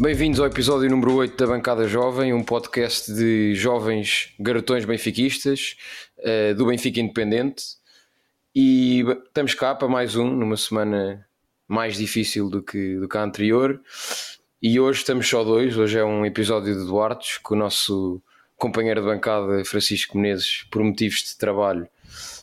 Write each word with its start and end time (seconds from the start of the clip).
Bem-vindos 0.00 0.40
ao 0.40 0.46
episódio 0.46 0.88
número 0.88 1.14
8 1.16 1.36
da 1.36 1.46
Bancada 1.46 1.86
Jovem, 1.86 2.32
um 2.32 2.42
podcast 2.42 3.12
de 3.12 3.54
jovens 3.54 4.32
garotões 4.40 4.86
benfiquistas 4.86 5.76
uh, 6.20 6.54
do 6.54 6.64
Benfica 6.64 7.00
Independente. 7.00 7.64
E 8.54 9.04
estamos 9.26 9.52
cá 9.52 9.74
para 9.74 9.88
mais 9.88 10.16
um, 10.16 10.30
numa 10.34 10.56
semana 10.56 11.28
mais 11.68 11.98
difícil 11.98 12.48
do 12.48 12.62
que, 12.62 12.96
do 12.96 13.06
que 13.06 13.18
a 13.18 13.22
anterior. 13.22 13.78
E 14.62 14.80
hoje 14.80 15.00
estamos 15.00 15.28
só 15.28 15.44
dois. 15.44 15.76
Hoje 15.76 15.98
é 15.98 16.04
um 16.04 16.24
episódio 16.24 16.74
de 16.74 16.86
Duartes 16.86 17.36
com 17.36 17.54
o 17.54 17.58
nosso 17.58 18.22
companheiro 18.56 19.02
de 19.02 19.06
bancada, 19.06 19.62
Francisco 19.66 20.16
Menezes, 20.16 20.66
por 20.70 20.82
motivos 20.82 21.18
de 21.24 21.36
trabalho. 21.36 21.86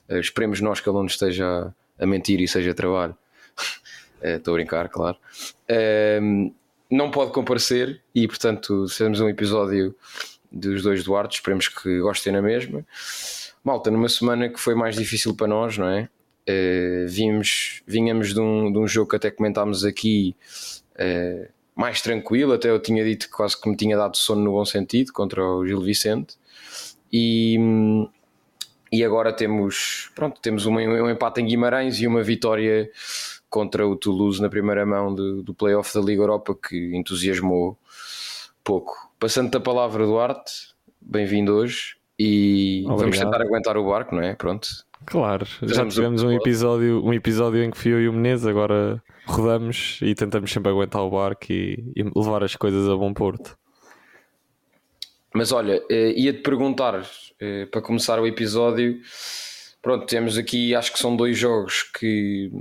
Uh, 0.07 0.19
esperemos 0.19 0.61
nós 0.61 0.79
que 0.79 0.87
ele 0.87 0.97
não 0.99 1.07
esteja 1.07 1.73
a 1.97 2.05
mentir 2.05 2.39
e 2.39 2.47
seja 2.47 2.75
trabalho. 2.75 3.17
Estou 4.21 4.53
uh, 4.53 4.57
a 4.57 4.59
brincar, 4.59 4.89
claro. 4.89 5.17
Uh, 5.67 6.53
não 6.89 7.11
pode 7.11 7.31
comparecer 7.31 8.01
e, 8.13 8.27
portanto, 8.27 8.87
fizemos 8.87 9.19
um 9.19 9.29
episódio 9.29 9.95
dos 10.51 10.81
dois 10.81 11.03
Duarte. 11.03 11.35
Esperemos 11.35 11.67
que 11.67 11.99
gostem 11.99 12.31
na 12.33 12.41
mesma. 12.41 12.85
Malta, 13.63 13.91
numa 13.91 14.09
semana 14.09 14.49
que 14.49 14.59
foi 14.59 14.75
mais 14.75 14.95
difícil 14.95 15.35
para 15.35 15.47
nós, 15.47 15.77
não 15.77 15.87
é? 15.89 16.09
Uh, 16.49 17.05
vimos, 17.07 17.81
vinhamos 17.85 18.33
de 18.33 18.39
um, 18.39 18.71
de 18.71 18.79
um 18.79 18.87
jogo 18.87 19.09
que 19.09 19.17
até 19.17 19.29
comentámos 19.29 19.83
aqui 19.83 20.35
uh, 20.93 21.51
mais 21.75 22.01
tranquilo. 22.01 22.53
Até 22.53 22.69
eu 22.69 22.79
tinha 22.79 23.03
dito 23.03 23.27
que 23.27 23.33
quase 23.33 23.59
que 23.59 23.69
me 23.69 23.75
tinha 23.75 23.97
dado 23.97 24.15
sono 24.15 24.41
no 24.41 24.51
bom 24.51 24.63
sentido 24.63 25.11
contra 25.11 25.43
o 25.43 25.67
Gil 25.67 25.81
Vicente. 25.81 26.37
E, 27.11 27.57
e 28.91 29.03
agora 29.03 29.33
temos, 29.33 30.09
pronto, 30.15 30.39
temos 30.41 30.65
um, 30.65 30.75
um 30.75 31.09
empate 31.09 31.41
em 31.41 31.45
Guimarães 31.45 31.99
e 31.99 32.07
uma 32.07 32.23
vitória 32.23 32.89
contra 33.49 33.87
o 33.87 33.95
Toulouse 33.95 34.41
na 34.41 34.49
primeira 34.49 34.85
mão 34.85 35.13
do, 35.13 35.41
do 35.41 35.53
playoff 35.53 35.93
da 35.93 36.01
Liga 36.01 36.21
Europa 36.21 36.55
que 36.55 36.95
entusiasmou 36.95 37.77
pouco. 38.63 39.09
Passando 39.19 39.55
a 39.55 39.59
palavra, 39.59 40.05
Duarte, 40.05 40.73
bem-vindo 41.01 41.53
hoje 41.53 41.95
e 42.19 42.81
Obrigado. 42.81 42.99
vamos 42.99 43.17
tentar 43.19 43.41
aguentar 43.41 43.77
o 43.77 43.85
barco, 43.85 44.15
não 44.15 44.21
é? 44.21 44.35
Pronto. 44.35 44.67
Claro, 45.05 45.45
já 45.61 45.85
tivemos 45.87 46.23
um 46.23 46.31
episódio, 46.31 47.03
um 47.03 47.13
episódio 47.13 47.63
em 47.63 47.71
que 47.71 47.77
fui 47.77 47.93
eu 47.93 48.01
e 48.01 48.09
o 48.09 48.13
Menezes, 48.13 48.45
agora 48.45 49.01
rodamos 49.25 49.99
e 50.01 50.13
tentamos 50.15 50.51
sempre 50.51 50.71
aguentar 50.71 51.01
o 51.01 51.09
barco 51.09 51.51
e, 51.51 51.93
e 51.95 52.03
levar 52.03 52.43
as 52.43 52.55
coisas 52.55 52.89
a 52.89 52.95
bom 52.95 53.13
porto. 53.13 53.57
Mas 55.33 55.51
olha, 55.51 55.81
eh, 55.89 56.13
ia-te 56.17 56.39
perguntar, 56.39 57.05
eh, 57.39 57.67
para 57.67 57.81
começar 57.81 58.19
o 58.19 58.25
episódio, 58.25 58.99
pronto, 59.81 60.05
temos 60.05 60.37
aqui, 60.37 60.73
acho 60.73 60.91
que 60.91 60.99
são 60.99 61.15
dois 61.15 61.37
jogos 61.37 61.83
que 61.83 62.51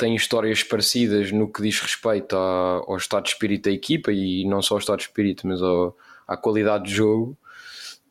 têm 0.00 0.14
histórias 0.14 0.64
parecidas 0.64 1.30
no 1.30 1.52
que 1.52 1.60
diz 1.60 1.78
respeito 1.78 2.34
ao 2.34 2.96
estado 2.96 3.24
de 3.24 3.30
espírito 3.30 3.68
da 3.68 3.74
equipa 3.74 4.10
e 4.10 4.46
não 4.46 4.62
só 4.62 4.74
ao 4.74 4.78
estado 4.78 4.96
de 4.96 5.04
espírito, 5.04 5.46
mas 5.46 5.60
ao, 5.60 5.94
à 6.26 6.38
qualidade 6.38 6.84
de 6.84 6.94
jogo 6.94 7.36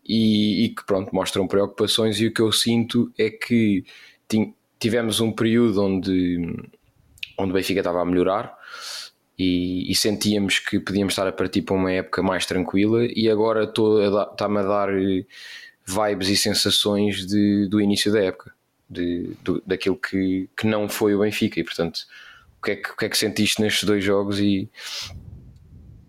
e, 0.05 0.65
e, 0.65 0.69
que 0.69 0.85
pronto, 0.85 1.13
mostram 1.13 1.47
preocupações. 1.47 2.21
E 2.21 2.27
o 2.27 2.33
que 2.33 2.41
eu 2.41 2.51
sinto 2.51 3.11
é 3.17 3.31
que 3.31 3.83
tivemos 4.79 5.19
um 5.19 5.31
período 5.31 5.83
onde, 5.83 6.37
onde 7.39 7.51
o 7.51 7.53
Benfica 7.53 7.79
estava 7.79 8.01
a 8.01 8.05
melhorar 8.05 8.55
e, 9.37 9.91
e, 9.91 9.95
sentíamos 9.95 10.59
que 10.59 10.79
podíamos 10.79 11.13
estar 11.13 11.27
a 11.27 11.31
partir 11.31 11.63
para 11.63 11.75
uma 11.75 11.91
época 11.91 12.21
mais 12.21 12.45
tranquila 12.45 13.03
e 13.03 13.27
agora 13.27 13.63
está-me 13.63 14.59
a 14.59 14.63
dar 14.63 14.89
vibes 15.85 16.29
e 16.29 16.37
sensações 16.37 17.25
de, 17.25 17.67
do 17.67 17.81
início 17.81 18.11
da 18.11 18.21
época 18.21 18.58
de, 18.89 19.35
do, 19.43 19.61
daquilo 19.65 19.95
que, 19.95 20.49
que 20.57 20.65
não 20.65 20.89
foi 20.89 21.13
o 21.15 21.19
Benfica. 21.19 21.59
E 21.59 21.63
portanto, 21.63 22.01
o 22.59 22.63
que, 22.63 22.71
é 22.71 22.75
que, 22.75 22.97
que 22.97 23.05
é 23.05 23.09
que 23.09 23.17
sentiste 23.17 23.61
nestes 23.61 23.83
dois 23.83 24.03
jogos? 24.03 24.39
E 24.39 24.69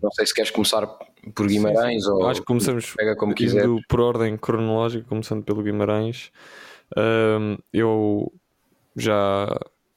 não 0.01 0.11
sei 0.11 0.25
se 0.25 0.33
queres 0.33 0.51
começar 0.51 0.87
por 1.35 1.47
Guimarães 1.47 2.03
sim, 2.03 2.09
sim. 2.09 2.11
ou 2.11 2.27
acho 2.27 2.41
que 2.41 2.47
começamos 2.47 2.93
pega 2.95 3.15
como 3.15 3.35
quiser. 3.35 3.67
por 3.87 3.99
ordem 3.99 4.35
cronológica, 4.37 5.05
começando 5.07 5.43
pelo 5.43 5.61
Guimarães. 5.61 6.31
Um, 6.97 7.57
eu 7.71 8.31
já 8.95 9.47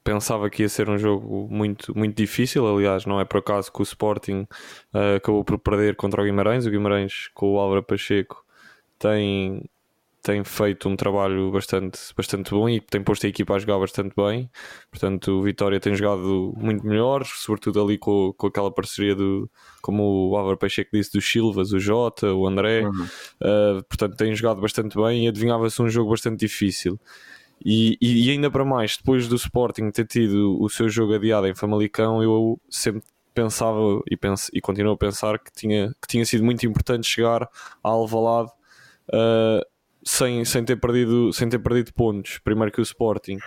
pensava 0.03 0.49
que 0.49 0.61
ia 0.61 0.69
ser 0.69 0.87
um 0.87 0.97
jogo 0.97 1.47
muito, 1.49 1.97
muito 1.97 2.15
difícil. 2.15 2.65
Aliás, 2.67 3.05
não 3.05 3.19
é 3.19 3.25
por 3.25 3.39
acaso 3.39 3.71
que 3.71 3.81
o 3.81 3.83
Sporting 3.83 4.47
uh, 4.93 5.15
acabou 5.17 5.43
por 5.43 5.57
perder 5.57 5.95
contra 5.95 6.21
o 6.21 6.25
Guimarães. 6.25 6.65
O 6.65 6.69
Guimarães, 6.69 7.29
com 7.33 7.53
o 7.53 7.59
Álvaro 7.59 7.83
Pacheco, 7.83 8.45
tem 8.99 9.67
tem 10.25 10.43
feito 10.43 10.89
um 10.89 10.95
trabalho 10.95 11.51
bastante, 11.51 11.99
bastante 12.17 12.49
bom 12.49 12.67
e 12.67 12.81
tem 12.81 13.03
posto 13.03 13.27
a 13.27 13.29
equipa 13.29 13.53
a 13.53 13.59
jogar 13.59 13.77
bastante 13.77 14.15
bem. 14.17 14.49
Portanto, 14.89 15.33
o 15.33 15.43
Vitória 15.43 15.79
tem 15.79 15.93
jogado 15.93 16.51
muito 16.57 16.83
melhor, 16.83 17.23
sobretudo 17.25 17.79
ali 17.79 17.95
com, 17.95 18.33
com 18.35 18.47
aquela 18.47 18.73
parceria 18.73 19.13
do, 19.13 19.47
como 19.83 20.31
o 20.31 20.35
Álvaro 20.35 20.57
Peixeiro 20.57 20.89
disse, 20.91 21.13
dos 21.13 21.31
Silvas, 21.31 21.71
o 21.71 21.79
Jota, 21.79 22.33
o 22.33 22.47
André. 22.47 22.81
Uhum. 22.81 23.03
Uh, 23.03 23.83
portanto, 23.87 24.17
tem 24.17 24.35
jogado 24.35 24.59
bastante 24.59 24.97
bem 24.97 25.25
e 25.25 25.27
adivinhava-se 25.27 25.79
um 25.79 25.89
jogo 25.89 26.09
bastante 26.09 26.39
difícil. 26.39 26.99
E, 27.63 27.95
e, 28.01 28.31
ainda 28.31 28.49
para 28.49 28.65
mais, 28.65 28.97
depois 28.97 29.27
do 29.27 29.35
Sporting 29.35 29.91
ter 29.91 30.07
tido 30.07 30.59
o 30.59 30.67
seu 30.69 30.89
jogo 30.89 31.13
adiado 31.13 31.47
em 31.47 31.53
Famalicão, 31.53 32.23
eu 32.23 32.59
sempre 32.67 33.03
pensava 33.31 33.77
e, 34.09 34.17
penso, 34.17 34.49
e 34.51 34.59
continuo 34.59 34.93
a 34.93 34.97
pensar 34.97 35.37
que 35.37 35.51
tinha, 35.53 35.93
que 36.01 36.07
tinha 36.07 36.25
sido 36.25 36.43
muito 36.43 36.65
importante 36.65 37.07
chegar 37.07 37.43
a 37.43 37.89
Alvalade 37.89 38.49
uh, 39.09 39.74
sem, 40.05 40.45
sem, 40.45 40.63
ter 40.63 40.75
perdido, 40.75 41.33
sem 41.33 41.49
ter 41.49 41.57
perdido 41.57 41.91
pontos, 41.91 42.37
primeiro 42.37 42.71
que 42.71 42.79
o 42.79 42.83
Sporting. 42.83 43.39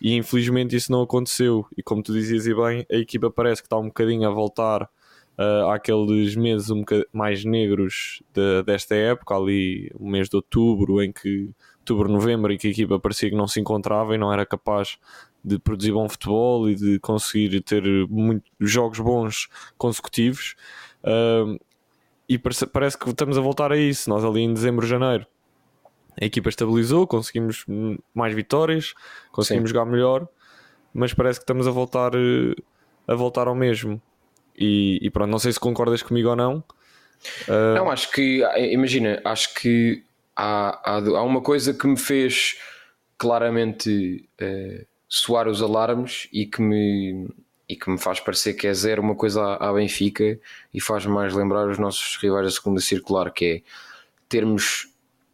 E 0.00 0.16
infelizmente 0.16 0.74
isso 0.74 0.90
não 0.90 1.02
aconteceu. 1.02 1.66
E 1.76 1.82
como 1.82 2.02
tu 2.02 2.14
dizias 2.14 2.46
e 2.46 2.54
bem, 2.54 2.86
a 2.90 2.96
equipa 2.96 3.30
parece 3.30 3.60
que 3.60 3.66
está 3.66 3.76
um 3.76 3.88
bocadinho 3.88 4.26
a 4.26 4.32
voltar 4.32 4.84
uh, 4.84 5.68
àqueles 5.70 6.34
meses 6.34 6.70
um 6.70 6.82
mais 7.12 7.44
negros 7.44 8.22
de, 8.32 8.62
desta 8.62 8.94
época, 8.94 9.34
ali 9.34 9.90
o 9.94 10.08
mês 10.08 10.30
de 10.30 10.36
outubro, 10.36 11.02
em 11.02 11.12
que 11.12 11.50
outubro, 11.80 12.10
novembro, 12.10 12.52
em 12.52 12.56
que 12.56 12.68
a 12.68 12.70
equipa 12.70 12.98
parecia 12.98 13.28
que 13.28 13.36
não 13.36 13.46
se 13.46 13.60
encontrava 13.60 14.14
e 14.14 14.18
não 14.18 14.32
era 14.32 14.46
capaz 14.46 14.98
de 15.44 15.58
produzir 15.58 15.92
bom 15.92 16.08
futebol 16.08 16.70
e 16.70 16.74
de 16.74 16.98
conseguir 17.00 17.60
ter 17.60 17.82
muitos 18.08 18.48
jogos 18.60 18.98
bons 18.98 19.48
consecutivos. 19.76 20.54
Uh, 21.04 21.58
e 22.28 22.38
parece, 22.38 22.66
parece 22.66 22.98
que 22.98 23.08
estamos 23.10 23.36
a 23.36 23.40
voltar 23.40 23.72
a 23.72 23.76
isso. 23.76 24.08
Nós 24.08 24.24
ali 24.24 24.40
em 24.40 24.54
dezembro, 24.54 24.86
janeiro 24.86 25.26
a 26.20 26.24
equipa 26.24 26.48
estabilizou, 26.48 27.06
conseguimos 27.06 27.64
mais 28.14 28.34
vitórias, 28.34 28.94
conseguimos 29.30 29.70
Sim. 29.70 29.74
jogar 29.74 29.90
melhor, 29.90 30.28
mas 30.92 31.14
parece 31.14 31.38
que 31.38 31.44
estamos 31.44 31.66
a 31.66 31.70
voltar 31.70 32.12
eh, 32.14 32.54
a 33.06 33.14
voltar 33.14 33.48
ao 33.48 33.54
mesmo. 33.54 34.00
E, 34.56 34.98
e 35.00 35.10
pronto, 35.10 35.30
não 35.30 35.38
sei 35.38 35.52
se 35.52 35.60
concordas 35.60 36.02
comigo 36.02 36.28
ou 36.28 36.36
não. 36.36 36.64
Uh... 37.48 37.74
Não, 37.76 37.90
acho 37.90 38.10
que, 38.10 38.42
imagina, 38.72 39.20
acho 39.24 39.54
que 39.54 40.02
há, 40.36 40.80
há, 40.84 40.96
há 40.96 41.22
uma 41.22 41.40
coisa 41.40 41.72
que 41.72 41.86
me 41.86 41.96
fez 41.96 42.58
claramente 43.16 44.28
uh, 44.40 44.86
soar 45.08 45.48
os 45.48 45.62
alarmes 45.62 46.28
e 46.32 46.46
que 46.46 46.60
me 46.60 47.28
e 47.68 47.76
que 47.76 47.90
me 47.90 47.98
faz 47.98 48.18
parecer 48.18 48.54
que 48.54 48.66
é 48.66 48.72
zero 48.72 49.02
uma 49.02 49.14
coisa 49.14 49.42
à, 49.42 49.68
à 49.68 49.72
Benfica 49.74 50.40
e 50.72 50.80
faz 50.80 51.04
mais 51.04 51.34
lembrar 51.34 51.68
os 51.68 51.78
nossos 51.78 52.16
rivais 52.16 52.46
da 52.46 52.50
segunda 52.50 52.80
circular, 52.80 53.30
que 53.30 53.44
é 53.44 53.62
termos 54.26 54.88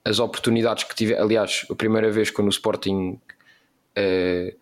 as 0.05 0.19
oportunidades 0.19 0.85
que 0.85 0.95
tive, 0.95 1.15
aliás, 1.15 1.67
a 1.71 1.75
primeira 1.75 2.11
vez 2.11 2.31
quando 2.31 2.49
o 2.49 2.51
Sporting 2.51 3.19
uh, 3.99 4.57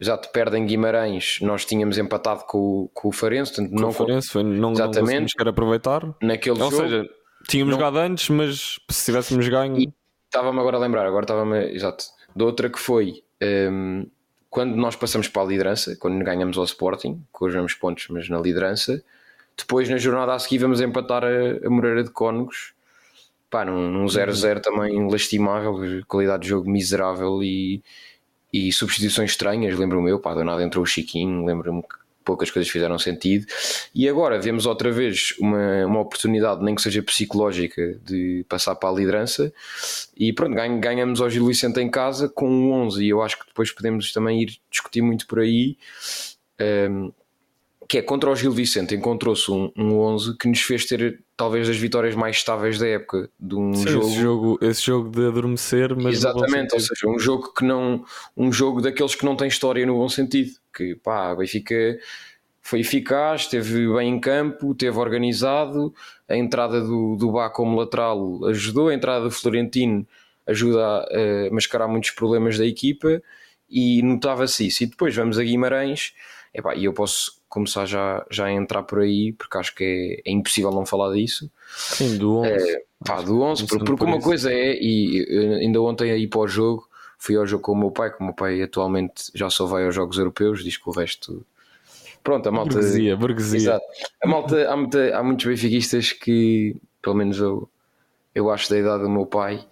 já 0.00 0.16
te 0.16 0.28
perde 0.32 0.56
em 0.56 0.66
Guimarães, 0.66 1.38
nós 1.42 1.64
tínhamos 1.64 1.98
empatado 1.98 2.44
com, 2.44 2.88
com 2.94 3.08
o 3.08 3.12
Farense, 3.12 3.54
portanto, 3.54 3.78
não, 3.78 3.90
o 3.90 3.92
Farense, 3.92 4.28
foi, 4.30 4.42
não, 4.42 4.72
exatamente, 4.72 5.34
não 5.38 5.50
aproveitar. 5.50 6.02
Naquele 6.20 6.62
Ou 6.62 6.70
jogo, 6.70 6.82
seja, 6.82 7.08
tínhamos 7.46 7.72
não, 7.72 7.78
jogado 7.78 7.98
antes, 7.98 8.28
mas 8.30 8.80
se 8.90 9.04
tivéssemos 9.04 9.46
ganho. 9.48 9.92
Estava-me 10.24 10.58
agora 10.58 10.78
a 10.78 10.80
lembrar, 10.80 11.06
agora 11.06 11.24
estava-me, 11.24 11.72
exato, 11.74 12.06
de 12.34 12.42
outra 12.42 12.70
que 12.70 12.78
foi 12.78 13.22
um, 13.40 13.46
ehm, 13.46 14.06
quando 14.48 14.74
nós 14.76 14.96
passamos 14.96 15.28
para 15.28 15.42
a 15.42 15.44
liderança, 15.44 15.94
quando 15.96 16.22
ganhamos 16.24 16.56
ao 16.56 16.64
Sporting, 16.64 17.22
com 17.30 17.46
os 17.46 17.54
mesmos 17.54 17.74
pontos, 17.74 18.08
mas 18.08 18.28
na 18.28 18.38
liderança. 18.38 19.02
Depois, 19.56 19.88
na 19.90 19.98
jornada 19.98 20.32
a 20.32 20.38
seguir, 20.38 20.58
vamos 20.58 20.80
empatar 20.80 21.22
a, 21.22 21.66
a 21.66 21.70
Moreira 21.70 22.02
de 22.02 22.10
Cónegos 22.10 22.72
pá, 23.52 23.66
num 23.66 24.06
0-0 24.06 24.62
também 24.62 25.06
lastimável, 25.10 26.02
qualidade 26.08 26.44
de 26.44 26.48
jogo 26.48 26.70
miserável 26.70 27.42
e, 27.42 27.82
e 28.50 28.72
substituições 28.72 29.32
estranhas. 29.32 29.78
Lembro-me 29.78 30.10
eu, 30.10 30.18
pá, 30.18 30.32
do 30.32 30.42
nada 30.42 30.64
entrou 30.64 30.82
o 30.82 30.86
Chiquinho, 30.86 31.44
lembro-me 31.44 31.82
que 31.82 32.02
poucas 32.24 32.50
coisas 32.50 32.72
fizeram 32.72 32.98
sentido. 32.98 33.44
E 33.94 34.08
agora 34.08 34.40
vemos 34.40 34.64
outra 34.64 34.90
vez 34.90 35.34
uma, 35.38 35.84
uma 35.84 36.00
oportunidade, 36.00 36.64
nem 36.64 36.74
que 36.74 36.80
seja 36.80 37.02
psicológica, 37.02 38.00
de 38.02 38.46
passar 38.48 38.74
para 38.74 38.88
a 38.88 38.92
liderança. 38.92 39.52
E 40.16 40.32
pronto, 40.32 40.54
ganhamos 40.80 41.20
ao 41.20 41.28
Gil 41.28 41.46
Vicente 41.46 41.78
em 41.78 41.90
casa 41.90 42.30
com 42.30 42.48
um 42.48 42.72
11. 42.72 43.04
E 43.04 43.10
eu 43.10 43.20
acho 43.20 43.38
que 43.38 43.46
depois 43.46 43.70
podemos 43.70 44.12
também 44.12 44.42
ir 44.44 44.58
discutir 44.70 45.02
muito 45.02 45.26
por 45.26 45.40
aí. 45.40 45.76
Um, 46.90 47.12
que 47.88 47.98
é 47.98 48.02
contra 48.02 48.30
o 48.30 48.36
Gil 48.36 48.52
Vicente, 48.52 48.94
encontrou-se 48.94 49.50
um, 49.50 49.70
um 49.76 49.98
11 49.98 50.36
que 50.36 50.48
nos 50.48 50.60
fez 50.60 50.86
ter 50.86 51.20
talvez 51.36 51.68
as 51.68 51.76
vitórias 51.76 52.14
mais 52.14 52.36
estáveis 52.36 52.78
da 52.78 52.86
época 52.86 53.28
de 53.38 53.54
um 53.54 53.74
Sim, 53.74 53.88
jogo. 53.88 54.06
Esse, 54.06 54.20
jogo. 54.20 54.58
esse 54.62 54.82
jogo 54.82 55.10
de 55.10 55.26
adormecer, 55.26 55.96
mas 55.96 56.14
exatamente, 56.14 56.74
ou 56.74 56.80
seja, 56.80 57.08
um 57.08 57.18
jogo 57.18 57.52
que 57.52 57.64
não 57.64 58.04
um 58.36 58.52
jogo 58.52 58.80
daqueles 58.80 59.14
que 59.14 59.24
não 59.24 59.36
tem 59.36 59.48
história 59.48 59.84
no 59.84 59.94
bom 59.94 60.08
sentido, 60.08 60.52
que 60.74 60.94
pá, 60.96 61.34
Benfica 61.34 61.98
foi 62.62 62.80
eficaz, 62.80 63.42
esteve 63.42 63.92
bem 63.92 64.14
em 64.14 64.20
campo, 64.20 64.72
esteve 64.72 64.96
organizado. 64.96 65.92
A 66.28 66.36
entrada 66.36 66.80
do, 66.80 67.16
do 67.16 67.32
Bá 67.32 67.50
como 67.50 67.76
lateral 67.76 68.46
ajudou, 68.46 68.88
a 68.88 68.94
entrada 68.94 69.24
do 69.24 69.30
Florentino 69.30 70.06
ajuda 70.46 70.80
a, 70.80 71.48
a 71.48 71.50
mascarar 71.50 71.88
muitos 71.88 72.12
problemas 72.12 72.56
da 72.56 72.64
equipa 72.64 73.20
e 73.68 74.00
notava-se 74.02 74.68
isso. 74.68 74.84
E 74.84 74.86
depois 74.86 75.14
vamos 75.14 75.38
a 75.38 75.42
Guimarães, 75.42 76.14
e 76.76 76.84
eu 76.84 76.92
posso 76.92 77.40
começar 77.48 77.86
já, 77.86 78.24
já 78.30 78.46
a 78.46 78.52
entrar 78.52 78.82
por 78.82 79.00
aí, 79.00 79.32
porque 79.32 79.58
acho 79.58 79.74
que 79.74 80.22
é, 80.24 80.30
é 80.30 80.32
impossível 80.32 80.70
não 80.70 80.86
falar 80.86 81.14
disso. 81.14 81.50
Sim, 81.76 82.16
do 82.18 82.38
11. 82.38 82.50
É, 82.50 82.82
pá, 83.04 83.20
do 83.20 83.40
11, 83.40 83.66
porque, 83.66 83.84
porque 83.84 84.04
uma 84.04 84.16
isso. 84.16 84.26
coisa 84.26 84.52
é, 84.52 84.76
e 84.80 85.58
ainda 85.60 85.80
ontem 85.80 86.10
aí 86.10 86.26
para 86.26 86.40
o 86.40 86.48
jogo, 86.48 86.88
fui 87.18 87.36
ao 87.36 87.46
jogo 87.46 87.62
com 87.62 87.72
o 87.72 87.76
meu 87.76 87.90
pai, 87.90 88.10
que 88.10 88.20
o 88.20 88.24
meu 88.24 88.34
pai 88.34 88.62
atualmente 88.62 89.30
já 89.34 89.48
só 89.48 89.66
vai 89.66 89.84
aos 89.84 89.94
jogos 89.94 90.18
europeus, 90.18 90.64
diz 90.64 90.76
que 90.76 90.88
o 90.88 90.92
resto. 90.92 91.44
Pronto, 92.22 92.48
a 92.48 92.52
malta. 92.52 92.74
Burguesia, 92.74 93.16
burguesia. 93.16 93.58
Exato. 93.58 93.84
A 94.22 94.28
malta, 94.28 94.70
há, 94.70 94.76
muita, 94.76 95.16
há 95.16 95.22
muitos 95.22 95.46
benfiquistas 95.46 96.12
que, 96.12 96.76
pelo 97.00 97.16
menos 97.16 97.38
eu, 97.38 97.68
eu 98.34 98.50
acho 98.50 98.70
da 98.70 98.78
idade 98.78 99.02
do 99.02 99.10
meu 99.10 99.26
pai, 99.26 99.64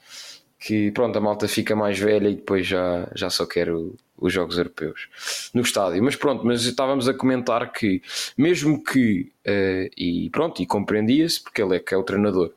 que 0.58 0.90
pronto, 0.92 1.16
a 1.16 1.20
malta 1.20 1.48
fica 1.48 1.74
mais 1.74 1.98
velha 1.98 2.28
e 2.28 2.34
depois 2.34 2.66
já, 2.66 3.10
já 3.14 3.30
só 3.30 3.46
quer 3.46 3.70
o, 3.70 3.94
os 4.20 4.32
jogos 4.32 4.58
europeus 4.58 5.08
no 5.54 5.62
estádio. 5.62 6.02
Mas 6.02 6.16
pronto, 6.16 6.44
mas 6.46 6.64
estávamos 6.64 7.08
a 7.08 7.14
comentar 7.14 7.72
que 7.72 8.02
mesmo 8.36 8.82
que, 8.82 9.32
uh, 9.46 9.90
e 9.96 10.28
pronto, 10.30 10.62
e 10.62 10.66
compreendia-se, 10.66 11.42
porque 11.42 11.62
ele 11.62 11.76
é 11.76 11.80
que 11.80 11.94
é 11.94 11.96
o 11.96 12.02
treinador, 12.02 12.52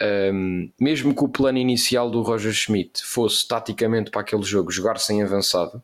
um, 0.00 0.04
ehm, 0.04 0.72
mesmo 0.80 1.14
que 1.14 1.24
o 1.24 1.28
plano 1.28 1.58
inicial 1.58 2.10
do 2.10 2.22
Roger 2.22 2.52
Schmidt 2.52 3.04
fosse 3.04 3.46
taticamente 3.46 4.10
para 4.10 4.20
aquele 4.20 4.42
jogo 4.42 4.70
jogar 4.70 4.98
sem 4.98 5.22
avançado, 5.22 5.82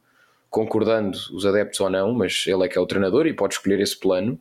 concordando 0.49 1.19
os 1.33 1.45
adeptos 1.45 1.81
ou 1.81 1.91
não, 1.91 2.15
mas 2.15 2.45
ele 2.47 2.65
é 2.65 2.69
que 2.69 2.79
é 2.79 2.81
o 2.81 2.87
treinador 2.87 3.27
e 3.27 3.33
pode 3.33 3.55
escolher 3.55 3.81
esse 3.81 3.99
plano. 3.99 4.39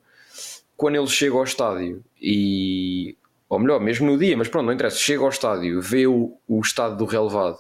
Quando 0.78 0.96
ele 0.96 1.08
chega 1.08 1.36
ao 1.36 1.44
estádio 1.44 2.04
e 2.22 3.16
ou 3.54 3.60
melhor, 3.60 3.80
mesmo 3.80 4.08
no 4.08 4.18
dia, 4.18 4.36
mas 4.36 4.48
pronto, 4.48 4.66
não 4.66 4.74
interessa, 4.74 4.98
chega 4.98 5.22
ao 5.22 5.30
estádio, 5.30 5.80
vê 5.80 6.08
o, 6.08 6.36
o 6.48 6.60
estado 6.60 6.98
do 6.98 7.06
relevado, 7.06 7.60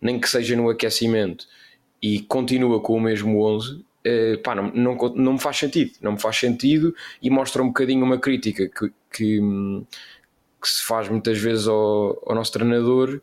nem 0.00 0.18
que 0.18 0.28
seja 0.28 0.56
no 0.56 0.68
aquecimento, 0.68 1.46
e 2.02 2.20
continua 2.20 2.80
com 2.80 2.94
o 2.96 3.00
mesmo 3.00 3.40
11, 3.40 3.84
eh, 4.04 4.36
pá, 4.38 4.54
não, 4.54 4.72
não, 4.72 4.96
não 5.14 5.32
me 5.34 5.38
faz 5.38 5.58
sentido, 5.58 5.92
não 6.00 6.12
me 6.12 6.20
faz 6.20 6.36
sentido 6.36 6.94
e 7.22 7.30
mostra 7.30 7.62
um 7.62 7.68
bocadinho 7.68 8.04
uma 8.04 8.18
crítica 8.18 8.68
que, 8.68 8.92
que, 9.12 9.40
que 10.60 10.68
se 10.68 10.82
faz 10.82 11.08
muitas 11.08 11.38
vezes 11.38 11.68
ao, 11.68 12.20
ao, 12.26 12.34
nosso 12.34 12.52
treinador, 12.52 13.20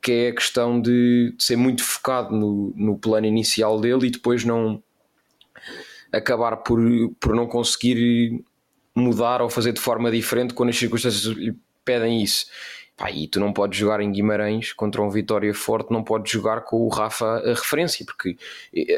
que 0.00 0.12
é 0.12 0.28
a 0.28 0.34
questão 0.34 0.80
de, 0.80 1.34
de 1.36 1.44
ser 1.44 1.56
muito 1.56 1.84
focado 1.84 2.34
no, 2.34 2.72
no 2.74 2.98
plano 2.98 3.26
inicial 3.26 3.78
dele 3.78 4.06
e 4.06 4.10
depois 4.10 4.44
não 4.44 4.82
acabar 6.10 6.56
por, 6.58 6.80
por 7.20 7.34
não 7.34 7.46
conseguir 7.46 8.42
mudar 8.94 9.42
ou 9.42 9.50
fazer 9.50 9.72
de 9.72 9.80
forma 9.80 10.10
diferente 10.10 10.54
quando 10.54 10.70
as 10.70 10.78
circunstâncias 10.78 11.24
lhe 11.36 11.54
pedem 11.84 12.22
isso. 12.22 12.46
Pá, 12.96 13.10
e 13.10 13.26
tu 13.26 13.40
não 13.40 13.52
podes 13.52 13.78
jogar 13.78 14.00
em 14.00 14.12
Guimarães 14.12 14.72
contra 14.72 15.02
um 15.02 15.10
Vitória 15.10 15.52
forte, 15.54 15.90
não 15.90 16.04
podes 16.04 16.30
jogar 16.30 16.60
com 16.62 16.76
o 16.76 16.88
Rafa 16.88 17.24
a 17.38 17.54
referência, 17.54 18.04
porque 18.04 18.36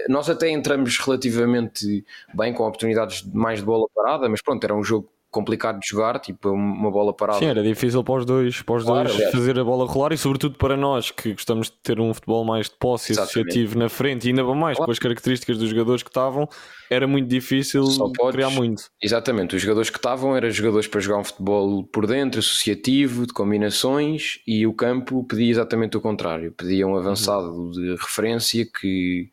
nós 0.09 0.29
até 0.29 0.51
entramos 0.51 0.99
relativamente 0.99 2.05
bem 2.35 2.53
com 2.53 2.65
oportunidades 2.65 3.23
mais 3.33 3.61
de 3.61 3.65
bola 3.65 3.87
parada, 3.95 4.29
mas 4.29 4.43
pronto, 4.43 4.65
era 4.65 4.75
um 4.75 4.83
jogo 4.83 5.09
complicado 5.35 5.81
de 5.81 5.89
jogar, 5.89 6.21
tipo 6.21 6.49
uma 6.51 6.91
bola 6.91 7.13
parada. 7.13 7.41
Sim, 7.41 7.47
era 7.47 7.63
difícil 7.63 8.05
para 8.05 8.15
os 8.15 8.25
dois, 8.25 8.63
para 8.63 8.77
os 8.77 8.85
claro, 8.85 9.09
dois 9.09 9.21
é. 9.21 9.31
fazer 9.33 9.59
a 9.59 9.65
bola 9.65 9.85
rolar 9.85 10.13
e 10.13 10.17
sobretudo 10.17 10.57
para 10.57 10.77
nós 10.77 11.11
que 11.11 11.33
gostamos 11.33 11.67
de 11.67 11.73
ter 11.83 11.99
um 11.99 12.15
futebol 12.15 12.45
mais 12.45 12.69
de 12.69 12.77
posse 12.77 13.13
associativo 13.13 13.77
na 13.77 13.89
frente 13.89 14.27
e 14.27 14.29
ainda 14.29 14.45
mais 14.45 14.77
claro. 14.77 14.87
com 14.87 14.93
as 14.93 14.99
características 15.01 15.59
dos 15.59 15.69
jogadores 15.69 16.05
que 16.05 16.09
estavam, 16.09 16.49
era 16.89 17.07
muito 17.09 17.29
difícil 17.29 17.83
podes, 18.17 18.33
criar 18.33 18.51
muito. 18.51 18.85
Exatamente, 19.03 19.57
os 19.57 19.63
jogadores 19.63 19.91
que 19.91 19.99
estavam 19.99 20.37
eram 20.37 20.49
jogadores 20.51 20.87
para 20.87 21.01
jogar 21.01 21.19
um 21.19 21.25
futebol 21.25 21.83
por 21.85 22.07
dentro, 22.07 22.39
associativo, 22.39 23.27
de 23.27 23.33
combinações 23.33 24.39
e 24.47 24.65
o 24.67 24.73
campo 24.73 25.25
pedia 25.25 25.51
exatamente 25.51 25.97
o 25.97 26.01
contrário, 26.01 26.53
pedia 26.53 26.87
um 26.87 26.97
avançado 26.97 27.49
uhum. 27.49 27.71
de 27.73 27.91
referência 27.97 28.65
que 28.65 29.31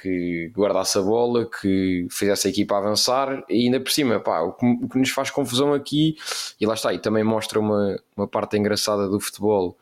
que 0.00 0.50
guardasse 0.54 0.98
a 0.98 1.02
bola, 1.02 1.44
que 1.44 2.06
fizesse 2.10 2.46
a 2.46 2.50
equipa 2.50 2.76
avançar 2.76 3.44
e 3.48 3.66
ainda 3.66 3.80
por 3.80 3.90
cima, 3.90 4.20
pá, 4.20 4.40
o 4.40 4.52
que, 4.52 4.66
o 4.66 4.88
que 4.88 4.98
nos 4.98 5.10
faz 5.10 5.30
confusão 5.30 5.72
aqui, 5.74 6.16
e 6.60 6.66
lá 6.66 6.74
está, 6.74 6.92
e 6.94 6.98
também 6.98 7.24
mostra 7.24 7.58
uma, 7.58 7.98
uma 8.16 8.26
parte 8.26 8.56
engraçada 8.56 9.08
do 9.08 9.20
futebol, 9.20 9.76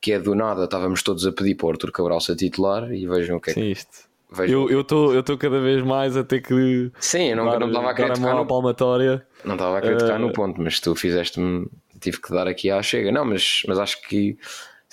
que 0.00 0.12
é 0.12 0.18
do 0.18 0.34
nada, 0.34 0.64
estávamos 0.64 1.02
todos 1.02 1.26
a 1.26 1.32
pedir 1.32 1.54
para 1.54 1.66
o 1.66 1.70
Arthur 1.70 1.90
Cabral 1.90 2.20
ser 2.20 2.36
titular 2.36 2.92
e 2.92 3.06
vejam 3.06 3.38
o 3.38 3.40
que 3.40 3.50
é 3.50 3.54
Sim, 3.54 3.70
isto. 3.70 4.14
Vejam 4.30 4.68
eu 4.68 4.80
estou 4.80 5.38
cada 5.38 5.60
vez 5.60 5.82
mais 5.82 6.16
a 6.16 6.24
ter 6.24 6.40
que. 6.40 6.90
Sim, 6.98 7.30
eu 7.30 7.36
não 7.36 7.68
estava 7.68 7.90
a 7.90 7.94
querer 7.94 8.12
tocar 8.12 8.34
no... 8.34 8.46
palmatória. 8.46 9.24
Não 9.44 9.54
estava 9.54 9.78
a 9.78 9.80
querer 9.80 9.98
tocar 9.98 10.16
uh... 10.16 10.18
no 10.18 10.32
ponto, 10.32 10.60
mas 10.60 10.80
tu 10.80 10.94
fizeste-me. 10.94 11.68
Tive 12.00 12.20
que 12.20 12.30
dar 12.32 12.48
aqui 12.48 12.70
à 12.70 12.82
chega. 12.82 13.12
Não, 13.12 13.24
mas, 13.24 13.62
mas 13.68 13.78
acho 13.78 14.02
que 14.02 14.36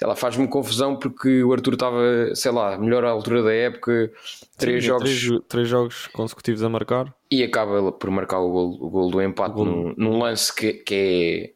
sei 0.02 0.08
lá, 0.08 0.16
faz-me 0.16 0.48
confusão 0.48 0.96
porque 0.96 1.44
o 1.44 1.54
Arthur 1.54 1.74
estava, 1.74 2.34
sei 2.34 2.52
lá, 2.52 2.76
melhor 2.76 3.06
à 3.06 3.12
altura 3.12 3.44
da 3.44 3.54
época, 3.54 4.12
três 4.58 4.84
Sim, 4.84 4.88
jogos. 4.88 5.04
Três, 5.04 5.42
três, 5.48 5.68
jogos 5.68 6.08
consecutivos 6.08 6.64
a 6.64 6.70
marcar. 6.70 7.14
E 7.30 7.44
acaba 7.44 7.92
por 7.92 8.10
marcar 8.10 8.40
o 8.40 8.50
gol, 8.50 8.78
o 8.82 8.90
gol 8.90 9.12
do 9.12 9.22
empate 9.22 9.54
gol. 9.54 9.66
Num, 9.66 9.94
num, 9.96 10.18
lance 10.18 10.56
que, 10.56 10.74
que 10.74 10.96
é 10.96 11.52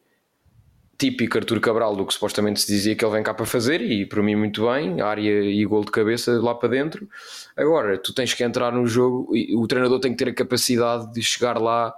típico 0.96 1.38
Arthur 1.38 1.58
Cabral 1.58 1.96
do 1.96 2.06
que 2.06 2.14
supostamente 2.14 2.60
se 2.60 2.68
dizia 2.68 2.94
que 2.94 3.04
ele 3.04 3.14
vem 3.14 3.22
cá 3.24 3.34
para 3.34 3.46
fazer 3.46 3.82
e 3.82 4.06
para 4.06 4.22
mim 4.22 4.36
muito 4.36 4.68
bem, 4.70 5.00
área 5.00 5.42
e 5.42 5.64
gol 5.64 5.84
de 5.84 5.90
cabeça 5.90 6.40
lá 6.40 6.54
para 6.54 6.68
dentro. 6.68 7.08
Agora, 7.56 7.98
tu 7.98 8.14
tens 8.14 8.32
que 8.32 8.44
entrar 8.44 8.70
no 8.70 8.86
jogo 8.86 9.34
e 9.34 9.56
o 9.56 9.66
treinador 9.66 9.98
tem 9.98 10.12
que 10.12 10.24
ter 10.24 10.30
a 10.30 10.34
capacidade 10.34 11.12
de 11.12 11.20
chegar 11.20 11.60
lá 11.60 11.92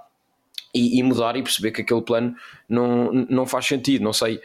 e, 0.75 0.99
e 0.99 1.03
mudar 1.03 1.37
e 1.37 1.43
perceber 1.43 1.73
que 1.73 1.83
aquele 1.83 2.01
plano 2.01 2.35
não, 2.67 3.13
não 3.13 3.45
faz 3.45 3.67
sentido, 3.67 4.03
não 4.03 4.15
sei 4.15 4.41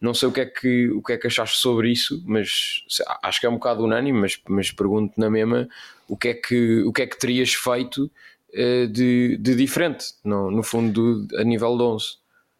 não 0.00 0.14
sei 0.14 0.28
o 0.28 0.32
que 0.32 0.40
é 0.40 0.46
que, 0.46 0.88
o 0.90 1.02
que, 1.02 1.12
é 1.12 1.16
que 1.16 1.26
achaste 1.26 1.58
sobre 1.58 1.90
isso, 1.90 2.22
mas 2.26 2.84
acho 3.22 3.40
que 3.40 3.46
é 3.46 3.48
um 3.48 3.54
bocado 3.54 3.84
unânime, 3.84 4.20
mas, 4.20 4.40
mas 4.48 4.70
pergunto 4.70 5.18
na 5.18 5.30
mesma 5.30 5.68
o 6.08 6.16
que 6.16 6.28
é 6.28 6.34
que, 6.34 6.82
o 6.82 6.92
que, 6.92 7.02
é 7.02 7.06
que 7.06 7.18
terias 7.18 7.54
feito 7.54 8.10
uh, 8.52 8.86
de, 8.88 9.36
de 9.38 9.54
diferente, 9.54 10.06
no, 10.24 10.50
no 10.50 10.62
fundo, 10.62 11.26
a 11.36 11.44
nível 11.44 11.76
de 11.76 11.82
11. 11.82 12.06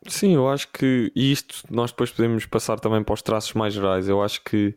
Sim, 0.08 0.34
eu 0.34 0.48
acho 0.48 0.68
que, 0.72 1.12
e 1.14 1.32
isto 1.32 1.62
nós 1.70 1.90
depois 1.90 2.10
podemos 2.10 2.46
passar 2.46 2.78
também 2.78 3.02
para 3.02 3.14
os 3.14 3.22
traços 3.22 3.52
mais 3.54 3.74
gerais. 3.74 4.08
Eu 4.08 4.22
acho 4.22 4.42
que 4.42 4.74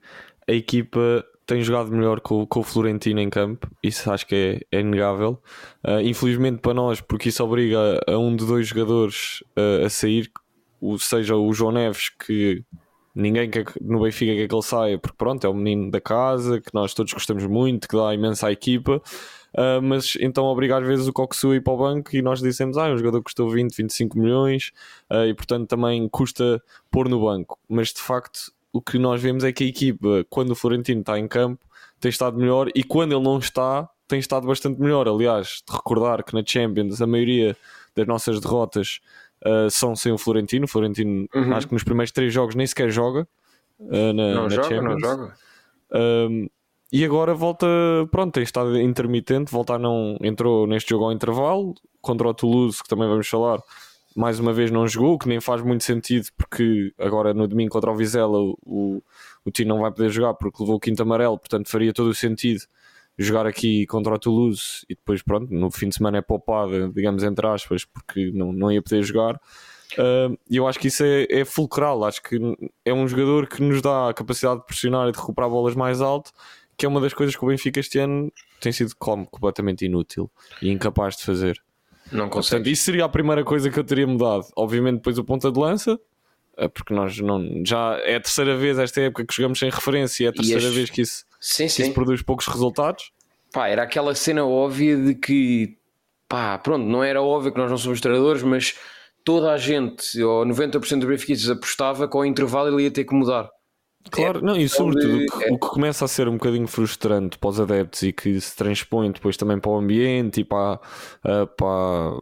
a 0.48 0.54
equipa 0.54 1.24
tem 1.46 1.62
jogado 1.62 1.92
melhor 1.92 2.20
com, 2.20 2.46
com 2.46 2.60
o 2.60 2.64
Florentino 2.64 3.20
em 3.20 3.30
campo, 3.30 3.68
isso 3.82 4.12
acho 4.12 4.26
que 4.28 4.62
é, 4.72 4.78
é 4.78 4.82
inegável. 4.82 5.42
Uh, 5.84 6.00
infelizmente 6.02 6.60
para 6.60 6.74
nós, 6.74 7.02
porque 7.02 7.30
isso 7.30 7.44
obriga 7.44 8.00
a 8.08 8.18
um 8.18 8.36
de 8.36 8.46
dois 8.46 8.68
jogadores 8.68 9.44
uh, 9.58 9.86
a 9.86 9.90
sair, 9.90 10.32
o, 10.82 10.98
seja 10.98 11.36
o 11.36 11.54
João 11.54 11.72
Neves, 11.72 12.10
que 12.10 12.64
ninguém 13.14 13.50
quer 13.50 13.66
no 13.82 14.02
Benfica 14.02 14.34
quer 14.34 14.48
que 14.48 14.56
ele 14.56 14.64
saia, 14.64 14.98
porque 14.98 15.18
pronto, 15.18 15.46
é 15.46 15.50
o 15.50 15.54
menino 15.54 15.92
da 15.92 16.00
casa, 16.00 16.62
que 16.62 16.74
nós 16.74 16.94
todos 16.94 17.14
gostamos 17.14 17.46
muito, 17.46 17.88
que 17.88 17.96
dá 17.96 18.14
imensa 18.14 18.48
à 18.48 18.52
equipa. 18.52 19.02
Uh, 19.54 19.82
mas 19.82 20.16
então 20.22 20.46
obriga 20.46 20.78
às 20.78 20.86
vezes 20.86 21.08
o 21.08 21.14
Coxu 21.14 21.52
a 21.52 21.56
ir 21.56 21.64
para 21.64 21.74
o 21.74 21.78
banco 21.78 22.16
e 22.16 22.22
nós 22.22 22.40
dissemos, 22.40 22.78
ah, 22.78 22.88
um 22.88 22.98
jogador 22.98 23.24
custou 23.24 23.50
20, 23.50 23.76
25 23.76 24.20
milhões 24.20 24.72
uh, 25.10 25.26
e 25.26 25.34
portanto 25.34 25.68
também 25.68 26.08
custa 26.08 26.62
pôr 26.92 27.10
no 27.10 27.20
banco. 27.22 27.58
Mas 27.68 27.92
de 27.92 28.00
facto 28.00 28.52
o 28.72 28.80
que 28.80 29.00
nós 29.00 29.20
vemos 29.20 29.44
é 29.44 29.52
que 29.52 29.64
a 29.64 29.68
equipa, 29.68 30.24
quando 30.30 30.52
o 30.52 30.56
Florentino 30.56 31.02
está 31.02 31.18
em 31.18 31.28
campo, 31.28 31.66
tem 32.00 32.10
estado 32.10 32.38
melhor 32.38 32.70
e 32.76 32.84
quando 32.84 33.14
ele 33.14 33.24
não 33.24 33.40
está, 33.40 33.90
tem 34.08 34.20
estado 34.20 34.46
bastante 34.46 34.80
melhor. 34.80 35.08
Aliás, 35.08 35.64
de 35.68 35.76
recordar 35.76 36.24
que 36.24 36.34
na 36.34 36.44
Champions 36.46 37.02
a 37.02 37.08
maioria 37.08 37.58
das 37.96 38.08
nossas 38.08 38.40
derrotas 38.40 39.00
uh, 39.46 39.70
são 39.70 39.96
sem 39.96 40.12
o 40.12 40.18
Florentino. 40.18 40.66
O 40.66 40.68
Florentino, 40.68 41.28
uhum. 41.34 41.54
acho 41.54 41.68
que 41.68 41.74
nos 41.74 41.84
primeiros 41.84 42.12
três 42.12 42.34
jogos 42.34 42.56
nem 42.56 42.66
sequer 42.68 42.90
joga. 42.90 43.28
Uh, 43.80 44.14
na, 44.14 44.34
não 44.34 44.44
na 44.44 44.50
joga, 44.50 44.64
Champions. 44.64 44.84
não 44.84 45.00
joga. 45.00 45.34
Uh, 45.92 46.52
e 46.92 47.06
agora 47.06 47.36
volta, 47.36 47.68
pronto, 48.12 48.34
tem 48.34 48.44
estado 48.44 48.80
intermitente. 48.80 49.52
Volta 49.52 49.78
não 49.78 50.18
entrou 50.22 50.66
neste 50.66 50.90
jogo 50.90 51.06
ao 51.06 51.12
intervalo 51.12 51.76
contra 52.02 52.28
o 52.28 52.34
Toulouse, 52.34 52.82
que 52.82 52.90
também 52.90 53.08
vamos 53.08 53.28
falar. 53.28 53.62
Mais 54.16 54.40
uma 54.40 54.52
vez 54.52 54.72
não 54.72 54.88
jogou, 54.88 55.20
que 55.20 55.30
nem 55.30 55.40
faz 55.40 55.62
muito 55.62 55.84
sentido, 55.84 56.28
porque 56.36 56.92
agora 56.98 57.32
no 57.34 57.48
domingo 57.48 57.72
contra 57.72 57.92
o 57.92 57.96
Vizela 57.96 58.40
o, 58.66 59.04
o 59.46 59.52
Tino 59.52 59.76
não 59.76 59.82
vai 59.82 59.92
poder 59.92 60.10
jogar 60.10 60.34
porque 60.34 60.58
levou 60.62 60.78
o 60.78 60.80
quinto 60.80 61.04
amarelo, 61.04 61.38
portanto 61.38 61.70
faria 61.70 61.94
todo 61.94 62.08
o 62.08 62.14
sentido 62.14 62.64
jogar 63.20 63.46
aqui 63.46 63.86
contra 63.86 64.14
o 64.14 64.18
Toulouse 64.18 64.86
e 64.90 64.96
depois, 64.96 65.22
pronto, 65.22 65.54
no 65.54 65.70
fim 65.70 65.90
de 65.90 65.96
semana 65.96 66.20
é 66.20 66.22
poupada, 66.22 66.90
digamos, 66.90 67.22
entre 67.22 67.46
aspas, 67.46 67.84
porque 67.84 68.32
não, 68.32 68.54
não 68.54 68.72
ia 68.72 68.82
poder 68.82 69.04
jogar. 69.04 69.40
E 69.98 70.02
uh, 70.02 70.40
eu 70.50 70.68
acho 70.68 70.80
que 70.80 70.88
isso 70.88 71.04
é, 71.04 71.28
é 71.30 71.44
fulcral. 71.44 72.06
Acho 72.06 72.22
que 72.24 72.40
é 72.86 72.94
um 72.94 73.08
jogador 73.08 73.48
que 73.48 73.62
nos 73.62 73.82
dá 73.82 74.10
a 74.10 74.14
capacidade 74.14 74.62
de 74.62 74.66
pressionar 74.66 75.10
e 75.10 75.12
de 75.12 75.18
recuperar 75.18 75.50
bolas 75.50 75.76
mais 75.76 76.00
alto, 76.00 76.32
que 76.78 76.86
é 76.86 76.90
uma 76.90 77.02
das 77.02 77.14
coisas 77.14 77.36
que 77.36 77.44
o 77.44 77.48
Benfica 77.48 77.80
este 77.80 78.00
ano 78.00 78.32
tem 78.62 78.72
sido 78.72 78.94
como 78.98 79.26
completamente 79.26 79.86
inútil 79.86 80.32
e 80.62 80.70
incapaz 80.70 81.18
de 81.18 81.24
fazer. 81.24 81.62
Não 82.12 82.30
consegue. 82.30 82.52
Portanto, 82.52 82.68
isso 82.72 82.84
seria 82.84 83.06
a 83.06 83.10
primeira 83.10 83.44
coisa 83.44 83.70
que 83.70 83.78
eu 83.78 83.84
teria 83.84 84.08
mudado. 84.08 84.46
Obviamente, 84.56 84.98
depois 84.98 85.18
o 85.18 85.24
ponta 85.26 85.52
de 85.52 85.60
lança, 85.60 86.00
eh, 86.58 86.68
porque 86.70 86.94
nós 86.94 87.20
não 87.20 87.64
já 87.66 88.00
é 88.04 88.16
a 88.16 88.22
terceira 88.22 88.56
vez 88.56 88.80
esta 88.80 89.02
época 89.02 89.26
que 89.26 89.34
jogamos 89.34 89.60
sem 89.60 89.70
referência, 89.70 90.28
é 90.28 90.30
a 90.30 90.34
terceira 90.34 90.64
este... 90.64 90.76
vez 90.76 90.90
que 90.90 91.02
isso, 91.02 91.26
sim, 91.40 91.68
sim. 91.68 91.84
isso 91.84 91.94
produz 91.94 92.22
poucos 92.22 92.48
resultados. 92.48 93.12
Pá, 93.52 93.68
era 93.68 93.84
aquela 93.84 94.14
cena 94.14 94.46
óbvia 94.46 94.96
de 94.96 95.16
que 95.16 95.78
pá, 96.28 96.58
pronto, 96.60 96.86
não 96.86 97.04
era 97.04 97.22
óbvio 97.22 97.52
que 97.52 97.58
nós 97.58 97.70
não 97.70 97.78
somos 97.78 98.00
treinadores, 98.00 98.44
mas 98.44 98.76
toda 99.24 99.52
a 99.52 99.58
gente, 99.58 100.22
ou 100.22 100.46
90% 100.46 101.00
dos 101.00 101.10
benfiquistas 101.10 101.50
apostava 101.50 102.08
que 102.08 102.16
ao 102.16 102.26
intervalo 102.26 102.70
ele 102.70 102.84
ia 102.84 102.92
ter 102.92 103.04
que 103.04 103.16
mudar. 103.16 103.50
Claro, 104.12 104.40
é, 104.40 104.42
não, 104.42 104.56
e 104.56 104.70
sobretudo 104.70 105.18
o, 105.18 105.26
que, 105.26 105.44
é... 105.44 105.52
o 105.52 105.60
que 105.60 105.68
começa 105.68 106.06
a 106.06 106.08
ser 106.08 106.28
um 106.28 106.34
bocadinho 106.34 106.68
frustrante 106.68 107.38
para 107.38 107.50
os 107.50 107.60
adeptos 107.60 108.02
e 108.04 108.14
que 108.14 108.40
se 108.40 108.56
transpõe 108.56 109.12
depois 109.12 109.36
também 109.36 109.60
para 109.60 109.72
o 109.72 109.78
ambiente 109.78 110.42
e 110.42 110.44
para, 110.44 110.80
uh, 111.26 111.48
para, 111.58 112.22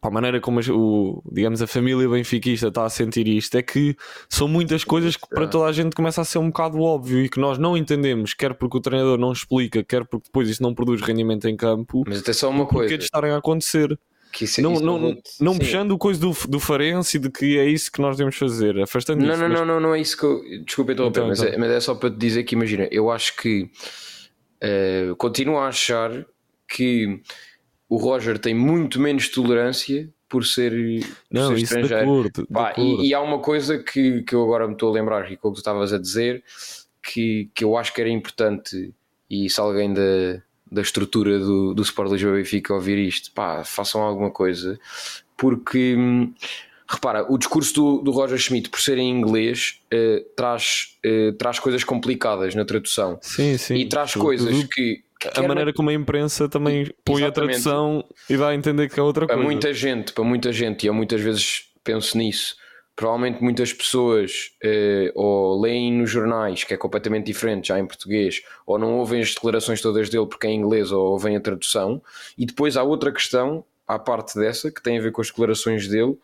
para 0.00 0.10
a 0.10 0.12
maneira 0.12 0.40
como 0.40 0.60
o, 0.60 1.22
digamos, 1.32 1.62
a 1.62 1.66
família 1.66 2.08
benfiquista 2.08 2.68
está 2.68 2.84
a 2.84 2.90
sentir 2.90 3.26
isto, 3.26 3.56
é 3.56 3.62
que 3.62 3.96
são 4.28 4.46
muitas 4.46 4.84
coisas 4.84 5.16
que 5.16 5.28
para 5.28 5.46
toda 5.46 5.66
a 5.66 5.72
gente 5.72 5.94
começa 5.94 6.20
a 6.20 6.24
ser 6.24 6.38
um 6.38 6.48
bocado 6.48 6.80
óbvio 6.80 7.24
e 7.24 7.28
que 7.28 7.40
nós 7.40 7.58
não 7.58 7.76
entendemos, 7.76 8.34
quer 8.34 8.54
porque 8.54 8.76
o 8.76 8.80
treinador 8.80 9.18
não 9.18 9.32
explica, 9.32 9.82
quer 9.82 10.04
porque 10.04 10.26
depois 10.26 10.48
isso 10.48 10.62
não 10.62 10.74
produz 10.74 11.00
rendimento 11.00 11.48
em 11.48 11.56
campo. 11.56 12.04
Mas 12.06 12.20
até 12.20 12.32
só 12.32 12.50
uma 12.50 12.66
coisa. 12.66 12.96
de 12.96 13.04
estarem 13.04 13.32
a 13.32 13.38
acontecer. 13.38 13.98
Que 14.32 14.44
isso, 14.44 14.60
não, 14.60 14.74
isso 14.74 14.84
não, 14.84 14.98
não, 14.98 15.16
não 15.40 15.56
puxando 15.56 15.92
o 15.92 15.98
coisa 15.98 16.20
do, 16.20 16.36
do 16.48 16.60
Farense 16.60 17.18
de 17.18 17.30
que 17.30 17.58
é 17.58 17.64
isso 17.64 17.90
que 17.90 18.02
nós 18.02 18.16
devemos 18.18 18.36
fazer, 18.36 18.78
afastando 18.82 19.24
não, 19.24 19.32
isso. 19.32 19.40
Não, 19.40 19.48
mas... 19.48 19.58
não, 19.58 19.66
não, 19.66 19.80
não 19.80 19.94
é 19.94 20.00
isso 20.00 20.16
que 20.16 20.24
eu. 20.24 20.62
Desculpa, 20.62 20.92
então, 20.92 21.06
então, 21.06 21.26
mas, 21.26 21.40
então. 21.40 21.54
É, 21.54 21.56
mas 21.56 21.70
é 21.70 21.80
só 21.80 21.94
para 21.94 22.10
te 22.10 22.18
dizer 22.18 22.44
que, 22.44 22.54
imagina, 22.54 22.86
eu 22.90 23.10
acho 23.10 23.34
que 23.36 23.70
uh, 24.62 25.16
continuo 25.16 25.56
a 25.56 25.68
achar 25.68 26.26
que 26.68 27.22
o 27.88 27.96
Roger 27.96 28.38
tem 28.38 28.54
muito 28.54 29.00
menos 29.00 29.28
tolerância 29.28 30.08
por 30.28 30.44
ser, 30.44 30.72
por 31.28 31.38
não, 31.38 31.48
ser 31.48 31.62
estrangeiro. 31.62 32.02
Acordo, 32.02 32.46
Pá, 32.52 32.74
e, 32.76 33.08
e, 33.08 33.14
há 33.14 33.20
uma 33.20 33.38
coisa 33.38 33.78
que, 33.78 34.22
que 34.22 34.34
eu 34.34 34.42
agora 34.42 34.66
me 34.66 34.72
estou 34.72 34.90
a 34.90 34.92
lembrar, 34.92 35.24
Rico, 35.24 35.48
que 35.48 35.54
tu 35.54 35.58
estavas 35.58 35.92
a 35.92 35.98
dizer, 35.98 36.42
que, 37.02 37.48
que 37.54 37.62
eu 37.62 37.76
acho 37.76 37.94
que 37.94 38.00
era 38.00 38.10
importante, 38.10 38.92
e 39.30 39.48
se 39.48 39.60
alguém 39.60 39.94
da, 39.94 40.42
da 40.70 40.82
estrutura 40.82 41.38
do, 41.38 41.74
do 41.74 41.82
Sport 41.82 42.10
Lisboa 42.10 42.34
Benfica 42.34 42.74
ouvir 42.74 42.98
isto, 42.98 43.30
pá, 43.32 43.62
façam 43.62 44.02
alguma 44.02 44.30
coisa, 44.30 44.78
porque 45.36 45.94
hum, 45.96 46.34
repara, 46.88 47.24
o 47.30 47.38
discurso 47.38 47.72
do, 47.74 47.98
do 48.02 48.10
Roger 48.10 48.38
Schmidt, 48.38 48.68
por 48.68 48.80
ser 48.80 48.98
em 48.98 49.08
inglês, 49.08 49.80
uh, 49.92 50.24
traz, 50.36 50.98
uh, 51.04 51.32
traz 51.34 51.60
coisas 51.60 51.84
complicadas 51.84 52.54
na 52.54 52.64
tradução. 52.64 53.18
Sim, 53.22 53.56
sim, 53.56 53.74
e 53.76 53.88
traz 53.88 54.14
coisas 54.14 54.64
que 54.64 55.05
a 55.34 55.42
maneira 55.42 55.72
como 55.72 55.90
a 55.90 55.92
imprensa 55.92 56.48
também 56.48 56.92
põe 57.04 57.22
Exatamente. 57.22 57.28
a 57.28 57.62
tradução 57.62 58.04
e 58.28 58.36
dá 58.36 58.48
a 58.48 58.54
entender 58.54 58.88
que 58.88 59.00
é 59.00 59.02
outra 59.02 59.26
coisa. 59.26 59.40
Para 59.40 59.50
muita 59.50 59.72
gente, 59.72 60.12
para 60.12 60.24
muita 60.24 60.52
gente, 60.52 60.84
e 60.84 60.86
eu 60.86 60.94
muitas 60.94 61.20
vezes 61.20 61.70
penso 61.82 62.18
nisso. 62.18 62.56
Provavelmente 62.94 63.42
muitas 63.42 63.74
pessoas 63.74 64.52
eh, 64.62 65.12
ou 65.14 65.60
leem 65.60 65.92
nos 65.92 66.10
jornais, 66.10 66.64
que 66.64 66.72
é 66.72 66.76
completamente 66.78 67.26
diferente 67.26 67.68
já 67.68 67.78
em 67.78 67.86
português, 67.86 68.42
ou 68.66 68.78
não 68.78 68.94
ouvem 68.94 69.20
as 69.20 69.34
declarações 69.34 69.82
todas 69.82 70.08
dele 70.08 70.26
porque 70.26 70.46
é 70.46 70.50
em 70.50 70.60
inglês 70.60 70.90
ou 70.92 71.12
ouvem 71.12 71.36
a 71.36 71.40
tradução. 71.40 72.02
E 72.38 72.46
depois 72.46 72.76
há 72.76 72.82
outra 72.82 73.12
questão, 73.12 73.64
à 73.86 73.98
parte 73.98 74.38
dessa, 74.38 74.70
que 74.70 74.82
tem 74.82 74.98
a 74.98 75.02
ver 75.02 75.12
com 75.12 75.20
as 75.20 75.28
declarações 75.28 75.86
dele, 75.88 76.16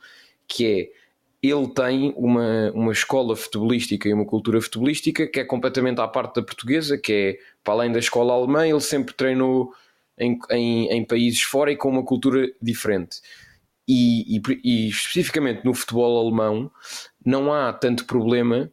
que 0.48 0.66
é 0.66 1.02
ele 1.42 1.68
tem 1.68 2.14
uma, 2.16 2.70
uma 2.72 2.92
escola 2.92 3.34
futebolística 3.34 4.08
e 4.08 4.14
uma 4.14 4.24
cultura 4.24 4.60
futebolística 4.60 5.26
que 5.26 5.40
é 5.40 5.44
completamente 5.44 6.00
à 6.00 6.06
parte 6.06 6.36
da 6.36 6.42
portuguesa, 6.42 6.96
que 6.96 7.12
é 7.12 7.38
para 7.62 7.74
além 7.74 7.92
da 7.92 7.98
escola 7.98 8.32
alemã, 8.32 8.66
ele 8.66 8.80
sempre 8.80 9.14
treinou 9.14 9.72
em, 10.18 10.38
em, 10.50 10.88
em 10.88 11.04
países 11.04 11.42
fora 11.42 11.72
e 11.72 11.76
com 11.76 11.88
uma 11.88 12.04
cultura 12.04 12.50
diferente. 12.60 13.20
E, 13.86 14.36
e, 14.36 14.42
e, 14.62 14.88
especificamente 14.88 15.64
no 15.64 15.74
futebol 15.74 16.20
alemão 16.20 16.70
não 17.24 17.52
há 17.52 17.72
tanto 17.72 18.04
problema 18.04 18.70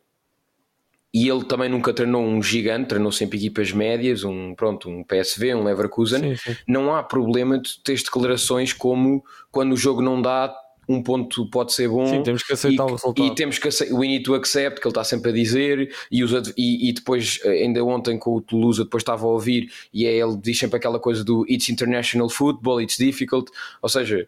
e 1.12 1.28
ele 1.28 1.44
também 1.44 1.68
nunca 1.68 1.92
treinou 1.92 2.24
um 2.24 2.42
gigante, 2.42 2.90
treinou 2.90 3.12
sempre 3.12 3.40
equipas 3.40 3.72
médias, 3.72 4.24
um, 4.24 4.54
pronto, 4.54 4.88
um 4.88 5.04
PSV, 5.04 5.56
um 5.56 5.64
Leverkusen. 5.64 6.20
Sim, 6.20 6.36
sim. 6.36 6.58
Não 6.68 6.96
há 6.96 7.02
problema 7.02 7.60
de 7.60 7.82
ter 7.84 7.96
declarações 7.96 8.74
como 8.74 9.24
quando 9.52 9.74
o 9.74 9.78
jogo 9.78 10.02
não 10.02 10.22
dá, 10.22 10.56
um 10.90 11.04
ponto 11.04 11.46
pode 11.52 11.72
ser 11.72 11.88
bom. 11.88 12.08
Sim, 12.08 12.24
temos 12.24 12.42
que 12.42 12.52
aceitar 12.52 12.84
e, 12.84 12.88
o 12.88 12.96
resultado. 12.96 13.26
E 13.28 13.36
temos 13.36 13.60
que 13.60 13.68
aceitar, 13.68 13.96
we 13.96 14.08
need 14.08 14.24
to 14.24 14.34
accept, 14.34 14.82
que 14.82 14.88
ele 14.88 14.92
está 14.92 15.04
sempre 15.04 15.30
a 15.30 15.34
dizer, 15.34 15.94
e, 16.12 16.24
os, 16.24 16.32
e, 16.58 16.90
e, 16.90 16.92
depois, 16.92 17.40
eh, 17.44 17.64
ainda 17.64 17.86
ontem 17.86 18.18
com 18.18 18.36
o 18.36 18.42
Toulouse, 18.42 18.84
depois 18.84 19.02
estava 19.02 19.24
a 19.24 19.30
ouvir, 19.30 19.72
e 19.94 20.08
é, 20.08 20.18
ele 20.18 20.36
diz 20.38 20.58
sempre 20.58 20.78
aquela 20.78 21.00
coisa 21.00 21.24
do 21.24 21.46
it's 21.48 21.70
international 21.70 22.28
football, 22.28 22.82
it's 22.82 22.98
difficult, 22.98 23.52
ou 23.84 23.88
seja, 23.88 24.28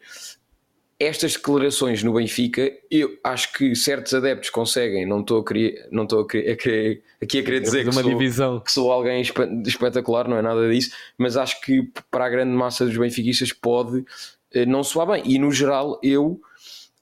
estas 0.99 1.33
declarações 1.33 2.03
no 2.03 2.13
Benfica, 2.13 2.71
eu 2.91 3.17
acho 3.23 3.53
que 3.53 3.75
certos 3.75 4.13
adeptos 4.13 4.51
conseguem, 4.51 5.03
não 5.03 5.21
estou 5.21 5.39
a 5.39 5.43
querer, 5.43 5.87
não 5.91 6.03
estou 6.03 6.21
a 6.21 6.27
querer, 6.27 6.51
a 6.51 6.55
querer, 6.55 7.03
aqui 7.19 7.39
a 7.39 7.43
querer 7.43 7.59
dizer 7.61 7.85
que, 7.85 7.91
sou, 7.91 8.61
que 8.61 8.71
sou 8.71 8.91
alguém 8.91 9.19
espetacular, 9.65 10.27
não 10.27 10.37
é 10.37 10.43
nada 10.43 10.71
disso, 10.71 10.91
mas 11.17 11.35
acho 11.35 11.59
que 11.61 11.89
para 12.11 12.25
a 12.25 12.29
grande 12.29 12.51
massa 12.51 12.85
dos 12.85 12.95
benfiquistas 12.95 13.51
pode 13.51 14.05
eh, 14.53 14.65
não 14.65 14.83
soar 14.83 15.07
bem. 15.07 15.23
E 15.25 15.39
no 15.39 15.51
geral, 15.51 15.99
eu 16.03 16.41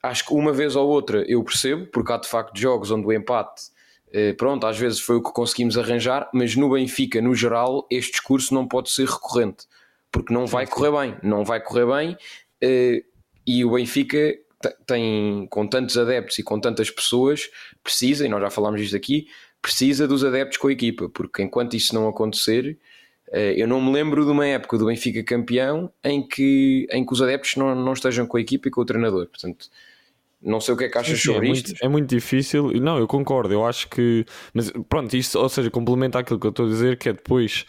acho 0.01 0.25
que 0.25 0.33
uma 0.33 0.51
vez 0.53 0.75
ou 0.75 0.87
outra 0.87 1.23
eu 1.27 1.43
percebo, 1.43 1.85
porque 1.87 2.11
há 2.11 2.17
de 2.17 2.27
facto 2.27 2.57
jogos 2.57 2.91
onde 2.91 3.05
o 3.05 3.13
empate, 3.13 3.63
eh, 4.11 4.33
pronto, 4.33 4.65
às 4.65 4.77
vezes 4.77 4.99
foi 4.99 5.17
o 5.17 5.23
que 5.23 5.31
conseguimos 5.31 5.77
arranjar, 5.77 6.29
mas 6.33 6.55
no 6.55 6.69
Benfica, 6.71 7.21
no 7.21 7.35
geral, 7.35 7.85
este 7.91 8.11
discurso 8.13 8.53
não 8.53 8.67
pode 8.67 8.89
ser 8.89 9.07
recorrente, 9.07 9.65
porque 10.11 10.33
não 10.33 10.45
vai 10.47 10.65
correr 10.65 10.91
bem, 10.91 11.17
não 11.21 11.43
vai 11.43 11.61
correr 11.61 11.85
bem, 11.85 12.17
eh, 12.61 13.03
e 13.45 13.65
o 13.65 13.71
Benfica 13.71 14.35
tem, 14.85 15.47
com 15.49 15.67
tantos 15.67 15.97
adeptos 15.97 16.37
e 16.39 16.43
com 16.43 16.59
tantas 16.59 16.89
pessoas, 16.89 17.49
precisa, 17.83 18.25
e 18.25 18.29
nós 18.29 18.41
já 18.41 18.49
falámos 18.49 18.81
disto 18.81 18.95
aqui, 18.95 19.27
precisa 19.61 20.07
dos 20.07 20.23
adeptos 20.23 20.57
com 20.57 20.67
a 20.67 20.71
equipa, 20.71 21.09
porque 21.09 21.43
enquanto 21.43 21.75
isso 21.75 21.93
não 21.93 22.07
acontecer, 22.07 22.77
eh, 23.31 23.53
eu 23.57 23.67
não 23.67 23.81
me 23.81 23.91
lembro 23.91 24.25
de 24.25 24.31
uma 24.31 24.45
época 24.47 24.77
do 24.77 24.87
Benfica 24.87 25.23
campeão 25.23 25.91
em 26.03 26.25
que, 26.27 26.87
em 26.91 27.05
que 27.05 27.13
os 27.13 27.21
adeptos 27.21 27.55
não, 27.55 27.75
não 27.75 27.93
estejam 27.93 28.25
com 28.25 28.37
a 28.37 28.41
equipa 28.41 28.67
e 28.67 28.71
com 28.71 28.81
o 28.81 28.85
treinador. 28.85 29.27
Portanto, 29.27 29.69
não 30.41 30.61
sei 30.61 30.73
o 30.73 30.77
que 30.77 30.85
é 30.85 30.89
que 30.89 30.97
achas 30.97 31.19
sim, 31.19 31.33
sobre 31.33 31.49
é 31.49 31.51
isto. 31.51 31.67
Muito, 31.67 31.85
é 31.85 31.87
muito 31.87 32.09
difícil. 32.09 32.71
Não, 32.81 32.97
eu 32.97 33.07
concordo. 33.07 33.53
Eu 33.53 33.65
acho 33.65 33.89
que. 33.89 34.25
Mas 34.53 34.71
pronto, 34.87 35.13
isto, 35.15 35.37
ou 35.37 35.49
seja, 35.49 35.69
complementa 35.69 36.19
aquilo 36.19 36.39
que 36.39 36.47
eu 36.47 36.51
estou 36.51 36.65
a 36.65 36.69
dizer, 36.69 36.97
que 36.97 37.09
é 37.09 37.13
depois, 37.13 37.65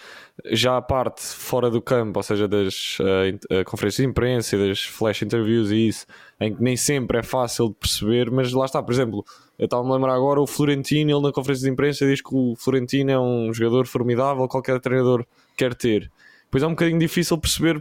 já 0.46 0.76
a 0.76 0.82
parte 0.82 1.22
fora 1.22 1.68
do 1.68 1.82
campo, 1.82 2.18
ou 2.18 2.22
seja, 2.22 2.46
das 2.46 2.98
uh, 3.00 3.64
conferências 3.64 4.04
de 4.04 4.10
imprensa, 4.10 4.56
das 4.56 4.82
flash 4.82 5.22
interviews 5.22 5.70
e 5.70 5.88
isso, 5.88 6.06
em 6.40 6.54
que 6.54 6.62
nem 6.62 6.76
sempre 6.76 7.18
é 7.18 7.22
fácil 7.22 7.70
de 7.70 7.74
perceber, 7.74 8.30
mas 8.30 8.52
lá 8.52 8.64
está, 8.64 8.82
por 8.82 8.92
exemplo, 8.92 9.24
eu 9.58 9.64
estava-me 9.64 9.90
a 9.90 9.94
lembrar 9.94 10.14
agora, 10.14 10.40
o 10.40 10.46
Florentino, 10.46 11.10
ele 11.10 11.22
na 11.22 11.32
conferência 11.32 11.66
de 11.66 11.72
imprensa 11.72 12.06
diz 12.06 12.22
que 12.22 12.34
o 12.34 12.54
Florentino 12.56 13.10
é 13.10 13.18
um 13.18 13.52
jogador 13.52 13.86
formidável, 13.86 14.46
qualquer 14.48 14.80
treinador 14.80 15.26
quer 15.56 15.74
ter. 15.74 16.10
Pois 16.50 16.64
é 16.64 16.66
um 16.66 16.70
bocadinho 16.70 16.98
difícil 16.98 17.38
perceber, 17.38 17.80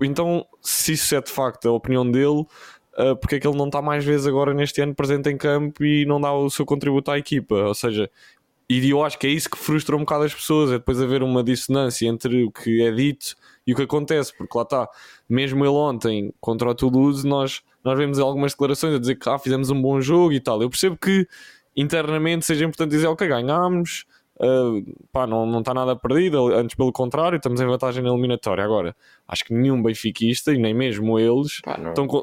então, 0.00 0.46
se 0.62 0.92
isso 0.92 1.14
é 1.14 1.20
de 1.20 1.30
facto 1.30 1.68
a 1.68 1.72
opinião 1.72 2.08
dele 2.08 2.44
uh, 2.98 3.16
porque 3.16 3.36
é 3.36 3.40
que 3.40 3.46
ele 3.46 3.56
não 3.56 3.66
está 3.66 3.80
mais 3.80 4.04
vezes 4.04 4.26
agora 4.26 4.52
neste 4.54 4.80
ano 4.80 4.94
presente 4.94 5.28
em 5.28 5.36
campo 5.36 5.84
e 5.84 6.04
não 6.06 6.20
dá 6.20 6.32
o 6.32 6.50
seu 6.50 6.64
contributo 6.64 7.10
à 7.10 7.18
equipa. 7.18 7.54
Ou 7.54 7.74
seja, 7.74 8.10
e 8.68 8.90
eu 8.90 9.04
acho 9.04 9.18
que 9.18 9.26
é 9.26 9.30
isso 9.30 9.48
que 9.48 9.56
frustra 9.56 9.94
um 9.96 10.00
bocado 10.00 10.24
as 10.24 10.34
pessoas, 10.34 10.70
é 10.70 10.78
depois 10.78 11.00
haver 11.00 11.22
uma 11.22 11.42
dissonância 11.42 12.08
entre 12.08 12.44
o 12.44 12.50
que 12.50 12.82
é 12.82 12.90
dito 12.90 13.36
e 13.66 13.72
o 13.72 13.76
que 13.76 13.82
acontece, 13.82 14.36
porque 14.36 14.56
lá 14.56 14.64
está, 14.64 14.88
mesmo 15.28 15.64
ele 15.64 15.74
ontem 15.74 16.32
contra 16.40 16.70
o 16.70 16.74
Toulouse, 16.74 17.26
nós, 17.26 17.62
nós 17.84 17.96
vemos 17.96 18.18
algumas 18.18 18.52
declarações 18.52 18.94
a 18.94 18.98
dizer 18.98 19.16
que 19.16 19.28
ah, 19.28 19.38
fizemos 19.38 19.70
um 19.70 19.80
bom 19.80 20.00
jogo 20.00 20.32
e 20.32 20.40
tal. 20.40 20.60
Eu 20.60 20.68
percebo 20.70 20.96
que 20.96 21.28
internamente 21.76 22.44
seja 22.44 22.64
importante 22.64 22.90
dizer 22.90 23.06
ok, 23.06 23.28
ganhámos, 23.28 24.04
uh, 24.40 25.08
pá, 25.12 25.26
não, 25.26 25.46
não 25.46 25.60
está 25.60 25.72
nada 25.72 25.96
perdido, 25.96 26.48
antes 26.54 26.74
pelo 26.76 26.92
contrário, 26.92 27.36
estamos 27.36 27.60
em 27.60 27.66
vantagem 27.66 28.02
na 28.02 28.10
eliminatória. 28.10 28.64
Agora, 28.64 28.94
acho 29.26 29.44
que 29.44 29.54
nenhum 29.54 29.82
benfiquista 29.82 30.52
e 30.52 30.58
nem 30.58 30.74
mesmo 30.74 31.18
eles 31.18 31.60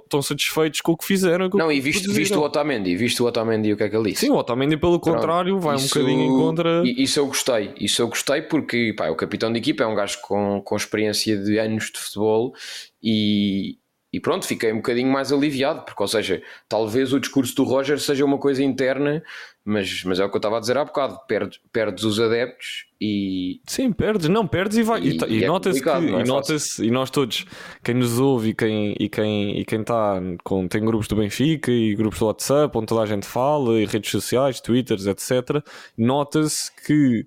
estão, 0.03 0.22
satisfeitos 0.22 0.82
com 0.82 0.93
o 0.93 0.98
que 0.98 1.05
fizeram. 1.05 1.50
não, 1.53 1.72
e 1.72 1.79
visto, 1.79 2.12
visto 2.12 2.39
o 2.39 2.43
Otamendi, 2.43 2.96
visto 2.96 3.24
o 3.24 3.27
Otamendi 3.27 3.74
o 3.74 3.77
que 3.77 3.84
é 3.84 3.89
que 3.89 3.96
ele 3.96 4.12
disse? 4.12 4.25
Sim, 4.25 4.32
o 4.32 4.36
Otamendi 4.36 4.77
pelo 4.77 5.00
Pronto. 5.00 5.15
contrário 5.15 5.60
vai 5.60 5.75
isso, 5.75 5.86
um 5.86 6.01
bocadinho 6.01 6.24
em 6.24 6.38
contra. 6.38 6.84
Isso 6.86 7.20
eu 7.20 7.27
gostei, 7.27 7.74
isso 7.79 8.01
eu 8.01 8.08
gostei 8.08 8.41
porque 8.41 8.93
pá, 8.98 9.10
o 9.10 9.15
capitão 9.15 9.51
de 9.51 9.60
equipa 9.60 9.84
é 9.84 9.88
um 9.88 9.96
gajo 9.96 10.20
com, 10.22 10.62
com 10.62 10.75
experiência 10.75 11.38
de 11.38 11.58
anos 11.58 11.91
de 11.91 12.00
futebol 12.00 12.53
e, 13.01 13.77
e 14.13 14.20
pronto, 14.20 14.46
fiquei 14.46 14.72
um 14.72 14.75
bocadinho 14.75 15.12
mais 15.12 15.32
aliviado, 15.32 15.82
porque, 15.82 16.03
ou 16.03 16.08
seja, 16.08 16.43
talvez 16.70 17.12
o 17.13 17.20
discurso 17.20 17.55
do 17.55 17.63
Roger 17.63 18.00
seja 18.00 18.24
uma 18.24 18.38
coisa 18.38 18.63
interna, 18.63 19.24
mas, 19.65 20.03
mas 20.03 20.20
é 20.20 20.24
o 20.24 20.29
que 20.29 20.36
eu 20.36 20.39
estava 20.39 20.58
a 20.58 20.60
dizer 20.60 20.77
há 20.77 20.86
bocado: 20.86 21.20
perdes, 21.27 21.60
perdes 21.72 22.03
os 22.03 22.20
adeptos 22.20 22.86
e. 23.01 23.60
Sim, 23.65 23.91
perdes, 23.91 24.29
não, 24.29 24.48
perdes 24.48 24.77
e 24.77 24.84
vai. 24.84 25.01
E, 25.01 25.17
e, 25.17 25.39
e, 25.39 25.43
é 25.43 25.48
nota-se 25.48 25.82
que. 25.82 25.89
É 25.89 26.00
e, 26.00 26.24
nota 26.25 26.55
e 26.79 26.91
nós 26.91 27.10
todos, 27.10 27.43
quem 27.84 27.96
nos 27.96 28.20
ouve 28.20 28.50
e 28.50 28.53
quem 28.53 28.96
e 29.00 29.10
quem 29.10 29.60
e 29.60 29.65
quem 29.65 29.82
está 29.82 30.22
com. 30.43 30.67
Tem 30.67 30.86
grupos 30.86 31.08
do 31.08 31.15
Benfica 31.15 31.72
e 31.72 31.96
grupos 31.96 32.20
do 32.20 32.27
WhatsApp 32.27 32.77
onde 32.77 32.86
toda 32.86 33.01
a 33.01 33.08
gente 33.08 33.25
fala, 33.25 33.82
e 33.82 33.86
redes 33.86 34.12
sociais, 34.12 34.62
Twitters, 34.62 35.08
etc. 35.08 35.65
Nota-se 35.98 36.72
que 36.86 37.25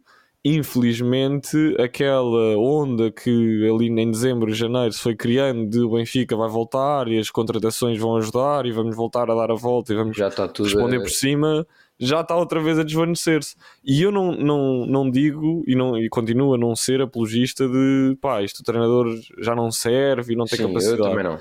infelizmente, 0.54 1.56
aquela 1.80 2.56
onda 2.56 3.10
que 3.10 3.68
ali 3.68 3.88
em 3.88 4.10
dezembro 4.10 4.48
e 4.48 4.54
janeiro 4.54 4.92
se 4.92 5.00
foi 5.00 5.16
criando 5.16 5.68
de 5.68 5.80
o 5.80 5.90
Benfica 5.90 6.36
vai 6.36 6.48
voltar 6.48 7.08
e 7.08 7.18
as 7.18 7.30
contratações 7.30 7.98
vão 7.98 8.16
ajudar 8.16 8.64
e 8.64 8.70
vamos 8.70 8.94
voltar 8.94 9.28
a 9.28 9.34
dar 9.34 9.50
a 9.50 9.54
volta 9.54 9.92
e 9.92 9.96
vamos 9.96 10.16
responder 10.16 10.98
a... 10.98 11.00
por 11.00 11.10
cima, 11.10 11.66
já 11.98 12.20
está 12.20 12.36
outra 12.36 12.62
vez 12.62 12.78
a 12.78 12.84
desvanecer-se. 12.84 13.56
E 13.84 14.00
eu 14.00 14.12
não, 14.12 14.32
não, 14.32 14.86
não 14.86 15.10
digo 15.10 15.64
e, 15.66 15.74
não, 15.74 15.98
e 15.98 16.08
continuo 16.08 16.54
a 16.54 16.58
não 16.58 16.76
ser 16.76 17.00
apologista 17.00 17.66
de 17.66 18.16
pá, 18.20 18.40
isto 18.40 18.60
o 18.60 18.62
treinador 18.62 19.08
já 19.40 19.52
não 19.52 19.72
serve 19.72 20.34
e 20.34 20.36
não 20.36 20.44
tem 20.44 20.58
Sim, 20.58 20.68
capacidade. 20.68 21.00
Eu 21.00 21.08
também 21.08 21.24
não. 21.24 21.40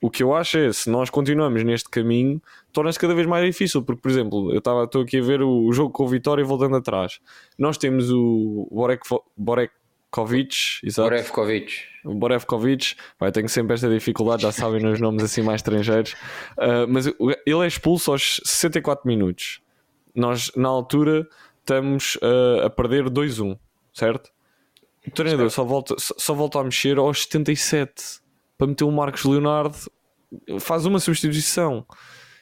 O 0.00 0.10
que 0.10 0.22
eu 0.22 0.34
acho 0.34 0.58
é, 0.58 0.72
se 0.72 0.88
nós 0.88 1.10
continuamos 1.10 1.64
neste 1.64 1.88
caminho, 1.88 2.40
torna-se 2.72 2.98
cada 2.98 3.14
vez 3.14 3.26
mais 3.26 3.44
difícil, 3.44 3.82
porque, 3.82 4.00
por 4.00 4.10
exemplo, 4.10 4.52
eu 4.52 4.58
estou 4.58 5.02
aqui 5.02 5.18
a 5.18 5.22
ver 5.22 5.42
o, 5.42 5.64
o, 5.64 5.72
jogo 5.72 5.90
com 5.90 6.04
o 6.04 6.08
Vitória 6.08 6.44
voltando 6.44 6.76
atrás. 6.76 7.20
Nós 7.58 7.76
temos 7.76 8.10
o 8.10 8.68
Borek, 8.70 9.02
Borekovic, 9.36 10.80
exato. 10.84 11.08
Borevkovic. 11.08 11.72
Borevkovic, 12.04 12.94
vai, 13.18 13.32
tenho 13.32 13.48
sempre 13.48 13.74
esta 13.74 13.88
dificuldade, 13.88 14.42
já 14.42 14.52
sabem 14.52 14.80
nos 14.80 15.00
nomes 15.00 15.22
assim 15.24 15.42
mais 15.42 15.58
estrangeiros, 15.58 16.12
uh, 16.12 16.86
mas 16.88 17.06
ele 17.06 17.64
é 17.64 17.66
expulso 17.66 18.12
aos 18.12 18.40
64 18.44 19.06
minutos. 19.06 19.60
Nós, 20.14 20.52
na 20.56 20.68
altura, 20.68 21.28
estamos 21.58 22.16
uh, 22.16 22.66
a 22.66 22.70
perder 22.70 23.04
2-1, 23.10 23.58
certo? 23.92 24.30
O 25.06 25.10
treinador 25.10 25.50
só 25.50 25.64
volta, 25.64 25.96
só 25.98 26.34
volta 26.34 26.60
a 26.60 26.64
mexer 26.64 26.98
aos 26.98 27.24
77 27.24 28.20
para 28.58 28.66
meter 28.66 28.84
o 28.84 28.92
Marcos 28.92 29.24
Leonardo, 29.24 29.76
faz 30.60 30.84
uma 30.84 30.98
substituição 30.98 31.86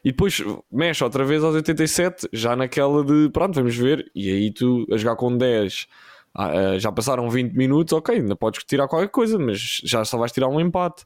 e 0.07 0.13
depois 0.13 0.41
mexe 0.71 1.03
outra 1.03 1.25
vez 1.25 1.43
aos 1.43 1.57
87, 1.57 2.29
já 2.33 2.55
naquela 2.55 3.05
de 3.05 3.29
pronto, 3.31 3.57
vamos 3.57 3.77
ver, 3.77 4.09
e 4.15 4.31
aí 4.31 4.53
tu 4.53 4.87
a 4.93 4.97
jogar 4.97 5.17
com 5.17 5.37
10. 5.37 5.89
Ah, 6.33 6.47
ah, 6.47 6.79
já 6.79 6.93
passaram 6.93 7.29
20 7.29 7.55
minutos, 7.55 7.93
ok, 7.93 8.15
ainda 8.15 8.37
podes 8.37 8.63
tirar 8.65 8.87
qualquer 8.87 9.09
coisa, 9.09 9.37
mas 9.37 9.81
já 9.83 10.05
só 10.05 10.17
vais 10.17 10.31
tirar 10.31 10.47
um 10.47 10.61
empate. 10.61 11.05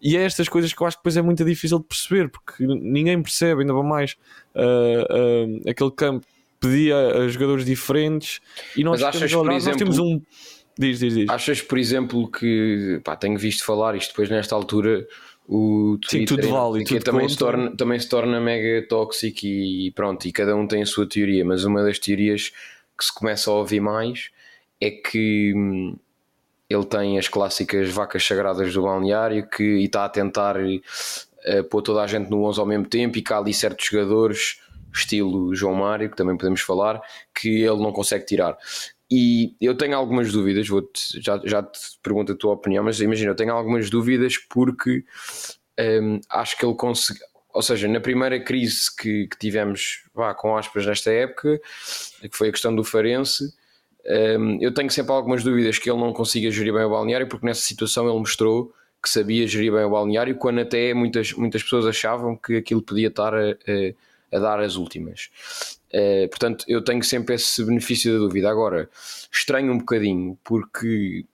E 0.00 0.16
é 0.16 0.22
estas 0.22 0.48
coisas 0.48 0.72
que 0.72 0.80
eu 0.80 0.86
acho 0.86 0.96
que 0.96 1.00
depois 1.00 1.16
é 1.16 1.22
muito 1.22 1.44
difícil 1.44 1.80
de 1.80 1.86
perceber, 1.86 2.28
porque 2.28 2.64
ninguém 2.64 3.20
percebe, 3.20 3.62
ainda 3.62 3.72
mais 3.82 4.16
uh, 4.54 5.64
uh, 5.64 5.70
aquele 5.70 5.90
campo 5.90 6.24
pedia 6.60 6.96
a 6.96 7.28
jogadores 7.28 7.64
diferentes 7.64 8.40
e 8.76 8.84
nós, 8.84 9.00
Mas 9.00 9.16
achas, 9.16 9.32
olhar, 9.32 9.56
exemplo, 9.56 9.70
nós 9.70 9.76
temos 9.76 9.98
um 9.98 10.20
Diz, 10.78 10.98
diz, 10.98 11.14
diz. 11.14 11.30
Achas, 11.30 11.62
por 11.62 11.78
exemplo, 11.78 12.30
que 12.30 13.00
pá, 13.02 13.16
tenho 13.16 13.38
visto 13.38 13.64
falar 13.64 13.96
isto 13.96 14.10
depois 14.10 14.28
nesta 14.28 14.54
altura 14.54 15.06
o 15.48 15.96
Twitter 16.00 16.36
Sim, 16.36 16.42
tudo 16.42 16.48
vale, 16.48 16.84
que 16.84 16.98
também, 16.98 17.28
se 17.28 17.36
torna, 17.36 17.76
também 17.76 17.98
se 17.98 18.08
torna 18.08 18.40
mega 18.40 18.86
tóxico 18.88 19.46
e, 19.46 19.92
pronto, 19.92 20.26
e 20.26 20.32
cada 20.32 20.56
um 20.56 20.66
tem 20.66 20.82
a 20.82 20.86
sua 20.86 21.08
teoria, 21.08 21.44
mas 21.44 21.64
uma 21.64 21.84
das 21.84 21.98
teorias 21.98 22.52
que 22.98 23.04
se 23.04 23.14
começa 23.14 23.50
a 23.50 23.54
ouvir 23.54 23.80
mais 23.80 24.30
é 24.80 24.90
que 24.90 25.52
hum, 25.54 25.96
ele 26.68 26.84
tem 26.84 27.18
as 27.18 27.28
clássicas 27.28 27.88
vacas 27.90 28.26
sagradas 28.26 28.74
do 28.74 28.82
balneário 28.82 29.48
que, 29.48 29.62
e 29.62 29.84
está 29.84 30.04
a 30.04 30.08
tentar 30.08 30.56
uh, 30.56 31.64
pôr 31.70 31.80
toda 31.80 32.02
a 32.02 32.06
gente 32.06 32.28
no 32.28 32.42
11 32.42 32.60
ao 32.60 32.66
mesmo 32.66 32.86
tempo 32.86 33.16
e 33.16 33.24
há 33.30 33.38
ali 33.38 33.54
certos 33.54 33.86
jogadores 33.86 34.60
estilo 34.92 35.54
João 35.54 35.74
Mário, 35.74 36.10
que 36.10 36.16
também 36.16 36.36
podemos 36.36 36.60
falar, 36.60 37.00
que 37.34 37.62
ele 37.62 37.82
não 37.82 37.92
consegue 37.92 38.24
tirar. 38.24 38.56
E 39.10 39.54
eu 39.60 39.76
tenho 39.76 39.96
algumas 39.96 40.32
dúvidas, 40.32 40.68
vou 40.68 40.88
já, 41.14 41.40
já 41.44 41.62
te 41.62 41.78
pergunto 42.02 42.32
a 42.32 42.36
tua 42.36 42.54
opinião, 42.54 42.82
mas 42.82 43.00
imagina, 43.00 43.30
eu 43.30 43.36
tenho 43.36 43.52
algumas 43.52 43.88
dúvidas 43.88 44.36
porque 44.36 45.04
um, 45.78 46.20
acho 46.28 46.58
que 46.58 46.66
ele 46.66 46.74
conseguiu, 46.74 47.24
ou 47.52 47.62
seja, 47.62 47.86
na 47.88 48.00
primeira 48.00 48.38
crise 48.40 48.94
que, 48.94 49.28
que, 49.28 49.38
tivemos, 49.38 50.04
vá, 50.12 50.34
com 50.34 50.56
aspas, 50.56 50.84
nesta 50.84 51.10
época, 51.12 51.60
que 52.20 52.36
foi 52.36 52.48
a 52.48 52.52
questão 52.52 52.74
do 52.74 52.82
Farense, 52.82 53.54
um, 54.38 54.58
eu 54.60 54.74
tenho 54.74 54.90
sempre 54.90 55.12
algumas 55.12 55.42
dúvidas 55.42 55.78
que 55.78 55.90
ele 55.90 56.00
não 56.00 56.12
consiga 56.12 56.50
gerir 56.50 56.72
bem 56.72 56.84
o 56.84 56.90
balneário, 56.90 57.28
porque 57.28 57.46
nessa 57.46 57.62
situação 57.62 58.08
ele 58.08 58.18
mostrou 58.18 58.74
que 59.02 59.08
sabia 59.08 59.46
gerir 59.46 59.72
bem 59.72 59.84
o 59.84 59.90
balneário, 59.90 60.36
quando 60.36 60.60
até 60.60 60.92
muitas, 60.92 61.32
muitas 61.32 61.62
pessoas 61.62 61.86
achavam 61.86 62.36
que 62.36 62.56
aquilo 62.56 62.82
podia 62.82 63.08
estar 63.08 63.32
a, 63.32 63.50
a, 63.50 63.94
a 64.32 64.38
dar 64.38 64.60
as 64.60 64.76
últimas. 64.76 65.30
Uh, 65.92 66.28
portanto, 66.28 66.64
eu 66.68 66.82
tenho 66.82 67.02
sempre 67.02 67.34
esse 67.36 67.64
benefício 67.64 68.12
da 68.12 68.18
dúvida. 68.18 68.50
Agora, 68.50 68.88
estranho 69.32 69.72
um 69.72 69.78
bocadinho, 69.78 70.38
porque 70.44 71.24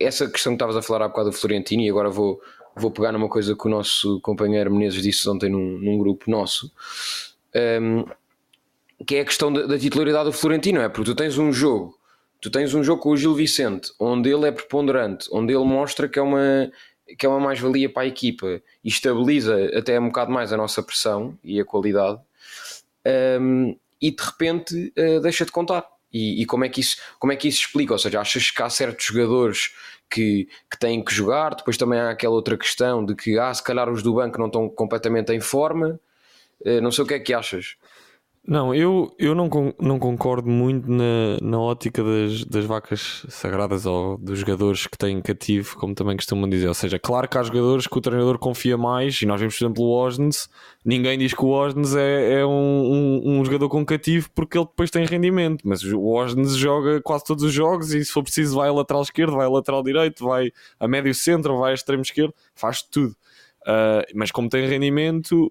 essa 0.00 0.28
questão 0.28 0.52
que 0.52 0.56
estavas 0.56 0.76
a 0.76 0.82
falar 0.82 1.04
há 1.04 1.08
bocado 1.08 1.30
do 1.30 1.36
Florentino, 1.36 1.82
e 1.82 1.90
agora 1.90 2.08
vou, 2.08 2.40
vou 2.76 2.90
pegar 2.90 3.12
numa 3.12 3.28
coisa 3.28 3.54
que 3.54 3.66
o 3.66 3.70
nosso 3.70 4.20
companheiro 4.20 4.70
Menezes 4.70 5.02
disse 5.02 5.28
ontem 5.28 5.50
num, 5.50 5.78
num 5.78 5.98
grupo 5.98 6.30
nosso, 6.30 6.72
um, 7.54 8.00
ehm, 8.00 8.04
que 9.06 9.16
é 9.16 9.20
a 9.20 9.24
questão 9.24 9.52
da, 9.52 9.66
da, 9.66 9.78
titularidade 9.78 10.24
do 10.26 10.32
Florentino, 10.32 10.80
é 10.80 10.88
porque 10.88 11.10
tu 11.10 11.14
tens 11.14 11.38
um 11.38 11.52
jogo, 11.52 11.96
tu 12.40 12.50
tens 12.50 12.74
um 12.74 12.82
jogo 12.82 13.02
com 13.02 13.10
o 13.10 13.16
Gil 13.16 13.34
Vicente, 13.34 13.92
onde 13.98 14.30
ele 14.30 14.46
é 14.46 14.52
preponderante, 14.52 15.28
onde 15.32 15.52
ele 15.52 15.64
mostra 15.64 16.08
que 16.08 16.18
é 16.18 16.22
uma 16.22 16.70
que 17.16 17.24
é 17.24 17.28
uma 17.28 17.40
mais-valia 17.40 17.88
para 17.88 18.02
a 18.02 18.06
equipa 18.06 18.60
e 18.84 18.88
estabiliza 18.88 19.70
até 19.76 19.98
um 19.98 20.08
bocado 20.08 20.30
mais 20.30 20.52
a 20.52 20.56
nossa 20.56 20.82
pressão 20.82 21.38
e 21.42 21.60
a 21.60 21.64
qualidade 21.64 22.20
um, 23.40 23.76
e 24.00 24.10
de 24.10 24.22
repente 24.22 24.92
uh, 24.98 25.20
deixa 25.20 25.44
de 25.44 25.52
contar. 25.52 25.84
E, 26.12 26.42
e, 26.42 26.46
como, 26.46 26.64
é 26.64 26.68
que 26.68 26.80
isso, 26.80 26.96
como 27.18 27.32
é 27.32 27.36
que 27.36 27.48
isso 27.48 27.60
explica? 27.60 27.92
Ou 27.92 27.98
seja, 27.98 28.20
achas 28.20 28.50
que 28.50 28.62
há 28.62 28.70
certos 28.70 29.04
jogadores 29.06 29.74
que, 30.10 30.48
que 30.70 30.78
têm 30.78 31.04
que 31.04 31.12
jogar? 31.12 31.54
Depois 31.54 31.76
também 31.76 32.00
há 32.00 32.10
aquela 32.10 32.34
outra 32.34 32.56
questão 32.56 33.04
de 33.04 33.14
que, 33.14 33.38
ah, 33.38 33.52
se 33.52 33.62
calhar 33.62 33.90
os 33.90 34.02
do 34.02 34.14
banco 34.14 34.38
não 34.38 34.46
estão 34.46 34.68
completamente 34.68 35.32
em 35.32 35.40
forma. 35.40 36.00
Uh, 36.60 36.80
não 36.80 36.90
sei 36.90 37.04
o 37.04 37.06
que 37.06 37.14
é 37.14 37.20
que 37.20 37.34
achas. 37.34 37.76
Não, 38.50 38.74
eu, 38.74 39.14
eu 39.18 39.34
não, 39.34 39.50
não 39.78 39.98
concordo 39.98 40.48
muito 40.48 40.90
na, 40.90 41.36
na 41.42 41.60
ótica 41.60 42.02
das, 42.02 42.46
das 42.46 42.64
vacas 42.64 43.26
sagradas 43.28 43.84
ou 43.84 44.16
dos 44.16 44.38
jogadores 44.38 44.86
que 44.86 44.96
têm 44.96 45.20
cativo, 45.20 45.76
como 45.76 45.94
também 45.94 46.16
costumam 46.16 46.48
dizer. 46.48 46.66
Ou 46.66 46.72
seja, 46.72 46.98
claro 46.98 47.28
que 47.28 47.36
há 47.36 47.42
jogadores 47.42 47.86
que 47.86 47.98
o 47.98 48.00
treinador 48.00 48.38
confia 48.38 48.78
mais, 48.78 49.20
e 49.20 49.26
nós 49.26 49.38
vemos, 49.38 49.54
por 49.54 49.64
exemplo, 49.66 49.84
o 49.84 49.90
Osnes. 49.90 50.48
Ninguém 50.82 51.18
diz 51.18 51.34
que 51.34 51.44
o 51.44 51.50
Osnes 51.50 51.94
é, 51.94 52.40
é 52.40 52.46
um, 52.46 52.50
um, 52.50 53.38
um, 53.38 53.44
jogador 53.44 53.68
com 53.68 53.84
cativo 53.84 54.30
porque 54.34 54.56
ele 54.56 54.64
depois 54.64 54.90
tem 54.90 55.04
rendimento, 55.04 55.68
mas 55.68 55.84
o 55.84 56.06
Osnes 56.06 56.56
joga 56.56 57.02
quase 57.02 57.26
todos 57.26 57.44
os 57.44 57.52
jogos 57.52 57.92
e 57.92 58.02
se 58.02 58.10
for 58.10 58.22
preciso 58.22 58.56
vai 58.56 58.70
a 58.70 58.72
lateral 58.72 59.02
esquerdo, 59.02 59.36
vai 59.36 59.44
a 59.44 59.50
lateral 59.50 59.82
direito, 59.82 60.24
vai 60.24 60.50
a 60.80 60.88
médio 60.88 61.14
centro, 61.14 61.58
vai 61.58 61.72
a 61.72 61.74
extremo 61.74 62.00
esquerdo, 62.00 62.32
faz 62.54 62.80
tudo. 62.80 63.14
Uh, 63.66 64.08
mas 64.14 64.30
como 64.30 64.48
tem 64.48 64.66
rendimento, 64.66 65.50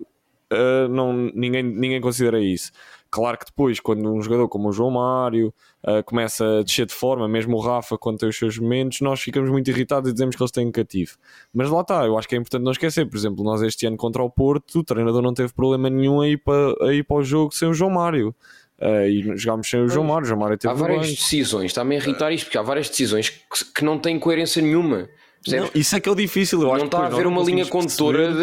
uh, 0.54 0.88
não, 0.90 1.14
ninguém, 1.14 1.64
ninguém 1.64 2.02
considera 2.02 2.40
isso. 2.40 2.72
Claro 3.10 3.38
que 3.38 3.46
depois, 3.46 3.80
quando 3.80 4.14
um 4.14 4.22
jogador 4.22 4.50
como 4.50 4.70
o 4.70 4.72
João 4.72 4.92
Mário 4.92 5.54
uh, 5.86 6.04
começa 6.04 6.60
a 6.60 6.64
descer 6.64 6.86
de 6.86 6.94
forma, 6.94 7.28
mesmo 7.28 7.56
o 7.56 7.60
Rafa, 7.60 7.98
quando 7.98 8.20
tem 8.20 8.30
os 8.30 8.38
seus 8.38 8.58
momentos, 8.58 9.00
nós 9.02 9.22
ficamos 9.22 9.50
muito 9.50 9.70
irritados 9.70 10.10
e 10.10 10.14
dizemos 10.14 10.36
que 10.36 10.42
eles 10.42 10.52
têm 10.52 10.70
cativo. 10.72 11.18
Mas 11.54 11.70
lá 11.70 11.82
está, 11.82 12.06
eu 12.06 12.18
acho 12.18 12.28
que 12.28 12.36
é 12.36 12.38
importante 12.38 12.64
não 12.64 12.72
esquecer. 12.72 13.06
Por 13.06 13.18
exemplo, 13.18 13.44
nós 13.44 13.62
este 13.62 13.86
ano 13.86 13.98
contra 13.98 14.22
o 14.22 14.30
Porto, 14.30 14.80
o 14.80 14.84
treinador 14.84 15.22
não 15.22 15.34
teve 15.34 15.54
problema 15.54 15.90
nenhum 15.90 16.20
a 16.22 16.28
ir 16.28 16.38
para, 16.38 16.86
a 16.86 16.94
ir 16.94 17.04
para 17.04 17.18
o 17.18 17.24
jogo 17.24 17.54
sem 17.54 17.70
o 17.70 17.74
João 17.74 17.92
Mário. 17.92 18.36
Uh, 18.80 19.08
e 19.08 19.38
jogámos 19.38 19.68
sem 19.68 19.82
o 19.82 19.90
João 19.90 20.06
Mário. 20.06 20.26
O 20.26 20.28
João 20.28 20.40
Mário 20.40 20.58
teve 20.58 20.72
há 20.72 20.78
várias 20.78 21.08
decisões, 21.08 21.66
está-me 21.66 21.96
a 21.96 21.98
irritar 21.98 22.32
isto, 22.32 22.46
porque 22.46 22.60
há 22.60 22.62
várias 22.62 22.88
decisões 22.90 23.30
que, 23.30 23.66
que 23.74 23.84
não 23.84 23.98
têm 23.98 24.20
coerência 24.20 24.62
nenhuma. 24.62 25.10
Não, 25.48 25.70
isso 25.76 25.96
é 25.96 26.00
que 26.00 26.10
é 26.10 26.12
o 26.12 26.16
difícil. 26.16 26.62
Eu 26.62 26.78
não 26.78 26.86
está 26.86 27.00
a 27.00 27.06
haver 27.08 27.28
uma 27.28 27.44
linha 27.44 27.66
condutora 27.66 28.34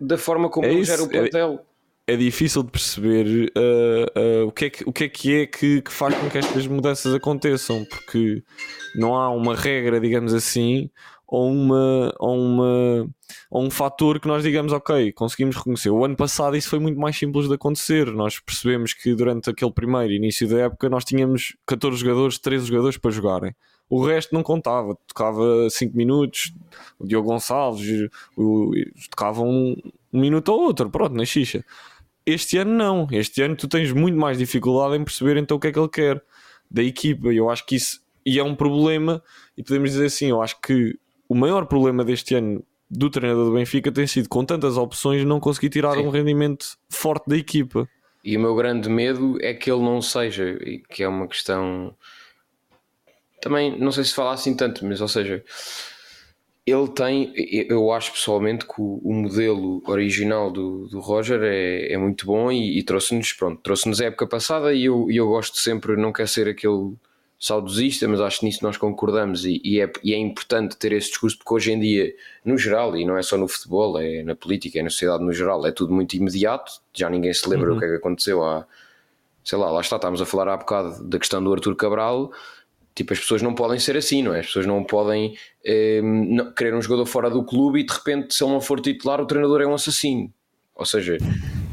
da, 0.00 0.18
forma 0.18 0.48
como 0.48 0.66
é 0.66 0.84
gera 0.84 1.02
o 1.02 1.06
é 1.06 1.08
plantel 1.08 1.64
é 2.08 2.16
difícil 2.16 2.62
de 2.62 2.70
perceber 2.70 3.52
uh, 3.54 4.44
uh, 4.44 4.46
o, 4.46 4.50
que 4.50 4.64
é 4.64 4.70
que, 4.70 4.88
o 4.88 4.92
que 4.92 5.04
é 5.04 5.08
que 5.10 5.34
é 5.34 5.46
que, 5.46 5.82
que, 5.82 5.92
faz 5.92 6.14
com 6.16 6.30
que 6.30 6.38
estas 6.38 6.66
mudanças 6.66 7.14
aconteçam, 7.14 7.84
porque 7.84 8.42
não 8.96 9.14
há 9.14 9.28
uma 9.28 9.54
regra, 9.54 10.00
digamos 10.00 10.32
assim, 10.32 10.88
ou, 11.26 11.52
uma, 11.52 12.14
ou, 12.18 12.34
uma, 12.34 13.10
ou 13.50 13.62
um 13.62 13.70
fator 13.70 14.18
que 14.18 14.26
nós 14.26 14.42
digamos, 14.42 14.72
ok, 14.72 15.12
conseguimos 15.12 15.54
reconhecer. 15.56 15.90
O 15.90 16.02
ano 16.02 16.16
passado 16.16 16.56
isso 16.56 16.70
foi 16.70 16.78
muito 16.78 16.98
mais 16.98 17.14
simples 17.14 17.46
de 17.46 17.54
acontecer. 17.54 18.06
Nós 18.06 18.40
percebemos 18.40 18.94
que 18.94 19.14
durante 19.14 19.50
aquele 19.50 19.70
primeiro 19.70 20.14
início 20.14 20.48
da 20.48 20.60
época 20.60 20.88
nós 20.88 21.04
tínhamos 21.04 21.54
14 21.66 21.98
jogadores, 21.98 22.38
13 22.38 22.64
jogadores 22.64 22.96
para 22.96 23.10
jogarem. 23.10 23.54
O 23.88 24.04
resto 24.04 24.34
não 24.34 24.42
contava, 24.42 24.96
tocava 25.06 25.68
5 25.70 25.96
minutos, 25.96 26.52
o 26.98 27.06
Diogo 27.06 27.28
Gonçalves 27.28 28.10
o, 28.36 28.72
tocava 29.10 29.42
um, 29.42 29.76
um 30.12 30.20
minuto 30.20 30.50
ou 30.50 30.60
outro, 30.60 30.90
pronto, 30.90 31.14
na 31.14 31.24
xixa. 31.24 31.64
Este 32.26 32.58
ano 32.58 32.72
não. 32.72 33.08
Este 33.10 33.40
ano 33.42 33.56
tu 33.56 33.66
tens 33.66 33.90
muito 33.92 34.18
mais 34.18 34.36
dificuldade 34.36 34.96
em 34.96 35.04
perceber 35.04 35.38
então 35.38 35.56
o 35.56 35.60
que 35.60 35.68
é 35.68 35.72
que 35.72 35.78
ele 35.78 35.88
quer 35.88 36.22
da 36.70 36.82
equipa. 36.82 37.28
Eu 37.28 37.48
acho 37.48 37.64
que 37.64 37.76
isso 37.76 38.02
e 38.28 38.38
é 38.38 38.44
um 38.44 38.54
problema, 38.54 39.22
e 39.56 39.62
podemos 39.62 39.92
dizer 39.92 40.04
assim, 40.04 40.26
eu 40.26 40.42
acho 40.42 40.60
que 40.60 40.98
o 41.26 41.34
maior 41.34 41.64
problema 41.64 42.04
deste 42.04 42.34
ano 42.34 42.62
do 42.90 43.08
treinador 43.08 43.46
do 43.46 43.52
Benfica 43.52 43.90
tem 43.90 44.06
sido 44.06 44.28
com 44.28 44.44
tantas 44.44 44.76
opções 44.76 45.24
não 45.24 45.40
conseguir 45.40 45.70
tirar 45.70 45.94
Sim. 45.94 46.06
um 46.06 46.10
rendimento 46.10 46.76
forte 46.90 47.26
da 47.26 47.38
equipa. 47.38 47.88
E 48.22 48.36
o 48.36 48.40
meu 48.40 48.54
grande 48.54 48.90
medo 48.90 49.38
é 49.40 49.54
que 49.54 49.70
ele 49.70 49.80
não 49.80 50.02
seja, 50.02 50.58
que 50.90 51.02
é 51.02 51.08
uma 51.08 51.26
questão 51.26 51.94
também 53.40 53.78
não 53.78 53.92
sei 53.92 54.04
se 54.04 54.14
falar 54.14 54.32
assim 54.32 54.54
tanto, 54.54 54.84
mas 54.84 55.00
ou 55.00 55.08
seja, 55.08 55.44
ele 56.66 56.88
tem, 56.88 57.32
eu 57.68 57.90
acho 57.92 58.12
pessoalmente 58.12 58.66
que 58.66 58.74
o, 58.78 59.00
o 59.02 59.14
modelo 59.14 59.82
original 59.86 60.50
do, 60.50 60.86
do 60.88 61.00
Roger 61.00 61.40
é, 61.42 61.92
é, 61.92 61.96
muito 61.96 62.26
bom 62.26 62.52
e, 62.52 62.78
e 62.78 62.82
trouxe-nos, 62.82 63.32
pronto, 63.32 63.60
trouxe-nos 63.62 64.00
a 64.00 64.06
época 64.06 64.26
passada 64.26 64.72
e 64.74 64.84
eu, 64.84 65.10
eu 65.10 65.28
gosto 65.28 65.56
sempre, 65.58 65.96
não 65.96 66.12
quer 66.12 66.28
ser 66.28 66.48
aquele 66.48 66.94
saudosista, 67.40 68.06
mas 68.08 68.20
acho 68.20 68.40
que 68.40 68.46
nisso 68.46 68.62
nós 68.62 68.76
concordamos 68.76 69.44
e, 69.44 69.60
e, 69.64 69.80
é, 69.80 69.90
e 70.02 70.12
é 70.12 70.18
importante 70.18 70.76
ter 70.76 70.92
esse 70.92 71.08
discurso 71.08 71.38
porque 71.38 71.54
hoje 71.54 71.72
em 71.72 71.78
dia, 71.78 72.12
no 72.44 72.58
geral, 72.58 72.96
e 72.96 73.04
não 73.04 73.16
é 73.16 73.22
só 73.22 73.36
no 73.36 73.46
futebol, 73.48 73.98
é 73.98 74.22
na 74.24 74.34
política, 74.34 74.80
é 74.80 74.82
na 74.82 74.90
sociedade 74.90 75.24
no 75.24 75.32
geral, 75.32 75.64
é 75.64 75.70
tudo 75.70 75.92
muito 75.92 76.14
imediato, 76.14 76.72
já 76.92 77.08
ninguém 77.08 77.32
se 77.32 77.48
lembra 77.48 77.70
uhum. 77.70 77.76
o 77.76 77.78
que 77.78 77.86
é 77.86 77.88
que 77.88 77.94
aconteceu 77.94 78.44
há 78.44 78.66
sei 79.48 79.56
lá, 79.56 79.70
lá 79.70 79.80
está, 79.80 79.96
estávamos 79.96 80.20
a 80.20 80.26
falar 80.26 80.46
há 80.48 80.56
bocado 80.58 81.02
da 81.04 81.18
questão 81.18 81.42
do 81.42 81.50
Arthur 81.50 81.74
Cabral. 81.74 82.30
Tipo, 82.98 83.12
as 83.12 83.20
pessoas 83.20 83.42
não 83.42 83.54
podem 83.54 83.78
ser 83.78 83.96
assim, 83.96 84.24
não 84.24 84.34
é? 84.34 84.40
As 84.40 84.46
pessoas 84.46 84.66
não 84.66 84.82
podem 84.82 85.38
eh, 85.64 86.00
não, 86.02 86.52
querer 86.52 86.74
um 86.74 86.82
jogador 86.82 87.06
fora 87.06 87.30
do 87.30 87.44
clube 87.44 87.78
e 87.78 87.84
de 87.84 87.92
repente, 87.92 88.34
se 88.34 88.42
ele 88.42 88.52
não 88.52 88.60
for 88.60 88.80
titular, 88.80 89.20
o 89.20 89.26
treinador 89.26 89.60
é 89.60 89.66
um 89.68 89.74
assassino. 89.74 90.34
Ou 90.74 90.84
seja, 90.84 91.16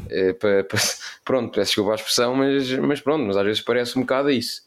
eh, 0.08 0.32
pa, 0.34 0.62
pa, 0.70 0.78
pronto, 1.26 1.52
peço 1.52 1.70
desculpa 1.70 1.90
a 1.90 1.94
expressão, 1.96 2.36
mas, 2.36 2.70
mas 2.78 3.00
pronto, 3.00 3.24
mas 3.26 3.36
às 3.36 3.44
vezes 3.44 3.60
parece 3.60 3.98
um 3.98 4.02
bocado 4.02 4.30
isso. 4.30 4.62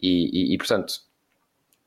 E, 0.00 0.52
e, 0.52 0.54
e, 0.54 0.58
portanto, 0.58 0.94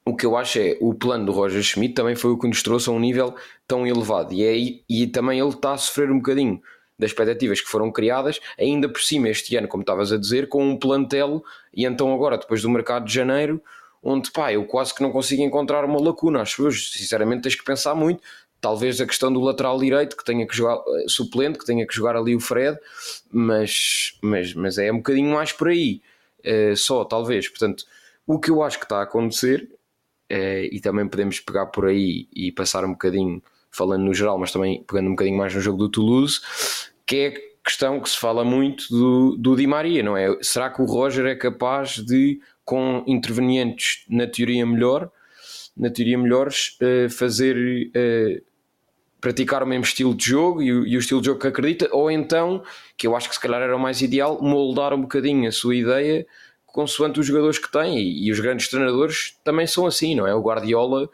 o 0.03 0.13
que 0.13 0.25
eu 0.25 0.35
acho 0.35 0.59
é 0.59 0.77
o 0.81 0.93
plano 0.93 1.25
do 1.25 1.31
Roger 1.31 1.63
Schmidt 1.63 1.93
também 1.93 2.13
foi 2.13 2.31
o 2.31 2.37
que 2.37 2.45
nos 2.45 2.61
trouxe 2.61 2.89
a 2.89 2.91
um 2.91 2.99
nível 2.99 3.33
tão 3.65 3.87
elevado. 3.87 4.33
E, 4.33 4.43
é, 4.43 4.81
e 4.89 5.07
também 5.07 5.39
ele 5.39 5.47
está 5.47 5.71
a 5.71 5.77
sofrer 5.77 6.11
um 6.11 6.17
bocadinho 6.17 6.61
das 6.99 7.11
expectativas 7.11 7.61
que 7.61 7.69
foram 7.69 7.89
criadas, 7.89 8.41
ainda 8.59 8.89
por 8.89 9.01
cima 9.01 9.29
este 9.29 9.55
ano, 9.55 9.69
como 9.69 9.81
estavas 9.81 10.11
a 10.11 10.17
dizer, 10.17 10.49
com 10.49 10.61
um 10.61 10.77
plantel, 10.77 11.41
e 11.73 11.85
então 11.85 12.13
agora, 12.13 12.37
depois 12.37 12.61
do 12.61 12.69
mercado 12.69 13.05
de 13.05 13.13
janeiro, 13.13 13.63
onde 14.03 14.29
pá, 14.31 14.51
eu 14.51 14.65
quase 14.65 14.93
que 14.93 15.01
não 15.01 15.11
consigo 15.11 15.41
encontrar 15.41 15.85
uma 15.85 15.99
lacuna. 15.99 16.41
Acho 16.41 16.63
que 16.63 16.71
sinceramente 16.71 17.43
tens 17.43 17.55
que 17.55 17.63
pensar 17.63 17.95
muito. 17.95 18.21
Talvez 18.59 18.99
a 18.99 19.05
questão 19.05 19.31
do 19.31 19.39
lateral 19.39 19.79
direito, 19.79 20.15
que 20.15 20.23
tenha 20.23 20.45
que 20.45 20.55
jogar 20.55 20.75
eh, 20.75 21.05
suplente, 21.07 21.57
que 21.57 21.65
tenha 21.65 21.85
que 21.87 21.93
jogar 21.93 22.15
ali 22.15 22.35
o 22.35 22.39
Fred, 22.39 22.77
mas, 23.31 24.17
mas, 24.21 24.53
mas 24.53 24.77
é 24.77 24.91
um 24.91 24.97
bocadinho 24.97 25.33
mais 25.33 25.51
por 25.51 25.69
aí, 25.69 26.01
uh, 26.39 26.75
só 26.75 27.03
talvez. 27.03 27.49
Portanto, 27.49 27.83
o 28.25 28.39
que 28.39 28.49
eu 28.49 28.63
acho 28.63 28.79
que 28.79 28.85
está 28.85 28.99
a 28.99 29.03
acontecer, 29.03 29.69
uh, 30.31 30.65
e 30.71 30.79
também 30.81 31.07
podemos 31.07 31.41
pegar 31.41 31.65
por 31.67 31.87
aí 31.87 32.27
e 32.33 32.53
passar 32.53 32.85
um 32.85 32.91
bocadinho, 32.91 33.43
falando 33.69 34.03
no 34.03 34.13
geral, 34.13 34.37
mas 34.37 34.51
também 34.51 34.81
pegando 34.83 35.07
um 35.07 35.11
bocadinho 35.11 35.37
mais 35.37 35.53
no 35.53 35.59
jogo 35.59 35.77
do 35.77 35.89
Toulouse, 35.89 36.39
que 37.05 37.15
é 37.17 37.27
a 37.27 37.65
questão 37.65 37.99
que 37.99 38.09
se 38.09 38.17
fala 38.17 38.45
muito 38.45 38.87
do, 38.89 39.35
do 39.35 39.55
Di 39.57 39.67
Maria, 39.67 40.01
não 40.03 40.15
é? 40.15 40.37
Será 40.41 40.69
que 40.69 40.81
o 40.81 40.85
Roger 40.85 41.25
é 41.25 41.35
capaz 41.35 41.95
de 41.97 42.39
com 42.65 43.03
intervenientes 43.07 44.05
na 44.09 44.27
teoria 44.27 44.65
melhor, 44.65 45.11
na 45.75 45.89
teoria 45.89 46.17
melhores, 46.17 46.77
uh, 46.81 47.09
fazer 47.09 47.57
uh, 47.57 48.53
praticar 49.19 49.63
o 49.63 49.67
mesmo 49.67 49.85
estilo 49.85 50.13
de 50.13 50.25
jogo 50.25 50.61
e 50.61 50.71
o, 50.71 50.99
estilo 50.99 51.21
de 51.21 51.27
jogo 51.27 51.39
que 51.39 51.47
acredita, 51.47 51.89
ou 51.91 52.11
então, 52.11 52.63
que 52.97 53.07
eu 53.07 53.15
acho 53.15 53.29
que 53.29 53.35
se 53.35 53.41
calhar 53.41 53.61
era 53.61 53.75
o 53.75 53.79
mais 53.79 54.01
ideal, 54.01 54.41
moldar 54.41 54.93
um 54.93 55.01
bocadinho 55.01 55.47
a 55.47 55.51
sua 55.51 55.75
ideia 55.75 56.25
consoante 56.73 57.19
os 57.19 57.27
jogadores 57.27 57.59
que 57.59 57.71
tem 57.71 57.99
e, 57.99 58.31
os 58.31 58.39
grandes 58.39 58.67
treinadores 58.67 59.37
também 59.43 59.67
são 59.67 59.85
assim, 59.85 60.15
não 60.15 60.27
é? 60.27 60.33
O 60.33 60.41
Guardiola 60.41 61.09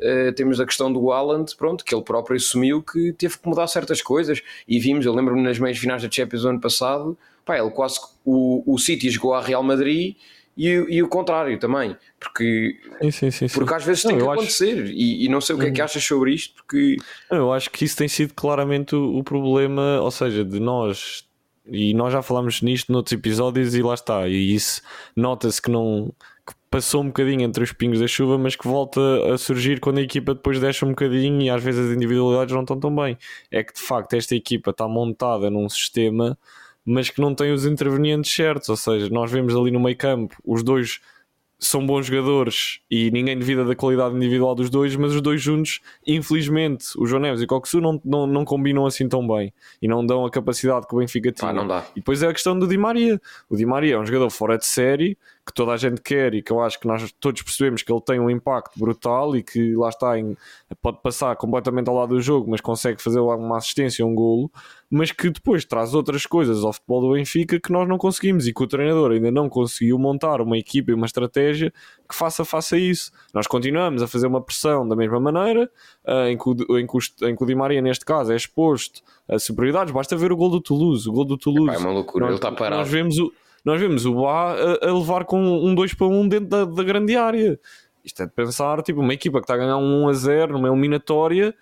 Uh, 0.00 0.32
temos 0.32 0.58
a 0.58 0.64
questão 0.64 0.90
do 0.90 1.12
Haaland, 1.12 1.54
pronto, 1.56 1.84
que 1.84 1.94
ele 1.94 2.02
próprio 2.02 2.34
assumiu 2.34 2.82
que 2.82 3.12
teve 3.12 3.36
que 3.36 3.46
mudar 3.46 3.66
certas 3.66 4.00
coisas 4.00 4.40
e 4.66 4.78
vimos, 4.78 5.04
eu 5.04 5.12
lembro-me 5.12 5.42
nas 5.42 5.58
meias 5.58 5.76
finais 5.76 6.02
da 6.02 6.10
Champions 6.10 6.40
do 6.40 6.48
ano 6.48 6.58
passado, 6.58 7.18
pá, 7.44 7.58
ele 7.58 7.68
quase 7.68 8.00
o, 8.24 8.62
o 8.66 8.78
City 8.78 9.10
jogou 9.10 9.34
a 9.34 9.42
Real 9.42 9.62
Madrid 9.62 10.16
e, 10.56 10.66
e 10.66 11.02
o 11.02 11.08
contrário 11.08 11.58
também, 11.58 11.96
porque, 12.18 12.78
sim, 13.02 13.10
sim, 13.10 13.30
sim, 13.30 13.48
porque 13.48 13.74
às 13.74 13.84
vezes 13.84 14.04
não, 14.04 14.10
tem 14.10 14.20
que 14.20 14.24
acontecer 14.26 14.82
acho... 14.82 14.92
e, 14.92 15.24
e, 15.24 15.28
não 15.28 15.40
sei 15.40 15.56
o 15.56 15.58
que 15.58 15.66
é 15.66 15.70
que 15.70 15.80
hum. 15.80 15.84
achas 15.84 16.04
sobre 16.04 16.34
isto, 16.34 16.54
porque 16.54 16.96
eu 17.30 17.52
acho 17.52 17.70
que 17.70 17.84
isso 17.84 17.96
tem 17.96 18.08
sido 18.08 18.34
claramente 18.34 18.94
o, 18.94 19.18
o 19.18 19.24
problema, 19.24 20.00
ou 20.00 20.10
seja, 20.10 20.44
de 20.44 20.60
nós 20.60 21.24
e 21.66 21.94
nós 21.94 22.12
já 22.12 22.20
falámos 22.20 22.62
nisto 22.62 22.92
noutros 22.92 23.12
episódios 23.12 23.74
e 23.74 23.82
lá 23.82 23.94
está, 23.94 24.28
e 24.28 24.54
isso 24.54 24.82
nota-se 25.14 25.62
que 25.62 25.70
não 25.70 26.12
que 26.46 26.54
passou 26.70 27.02
um 27.02 27.06
bocadinho 27.06 27.42
entre 27.42 27.62
os 27.62 27.72
pingos 27.72 28.00
da 28.00 28.06
chuva, 28.08 28.36
mas 28.36 28.56
que 28.56 28.66
volta 28.66 29.00
a 29.32 29.38
surgir 29.38 29.78
quando 29.78 29.98
a 29.98 30.02
equipa 30.02 30.34
depois 30.34 30.58
deixa 30.58 30.84
um 30.84 30.90
bocadinho 30.90 31.42
e 31.42 31.50
às 31.50 31.62
vezes 31.62 31.86
as 31.86 31.96
individualidades 31.96 32.54
não 32.54 32.62
estão 32.62 32.78
tão 32.78 32.94
bem. 32.94 33.16
É 33.50 33.62
que 33.62 33.74
de 33.74 33.80
facto 33.80 34.14
esta 34.14 34.34
equipa 34.34 34.70
está 34.70 34.88
montada 34.88 35.50
num 35.50 35.68
sistema 35.68 36.36
mas 36.84 37.10
que 37.10 37.20
não 37.20 37.34
tem 37.34 37.52
os 37.52 37.66
intervenientes 37.66 38.32
certos. 38.32 38.68
Ou 38.68 38.76
seja, 38.76 39.08
nós 39.10 39.30
vemos 39.30 39.54
ali 39.54 39.70
no 39.70 39.80
meio 39.80 39.96
campo 39.96 40.36
os 40.44 40.62
dois 40.62 41.00
são 41.60 41.86
bons 41.86 42.06
jogadores 42.06 42.80
e 42.90 43.10
ninguém 43.10 43.38
duvida 43.38 43.64
da 43.64 43.76
qualidade 43.76 44.16
individual 44.16 44.54
dos 44.54 44.70
dois, 44.70 44.96
mas 44.96 45.14
os 45.14 45.20
dois 45.20 45.42
juntos, 45.42 45.80
infelizmente, 46.06 46.86
o 46.96 47.06
João 47.06 47.20
Neves 47.20 47.42
e 47.42 47.44
o 47.44 47.46
Coxu 47.46 47.82
não, 47.82 48.00
não, 48.02 48.26
não 48.26 48.44
combinam 48.46 48.86
assim 48.86 49.06
tão 49.06 49.26
bem 49.28 49.52
e 49.80 49.86
não 49.86 50.04
dão 50.04 50.24
a 50.24 50.30
capacidade 50.30 50.86
que 50.86 50.94
o 50.94 50.98
Benfica 50.98 51.30
tinha. 51.30 51.50
Ah. 51.50 51.84
E 51.94 52.00
depois 52.00 52.22
é 52.22 52.28
a 52.28 52.32
questão 52.32 52.58
do 52.58 52.66
Di 52.66 52.78
Maria. 52.78 53.20
O 53.48 53.56
Di 53.56 53.66
Maria 53.66 53.96
é 53.96 53.98
um 53.98 54.06
jogador 54.06 54.30
fora 54.30 54.56
de 54.56 54.64
série 54.64 55.18
que 55.50 55.54
toda 55.54 55.72
a 55.72 55.76
gente 55.76 56.00
quer 56.00 56.32
e 56.34 56.42
que 56.42 56.52
eu 56.52 56.60
acho 56.60 56.78
que 56.78 56.86
nós 56.86 57.12
todos 57.18 57.42
percebemos 57.42 57.82
que 57.82 57.92
ele 57.92 58.00
tem 58.00 58.20
um 58.20 58.30
impacto 58.30 58.78
brutal 58.78 59.36
e 59.36 59.42
que 59.42 59.74
lá 59.74 59.88
está, 59.88 60.18
em, 60.18 60.36
pode 60.80 61.02
passar 61.02 61.34
completamente 61.36 61.88
ao 61.88 61.94
lado 61.94 62.14
do 62.14 62.20
jogo, 62.20 62.48
mas 62.48 62.60
consegue 62.60 63.02
fazer 63.02 63.18
uma 63.18 63.58
assistência, 63.58 64.06
um 64.06 64.14
golo, 64.14 64.50
mas 64.88 65.10
que 65.10 65.28
depois 65.28 65.64
traz 65.64 65.92
outras 65.94 66.24
coisas 66.26 66.64
ao 66.64 66.72
futebol 66.72 67.00
do 67.00 67.12
Benfica 67.12 67.58
que 67.60 67.72
nós 67.72 67.88
não 67.88 67.98
conseguimos 67.98 68.46
e 68.46 68.54
que 68.54 68.62
o 68.62 68.66
treinador 68.66 69.10
ainda 69.10 69.30
não 69.30 69.48
conseguiu 69.48 69.98
montar 69.98 70.40
uma 70.40 70.56
equipa 70.56 70.92
e 70.92 70.94
uma 70.94 71.06
estratégia 71.06 71.72
que 72.08 72.14
faça 72.14 72.44
face 72.44 72.74
a 72.74 72.78
isso. 72.78 73.10
Nós 73.34 73.46
continuamos 73.46 74.02
a 74.02 74.06
fazer 74.06 74.26
uma 74.26 74.40
pressão 74.40 74.86
da 74.86 74.96
mesma 74.96 75.20
maneira, 75.20 75.70
eh, 76.04 76.30
em 76.30 76.38
que 76.38 76.48
o, 76.48 76.78
em 76.78 76.86
que 76.86 76.96
o, 76.96 77.28
em 77.28 77.36
que 77.36 77.42
o 77.42 77.46
Di 77.46 77.54
Maria, 77.54 77.80
neste 77.80 78.04
caso, 78.04 78.32
é 78.32 78.36
exposto 78.36 79.02
a 79.28 79.38
superioridades. 79.38 79.92
Basta 79.92 80.16
ver 80.16 80.32
o 80.32 80.36
gol 80.36 80.50
do 80.50 80.60
Toulouse. 80.60 81.08
O 81.08 81.12
gol 81.12 81.24
do 81.24 81.36
Toulouse. 81.36 81.74
é 81.74 81.78
uma 81.78 81.92
loucura, 81.92 82.24
nós, 82.24 82.30
ele 82.32 82.38
está 82.38 82.50
parado. 82.50 82.82
Nós 82.82 82.90
vemos 82.90 83.18
o 83.18 83.32
nós 83.64 83.80
vemos 83.80 84.06
o 84.06 84.14
Bá 84.14 84.54
a, 84.54 84.88
a, 84.88 84.92
levar 84.92 85.24
com 85.24 85.40
um 85.40 85.74
2 85.74 85.94
para 85.94 86.06
1 86.06 86.28
dentro 86.28 86.46
da, 86.46 86.64
da, 86.64 86.82
grande 86.82 87.16
área. 87.16 87.58
Isto 88.04 88.22
é 88.22 88.26
de 88.26 88.32
pensar, 88.32 88.82
tipo, 88.82 89.00
uma 89.00 89.14
equipa 89.14 89.38
que 89.38 89.44
está 89.44 89.54
a 89.54 89.58
ganhar 89.58 89.76
um 89.76 90.04
1 90.04 90.08
a 90.08 90.12
0 90.12 90.52
numa 90.54 90.68
eliminatória, 90.68 91.54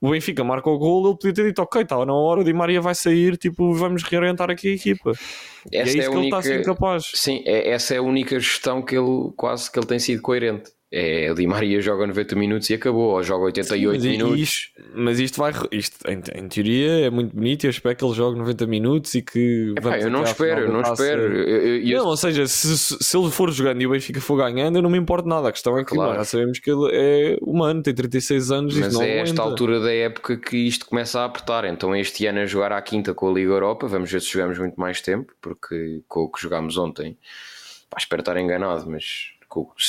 o 0.00 0.10
Benfica 0.10 0.44
marca 0.44 0.68
o 0.68 0.76
gol, 0.76 1.06
ele 1.06 1.16
podia 1.16 1.32
ter 1.32 1.44
dito, 1.46 1.62
ok, 1.62 1.82
estava 1.82 2.04
na 2.04 2.12
hora, 2.12 2.40
o 2.40 2.44
Di 2.44 2.52
Maria 2.52 2.80
vai 2.80 2.94
sair, 2.94 3.36
tipo, 3.38 3.72
vamos 3.72 4.02
reorientar 4.02 4.50
aqui 4.50 4.72
a 4.72 4.74
equipa. 4.74 5.12
Essa 5.12 5.26
e 5.72 5.76
é, 5.76 5.80
é 5.80 5.84
isso 5.84 6.10
que 6.10 6.16
única... 6.16 6.18
ele 6.18 6.26
está 6.26 6.38
a 6.38 6.42
ser 6.42 6.64
capaz. 6.64 7.10
Sim, 7.14 7.42
é, 7.46 7.70
essa 7.70 7.94
é 7.94 7.98
a 7.98 8.02
única 8.02 8.38
gestão 8.38 8.82
que 8.82 8.96
ele 8.96 9.32
quase 9.36 9.70
que 9.70 9.78
ele 9.78 9.86
tem 9.86 9.98
sido 9.98 10.20
coerente 10.20 10.70
é 10.96 11.32
o 11.32 11.34
Di 11.34 11.44
Maria 11.44 11.80
joga 11.80 12.06
90 12.06 12.36
minutos 12.36 12.70
e 12.70 12.74
acabou, 12.74 13.14
ou 13.14 13.22
joga 13.22 13.46
88 13.46 14.00
Sim, 14.00 14.08
minutos. 14.10 14.38
Isto, 14.38 14.82
mas 14.94 15.18
isto 15.18 15.38
vai, 15.38 15.52
isto 15.72 16.08
em, 16.08 16.22
em, 16.38 16.48
teoria 16.48 17.06
é 17.06 17.10
muito 17.10 17.34
bonito 17.34 17.64
e 17.64 17.66
eu 17.66 17.70
espero 17.70 17.96
que 17.96 18.04
ele 18.04 18.14
jogue 18.14 18.38
90 18.38 18.66
minutos 18.68 19.14
e 19.16 19.22
que. 19.22 19.74
Epá, 19.76 19.98
eu 19.98 20.08
não 20.08 20.22
espero, 20.22 20.60
eu 20.60 20.72
não 20.72 20.82
espero. 20.82 21.22
Eu, 21.22 21.82
eu, 21.82 21.98
não, 21.98 22.06
ou 22.06 22.16
seja, 22.16 22.46
se, 22.46 22.78
se 22.78 23.16
ele 23.16 23.28
for 23.30 23.50
jogando 23.50 23.82
e 23.82 23.86
o 23.86 23.90
Benfica 23.90 24.20
for 24.20 24.36
ganhando, 24.36 24.76
eu 24.76 24.82
não 24.82 24.90
me 24.90 24.98
importo 24.98 25.28
nada. 25.28 25.48
A 25.48 25.52
questão 25.52 25.76
é 25.76 25.84
que 25.84 25.94
claro. 25.94 26.14
já 26.14 26.24
sabemos 26.24 26.60
que 26.60 26.70
ele 26.70 26.88
é 26.92 27.38
humano, 27.42 27.82
tem 27.82 27.92
36 27.92 28.52
anos 28.52 28.76
mas 28.76 29.00
é 29.00 29.18
esta 29.18 29.42
altura 29.42 29.80
da 29.80 29.92
época 29.92 30.36
que 30.36 30.56
isto 30.56 30.86
começa 30.86 31.20
a 31.20 31.24
apertar. 31.24 31.64
Então, 31.64 31.94
este 31.96 32.26
ano 32.26 32.40
a 32.40 32.46
jogar 32.46 32.70
à 32.70 32.80
quinta 32.80 33.12
com 33.12 33.28
a 33.28 33.32
Liga 33.32 33.50
Europa, 33.50 33.88
vamos 33.88 34.10
ver 34.12 34.20
se 34.20 34.30
jogamos 34.30 34.58
muito 34.58 34.78
mais 34.78 35.00
tempo, 35.00 35.32
porque 35.42 36.02
com 36.06 36.20
o 36.20 36.30
que 36.30 36.40
jogámos 36.40 36.76
ontem, 36.76 37.16
pá, 37.90 37.96
espero 37.98 38.20
estar 38.20 38.36
enganado, 38.36 38.88
mas 38.88 39.33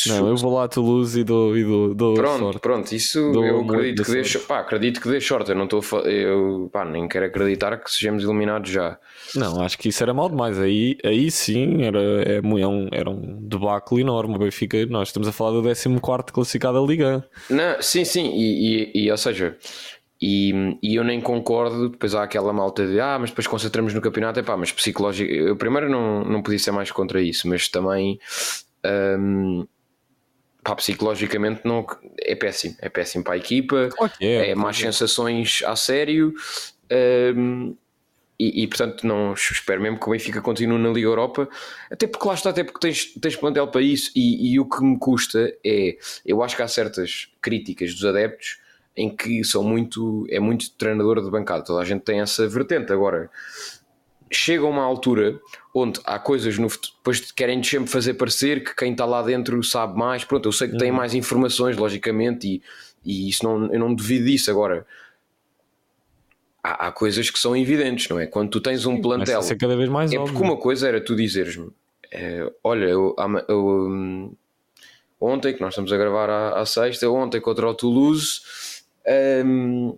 não, 0.07 0.27
eu 0.29 0.37
vou 0.37 0.53
lá 0.55 0.65
a 0.65 0.67
Toulouse 0.67 1.19
e 1.19 1.23
dou, 1.23 1.57
e 1.57 1.63
dou, 1.63 1.93
dou 1.93 2.13
pronto, 2.13 2.39
sorte. 2.39 2.59
Pronto, 2.59 2.91
isso 2.91 3.31
dou 3.31 3.45
eu 3.45 3.61
acredito 3.61 4.03
que, 4.03 4.11
dê, 4.11 4.39
pá, 4.39 4.59
acredito 4.59 5.01
que 5.01 5.09
dê 5.09 5.21
sorte. 5.21 5.51
Eu 5.51 5.55
não 5.55 5.65
estou 5.65 5.81
eu 6.05 6.69
pá, 6.71 6.85
nem 6.85 7.07
quero 7.07 7.25
acreditar 7.25 7.77
que 7.77 7.91
sejamos 7.91 8.23
eliminados 8.23 8.69
já. 8.69 8.97
Não, 9.35 9.61
acho 9.61 9.77
que 9.77 9.89
isso 9.89 10.03
era 10.03 10.13
mal 10.13 10.29
demais. 10.29 10.59
Aí, 10.59 10.97
aí 11.03 11.31
sim 11.31 11.83
era, 11.83 11.99
é, 11.99 12.37
é 12.37 12.67
um, 12.67 12.87
era 12.91 13.09
um 13.09 13.39
debacle 13.41 14.01
enorme. 14.01 14.35
O 14.35 14.39
Benfica, 14.39 14.85
nós 14.85 15.09
estamos 15.09 15.27
a 15.27 15.31
falar 15.31 15.51
do 15.51 15.63
14 15.63 15.99
classificado 16.31 16.79
da 16.79 16.85
Liga. 16.85 17.27
Não, 17.49 17.81
sim, 17.81 18.05
sim, 18.05 18.31
e, 18.33 18.91
e, 18.93 19.05
e 19.05 19.11
ou 19.11 19.17
seja. 19.17 19.57
E, 20.21 20.77
e, 20.81 20.95
eu 20.95 21.03
nem 21.03 21.19
concordo, 21.19 21.89
depois 21.89 22.15
há 22.15 22.23
aquela 22.23 22.53
malta 22.53 22.87
de 22.87 22.99
ah, 22.99 23.17
mas 23.19 23.29
depois 23.29 23.47
concentramos 23.47 23.93
no 23.93 23.99
campeonato, 23.99 24.39
é 24.39 24.43
pá, 24.43 24.55
mas 24.55 24.71
psicológico, 24.71 25.29
eu 25.29 25.57
primeiro 25.57 25.89
não, 25.89 26.23
não 26.23 26.41
podia 26.41 26.57
ser 26.57 26.71
mais 26.71 26.89
contra 26.89 27.21
isso, 27.21 27.47
mas 27.49 27.67
também 27.67 28.17
um, 29.19 29.67
pá, 30.63 30.75
psicologicamente 30.75 31.61
não, 31.63 31.85
é 32.19 32.35
péssimo, 32.35 32.75
é 32.79 32.89
péssimo 32.89 33.23
para 33.23 33.33
a 33.33 33.37
equipa, 33.37 33.89
é, 34.19 34.51
é 34.51 34.55
más 34.55 34.77
sensações 34.77 35.61
a 35.65 35.75
sério. 35.75 36.33
Um, 37.35 37.75
e, 38.37 38.63
e, 38.63 38.67
portanto 38.67 39.07
não 39.07 39.33
espero 39.33 39.81
mesmo 39.81 39.97
que 39.97 40.07
o 40.07 40.11
Benfica 40.11 40.41
continue 40.41 40.77
na 40.77 40.89
Liga 40.89 41.07
Europa, 41.07 41.47
até 41.89 42.05
porque 42.05 42.27
lá 42.27 42.33
está, 42.33 42.49
até 42.49 42.65
porque 42.65 42.79
tens, 42.79 43.13
tens 43.13 43.35
plantel 43.37 43.67
para 43.69 43.81
isso, 43.81 44.11
e, 44.13 44.51
e, 44.51 44.59
o 44.59 44.65
que 44.65 44.83
me 44.83 44.99
custa 44.99 45.55
é, 45.65 45.97
eu 46.25 46.43
acho 46.43 46.53
que 46.53 46.61
há 46.61 46.67
certas 46.67 47.29
críticas 47.41 47.93
dos 47.93 48.03
adeptos 48.03 48.59
em 48.95 49.13
que 49.13 49.43
são 49.43 49.63
muito, 49.63 50.25
é 50.29 50.39
muito 50.39 50.71
treinador 50.71 51.23
de 51.23 51.29
bancada, 51.29 51.63
toda 51.63 51.81
a 51.81 51.85
gente 51.85 52.01
tem 52.01 52.21
essa 52.21 52.47
vertente. 52.47 52.91
Agora, 52.93 53.29
chega 54.35 54.63
a 54.63 54.67
uma 54.67 54.83
altura 54.83 55.39
onde 55.73 55.99
há 56.05 56.19
coisas 56.19 56.57
no 56.57 56.67
depois 56.67 57.31
querem 57.31 57.61
sempre 57.63 57.89
fazer 57.89 58.15
parecer 58.15 58.63
que 58.63 58.75
quem 58.75 58.91
está 58.91 59.05
lá 59.05 59.21
dentro 59.21 59.61
sabe 59.63 59.97
mais. 59.97 60.23
Pronto, 60.23 60.47
eu 60.47 60.51
sei 60.51 60.69
que 60.69 60.77
tem 60.77 60.91
uhum. 60.91 60.97
mais 60.97 61.13
informações, 61.13 61.77
logicamente, 61.77 62.47
e, 62.47 62.61
e 63.03 63.29
isso 63.29 63.43
não, 63.43 63.71
eu 63.73 63.79
não 63.79 63.93
duvido 63.93 64.25
disso. 64.25 64.49
Agora, 64.49 64.85
há, 66.63 66.87
há 66.87 66.91
coisas 66.91 67.29
que 67.29 67.37
são 67.37 67.55
evidentes, 67.55 68.09
não 68.09 68.19
é? 68.19 68.25
Quando 68.25 68.49
tu 68.49 68.61
tens 68.61 68.85
um 68.85 68.95
Sim, 68.95 69.01
plantel. 69.01 69.41
Ser 69.41 69.57
cada 69.57 69.77
vez 69.77 69.89
mais 69.89 70.11
é 70.11 70.17
óbvio. 70.17 70.33
porque 70.33 70.47
uma 70.47 70.57
coisa 70.57 70.87
era 70.87 70.99
tu 70.99 71.15
dizeres-me: 71.15 71.69
é, 72.11 72.51
olha, 72.63 72.85
eu, 72.85 73.15
eu 73.47 73.67
um, 73.67 74.33
ontem, 75.19 75.53
que 75.53 75.61
nós 75.61 75.73
estamos 75.73 75.91
a 75.91 75.97
gravar 75.97 76.29
à, 76.29 76.59
à 76.59 76.65
sexta, 76.65 77.09
ontem 77.09 77.39
contra 77.39 77.67
o 77.67 77.73
Toulouse. 77.73 78.41
Um, 79.45 79.97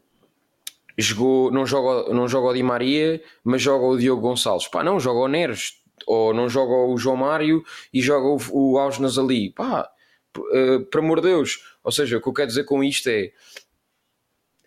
jogou, 0.98 1.52
não 1.52 1.66
joga, 1.66 2.14
não 2.14 2.28
joga 2.28 2.48
o 2.48 2.54
Di 2.54 2.64
Maria, 2.64 3.22
mas 3.44 3.62
joga 3.62 3.86
o 3.86 3.98
Diogo 3.98 4.22
Gonçalves. 4.22 4.68
Pá, 4.68 4.84
não, 4.84 5.00
joga 5.00 5.20
o 5.20 5.28
Neres. 5.28 5.82
ou 6.06 6.34
não 6.34 6.50
joga 6.50 6.74
o 6.74 6.98
João 6.98 7.18
Mário 7.18 7.64
e 7.94 8.02
joga 8.02 8.28
o, 8.28 8.38
o 8.52 8.78
Ausnas 8.80 9.18
ali. 9.18 9.52
Pá, 9.52 9.90
uh, 10.38 10.86
por 10.92 11.00
amor 11.00 11.22
de 11.22 11.28
Deus. 11.28 11.60
Ou 11.84 11.92
seja, 11.92 12.18
o 12.18 12.22
que 12.22 12.28
eu 12.28 12.34
quero 12.34 12.48
dizer 12.48 12.64
com 12.64 12.84
isto 12.84 13.10
é 13.10 13.32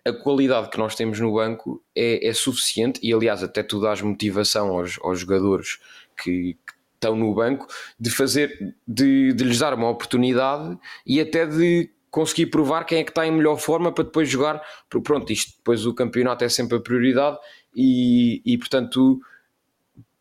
a 0.04 0.12
qualidade 0.12 0.70
que 0.70 0.78
nós 0.78 0.94
temos 0.94 1.20
no 1.20 1.34
banco 1.34 1.82
é, 1.94 2.26
é 2.26 2.32
suficiente 2.32 2.98
e 3.02 3.12
aliás 3.12 3.42
até 3.42 3.62
tu 3.62 3.80
dás 3.80 4.00
motivação 4.00 4.68
aos, 4.68 4.98
aos 5.02 5.20
jogadores 5.20 5.78
que, 6.16 6.54
que 6.54 6.72
estão 6.94 7.16
no 7.16 7.34
banco 7.34 7.66
de 7.98 8.10
fazer 8.10 8.74
de, 8.86 9.32
de 9.32 9.44
lhes 9.44 9.58
dar 9.58 9.74
uma 9.74 9.88
oportunidade 9.88 10.78
e 11.06 11.20
até 11.20 11.46
de 11.46 11.90
conseguir 12.10 12.46
provar 12.46 12.84
quem 12.84 12.98
é 12.98 13.04
que 13.04 13.10
está 13.10 13.26
em 13.26 13.30
melhor 13.30 13.56
forma 13.56 13.92
para 13.92 14.04
depois 14.04 14.28
jogar. 14.28 14.62
Pronto, 14.88 15.32
isto 15.32 15.56
depois 15.56 15.86
o 15.86 15.94
campeonato 15.94 16.44
é 16.44 16.48
sempre 16.48 16.76
a 16.76 16.80
prioridade 16.80 17.38
e, 17.74 18.42
e 18.44 18.58
portanto 18.58 19.20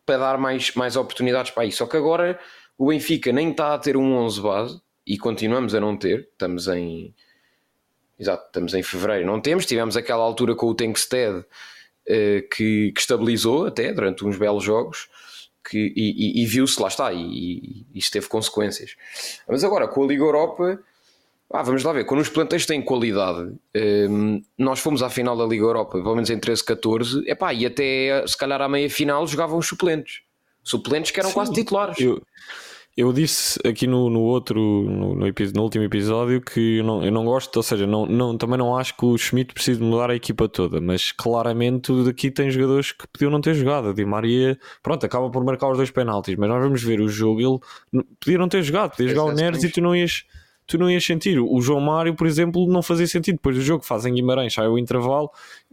para 0.06 0.18
dar 0.18 0.38
mais, 0.38 0.74
mais 0.74 0.96
oportunidades 0.96 1.52
para 1.52 1.66
isso. 1.66 1.78
Só 1.78 1.86
que 1.86 1.98
agora 1.98 2.40
o 2.78 2.88
Benfica 2.88 3.32
nem 3.32 3.52
está 3.52 3.74
a 3.74 3.78
ter 3.78 3.96
um 3.96 4.14
11 4.16 4.42
base 4.42 4.82
e 5.06 5.18
continuamos 5.18 5.76
a 5.76 5.80
não 5.80 5.98
ter. 5.98 6.30
Estamos 6.32 6.68
em 6.68 7.14
exato, 8.18 8.46
estamos 8.48 8.74
em 8.74 8.84
fevereiro, 8.84 9.26
não 9.26 9.40
temos. 9.40 9.66
Tivemos 9.66 9.96
aquela 9.96 10.24
altura 10.24 10.56
com 10.56 10.68
o 10.68 10.76
Tenkstead 10.76 11.40
uh, 11.40 11.46
que, 12.56 12.92
que 12.92 13.00
estabilizou 13.00 13.66
até 13.68 13.94
durante 13.94 14.26
uns 14.26 14.38
belos 14.38 14.64
jogos. 14.64 15.10
Que, 15.70 15.94
e, 15.96 16.40
e, 16.40 16.44
e 16.44 16.46
viu-se, 16.48 16.82
lá 16.82 16.88
está, 16.88 17.14
e, 17.14 17.86
e 17.94 18.00
teve 18.12 18.28
consequências. 18.28 18.96
Mas 19.48 19.64
agora, 19.64 19.88
com 19.88 20.04
a 20.04 20.08
Liga 20.08 20.24
Europa, 20.24 20.82
ah, 21.52 21.64
vamos 21.64 21.84
lá 21.84 21.92
ver, 21.92 22.06
quando 22.06 22.22
os 22.22 22.30
plantéis 22.30 22.66
têm 22.66 22.82
qualidade, 22.82 23.52
um, 24.10 24.42
nós 24.58 24.80
fomos 24.80 25.02
à 25.02 25.10
final 25.10 25.36
da 25.36 25.46
Liga 25.46 25.64
Europa, 25.64 25.94
pelo 25.94 26.14
menos 26.14 26.30
em 26.30 26.40
13, 26.40 26.64
14, 26.64 27.24
epá, 27.28 27.54
e 27.54 27.66
até 27.66 28.24
se 28.28 28.38
calhar 28.38 28.62
à 28.62 28.70
meia 28.70 28.90
final 28.90 29.26
jogavam 29.26 29.58
os 29.58 29.68
suplentes. 29.68 30.22
Suplentes 30.64 31.10
que 31.10 31.20
eram 31.20 31.30
Sim, 31.30 31.34
quase 31.34 31.54
titulares. 31.54 32.00
Eu, 32.00 32.22
eu 32.96 33.12
disse 33.12 33.60
aqui 33.66 33.88
no, 33.88 34.12
no 34.12 34.20
outro, 34.20 34.60
no, 34.60 35.16
no, 35.16 35.26
no, 35.26 35.62
último 35.64 35.84
episódio, 35.84 36.40
que 36.40 36.78
eu 36.78 36.84
não, 36.84 37.04
eu 37.04 37.12
não 37.12 37.26
gosto, 37.26 37.58
ou 37.58 37.64
seja, 37.64 37.88
não, 37.88 38.06
não, 38.06 38.38
também 38.38 38.60
não 38.60 38.78
acho 38.78 38.96
que 38.96 39.06
o 39.06 39.18
Schmidt 39.18 39.52
precise 39.52 39.82
mudar 39.82 40.12
a 40.12 40.16
equipa 40.16 40.48
toda, 40.48 40.80
mas 40.80 41.12
claramente 41.12 41.92
daqui 42.04 42.30
tem 42.30 42.52
jogadores 42.52 42.92
que 42.92 43.08
podiam 43.08 43.32
não 43.32 43.42
ter 43.42 43.56
jogado. 43.56 43.90
A 43.90 43.94
Di 43.94 44.06
Maria, 44.06 44.60
pronto, 44.84 45.04
acaba 45.04 45.32
por 45.32 45.44
marcar 45.44 45.72
os 45.72 45.78
dois 45.78 45.90
penaltis, 45.90 46.36
mas 46.36 46.48
nós 46.48 46.62
vamos 46.62 46.84
ver 46.84 47.02
o 47.02 47.08
jogo, 47.10 47.42
ele 47.42 48.04
podia 48.20 48.38
não 48.38 48.48
ter 48.48 48.62
jogado, 48.62 48.92
podia 48.92 49.16
jogar 49.16 49.24
o 49.24 49.34
Neres 49.34 49.64
e 49.64 49.70
tu 49.70 49.82
não 49.82 49.96
ias 49.96 50.26
tu 50.70 50.78
não 50.78 50.90
ias 50.90 51.04
sentir. 51.04 51.40
O 51.40 51.60
João 51.62 51.82
Mário, 51.82 52.16
por 52.16 52.28
exemplo, 52.28 52.68
não 52.68 52.82
fazia 52.82 53.08
sentido. 53.08 53.36
Depois 53.36 53.56
do 53.56 53.62
jogo 53.62 53.84
fazem 53.84 54.14
Guimarães, 54.14 54.54
sai 54.54 54.68
o 54.68 54.78
intervalo, 54.78 55.30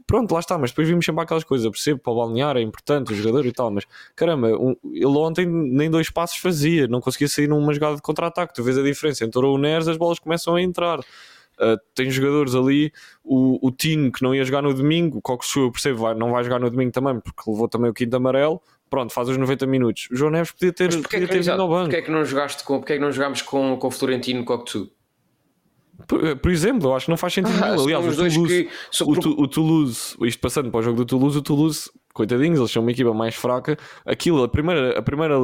pronto, 0.07 0.33
lá 0.33 0.41
está. 0.41 0.57
Mas 0.59 0.71
depois 0.71 0.89
vimos 0.89 1.05
sempre 1.05 1.23
aquelas 1.23 1.45
coisas, 1.45 1.71
percebo, 1.71 2.01
para 2.01 2.13
o 2.13 2.17
balnear 2.17 2.57
é 2.57 2.63
importante, 2.63 3.13
o 3.13 3.15
jogador 3.15 3.45
e 3.47 3.53
tal. 3.53 3.71
Mas 3.71 3.85
caramba, 4.17 4.49
um, 4.59 4.75
ele 4.93 5.07
ontem 5.07 5.47
nem 5.47 5.91
dois 5.91 6.11
passos 6.11 6.39
fazia, 6.39 6.89
não 6.89 7.01
conseguia 7.01 7.29
sair 7.29 7.47
numa 7.47 7.73
jogada 7.75 7.97
de 7.97 8.03
contra-ataque. 8.03 8.55
Tu 8.55 8.63
vês 8.63 8.79
a 8.79 8.83
diferença 8.83 9.25
entre 9.25 9.45
o 9.45 9.59
Neres, 9.59 9.87
as 9.87 9.97
bolas 9.97 10.19
começam 10.19 10.55
a 10.55 10.63
entrar. 10.63 10.99
Uh, 10.99 11.79
tem 11.95 12.11
jogadores 12.11 12.55
ali, 12.55 12.93
o, 13.25 13.67
o 13.67 13.71
Tino 13.71 14.13
que 14.13 14.23
não 14.23 14.35
ia 14.35 14.45
jogar 14.45 14.61
no 14.61 14.75
domingo, 14.75 15.19
o 15.19 15.23
Coxu 15.23 15.61
eu 15.61 15.73
percebo, 15.73 16.01
vai, 16.01 16.15
não 16.15 16.31
vai 16.31 16.45
jogar 16.45 16.59
no 16.59 16.69
domingo 16.69 16.93
também, 16.93 17.19
porque 17.19 17.51
levou 17.51 17.67
também 17.67 17.91
o 17.91 17.95
quinto 17.95 18.15
amarelo 18.15 18.61
pronto, 18.89 19.13
faz 19.13 19.29
os 19.29 19.37
90 19.37 19.67
minutos. 19.67 20.09
O 20.11 20.17
João 20.17 20.31
Neves 20.31 20.53
podia 20.53 20.73
ter, 20.73 20.89
podia 21.03 21.29
ter 21.29 21.43
vindo 21.43 21.63
ao 21.63 21.69
banco. 21.69 21.85
Porquê 21.85 21.97
é 21.97 22.03
que 22.03 22.11
não 22.11 22.25
jogaste 22.25 22.65
com, 22.65 22.79
porquê 22.79 22.95
é 22.95 22.97
que 22.97 23.03
não 23.03 23.13
jogámos 23.13 23.43
com, 23.43 23.77
com 23.77 23.89
o 23.89 23.91
Florentino 23.91 24.45
Cocteau? 24.45 24.89
Por, 26.07 26.37
por, 26.37 26.51
exemplo, 26.51 26.91
eu 26.91 26.95
acho 26.95 27.07
que 27.07 27.11
não 27.11 27.17
faz 27.17 27.33
sentido 27.33 27.57
ah, 27.63 27.71
nenhum. 27.71 27.85
Aliás, 27.85 28.07
o 28.07 28.17
Toulouse, 28.17 28.69
o, 29.01 29.43
o, 29.43 29.49
Toulouse, 29.49 30.17
isto 30.23 30.41
passando 30.41 30.71
para 30.71 30.81
o 30.81 30.83
jogo 30.83 30.99
do 30.99 31.07
Toulouse, 31.07 31.39
o 31.39 31.43
Toulouse, 31.43 31.91
coitadinhos, 32.13 32.59
eles 32.59 32.71
são 32.71 32.83
uma 32.83 32.91
equipa 32.91 33.15
mais 33.15 33.35
fraca. 33.35 33.79
Aquilo, 34.05 34.43
a 34.43 34.49
primeira, 34.49 34.99
a 34.99 35.03
primeira 35.03 35.35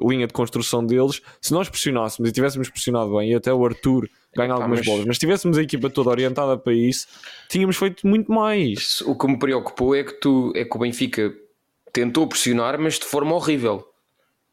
linha 0.00 0.26
de 0.26 0.32
construção 0.32 0.84
deles, 0.84 1.22
se 1.40 1.52
nós 1.52 1.68
pressionássemos 1.68 2.28
e 2.28 2.32
tivéssemos 2.32 2.68
pressionado 2.68 3.16
bem, 3.16 3.30
e 3.30 3.34
até 3.34 3.52
o 3.52 3.64
Arthur 3.64 4.08
ganha 4.36 4.52
algumas 4.52 4.80
mas... 4.80 4.86
bolas, 4.86 5.04
mas 5.06 5.16
se 5.16 5.20
tivéssemos 5.20 5.58
a 5.58 5.62
equipa 5.62 5.88
toda 5.90 6.10
orientada 6.10 6.56
para 6.56 6.72
isso, 6.72 7.06
tínhamos 7.48 7.76
feito 7.76 8.06
muito 8.06 8.30
mais. 8.30 9.00
O 9.02 9.16
que 9.16 9.26
me 9.26 9.38
preocupou 9.38 9.94
é 9.94 10.04
que, 10.04 10.12
tu, 10.12 10.52
é 10.54 10.64
que 10.64 10.76
o 10.76 10.78
Benfica 10.78 11.34
tentou 11.92 12.26
pressionar, 12.26 12.78
mas 12.78 12.98
de 12.98 13.04
forma 13.04 13.34
horrível. 13.34 13.86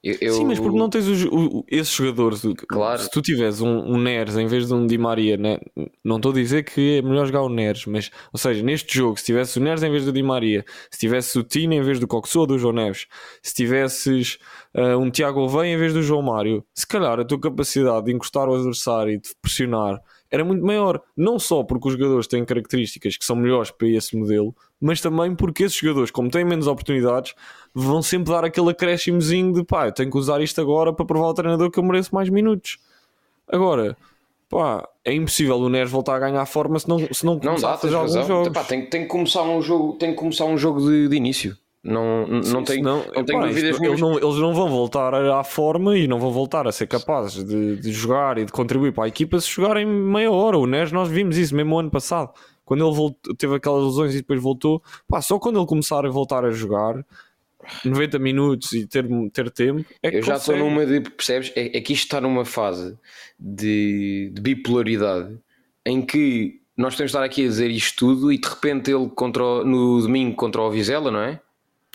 Eu... 0.01 0.33
Sim, 0.33 0.45
mas 0.45 0.57
porque 0.57 0.77
não 0.77 0.89
tens 0.89 1.05
os, 1.07 1.25
o, 1.25 1.65
esses 1.67 1.93
jogadores? 1.93 2.41
Claro. 2.69 3.01
Se 3.01 3.09
tu 3.09 3.21
tiveres 3.21 3.59
um, 3.59 3.79
um 3.79 3.97
Neres 3.97 4.37
em 4.37 4.47
vez 4.47 4.65
de 4.65 4.73
um 4.73 4.87
Di 4.87 4.97
Maria, 4.97 5.35
né? 5.35 5.59
não 6.01 6.15
estou 6.15 6.31
a 6.31 6.35
dizer 6.35 6.63
que 6.63 6.99
é 6.99 7.01
melhor 7.01 7.25
jogar 7.25 7.41
o 7.41 7.49
Neres, 7.49 7.85
mas, 7.85 8.09
ou 8.31 8.39
seja, 8.39 8.63
neste 8.63 8.97
jogo, 8.97 9.17
se 9.19 9.25
tivesse 9.25 9.59
o 9.59 9.61
Neres 9.61 9.83
em 9.83 9.91
vez 9.91 10.05
do 10.05 10.13
Di 10.13 10.23
Maria, 10.23 10.63
se 10.89 10.99
tivesse 10.99 11.37
o 11.37 11.43
Tino 11.43 11.73
em 11.73 11.81
vez 11.81 11.99
do 11.99 12.07
Coxo 12.07 12.39
ou 12.39 12.47
do 12.47 12.57
João 12.57 12.73
Neves, 12.73 13.07
se 13.43 13.53
tivesses 13.53 14.39
uh, 14.73 14.97
um 14.97 15.11
Tiago 15.11 15.41
Oveia 15.41 15.73
em 15.73 15.77
vez 15.77 15.93
do 15.93 16.01
João 16.01 16.21
Mário, 16.21 16.63
se 16.73 16.87
calhar 16.87 17.19
a 17.19 17.25
tua 17.25 17.39
capacidade 17.39 18.05
de 18.05 18.13
encostar 18.13 18.47
o 18.47 18.55
adversário 18.55 19.11
e 19.11 19.19
de 19.19 19.29
pressionar 19.41 20.01
era 20.31 20.45
muito 20.45 20.65
maior. 20.65 21.01
Não 21.17 21.39
só 21.39 21.63
porque 21.63 21.87
os 21.87 21.93
jogadores 21.95 22.27
têm 22.27 22.45
características 22.45 23.17
que 23.17 23.25
são 23.25 23.35
melhores 23.35 23.71
para 23.71 23.87
esse 23.87 24.15
modelo, 24.15 24.55
mas 24.79 25.01
também 25.01 25.35
porque 25.35 25.63
esses 25.63 25.77
jogadores, 25.77 26.11
como 26.11 26.29
têm 26.29 26.45
menos 26.45 26.67
oportunidades, 26.67 27.33
vão 27.73 28.01
sempre 28.01 28.31
dar 28.31 28.45
aquele 28.45 28.69
acréscimozinho 28.69 29.53
de 29.53 29.63
pá, 29.63 29.87
eu 29.87 29.91
tenho 29.91 30.09
que 30.09 30.17
usar 30.17 30.41
isto 30.41 30.59
agora 30.61 30.93
para 30.93 31.05
provar 31.05 31.27
ao 31.27 31.33
treinador 31.33 31.69
que 31.69 31.79
eu 31.79 31.83
mereço 31.83 32.13
mais 32.15 32.29
minutos. 32.29 32.77
Agora, 33.47 33.97
pá, 34.49 34.87
é 35.03 35.13
impossível 35.13 35.57
o 35.57 35.69
Neres 35.69 35.91
voltar 35.91 36.15
a 36.15 36.19
ganhar 36.19 36.45
forma 36.45 36.79
se 36.79 36.87
não, 36.87 36.99
se 36.99 37.25
não, 37.25 37.39
não 37.43 37.55
dá, 37.55 37.73
a 37.73 37.77
fazer 37.77 37.95
alguns 37.95 38.25
jogos. 38.25 38.49
Pá, 38.53 38.63
tem, 38.63 38.85
tem, 38.85 39.01
que 39.03 39.07
começar 39.07 39.43
um 39.43 39.61
jogo, 39.61 39.93
tem 39.93 40.11
que 40.11 40.17
começar 40.17 40.45
um 40.45 40.57
jogo 40.57 40.79
de, 40.81 41.07
de 41.09 41.15
início. 41.15 41.57
Não, 41.81 42.27
não, 42.27 42.61
tem, 42.61 42.81
não, 42.81 43.05
não 43.15 43.23
tenho 43.23 43.39
dúvidas 43.39 43.71
isto, 43.71 43.85
eles, 43.85 44.01
não, 44.01 44.11
eles 44.17 44.35
não 44.35 44.53
vão 44.53 44.69
voltar 44.69 45.13
à 45.13 45.43
forma 45.45 45.97
e 45.97 46.09
não 46.09 46.19
vão 46.19 46.29
voltar 46.29 46.67
a 46.67 46.73
ser 46.73 46.87
capazes 46.87 47.41
de, 47.41 47.77
de 47.77 47.91
jogar 47.93 48.37
e 48.37 48.43
de 48.43 48.51
contribuir 48.51 48.91
para 48.91 49.05
a 49.05 49.07
equipa 49.07 49.39
se 49.39 49.49
jogarem 49.49 49.85
meia 49.85 50.29
hora. 50.29 50.57
O 50.57 50.67
Neres, 50.67 50.91
nós 50.91 51.07
vimos 51.07 51.37
isso 51.37 51.55
mesmo 51.55 51.79
ano 51.79 51.89
passado. 51.89 52.33
Quando 52.69 52.85
ele 52.85 52.95
voltou, 52.95 53.35
teve 53.35 53.55
aquelas 53.55 53.83
lesões 53.83 54.13
e 54.13 54.17
depois 54.17 54.39
voltou, 54.39 54.83
pá, 55.07 55.23
só 55.23 55.39
quando 55.39 55.57
ele 55.57 55.65
começar 55.65 56.05
a 56.05 56.09
voltar 56.11 56.45
a 56.45 56.51
jogar 56.51 57.03
90 57.83 58.19
minutos 58.19 58.73
e 58.73 58.85
ter, 58.85 59.07
ter 59.33 59.49
tempo. 59.49 59.83
É 60.03 60.15
Eu 60.15 60.21
já 60.21 60.35
estou 60.35 60.55
numa 60.55 60.85
de, 60.85 61.01
percebes? 61.01 61.51
É, 61.55 61.75
é, 61.75 61.81
que 61.81 61.93
isto 61.93 62.03
está 62.03 62.21
numa 62.21 62.45
fase 62.45 62.95
de, 63.39 64.29
de 64.31 64.39
bipolaridade 64.39 65.35
em 65.83 65.99
que 65.99 66.61
nós 66.77 66.95
temos 66.95 67.09
de 67.11 67.17
estar 67.17 67.25
aqui 67.25 67.43
a 67.43 67.47
dizer 67.47 67.71
isto 67.71 67.97
tudo 67.97 68.31
e 68.31 68.37
de 68.37 68.47
repente 68.47 68.91
ele 68.91 69.09
contra, 69.15 69.63
no 69.63 69.99
domingo 69.99 70.35
contra 70.35 70.61
o 70.61 70.69
Vizela, 70.69 71.09
não 71.09 71.21
é? 71.21 71.41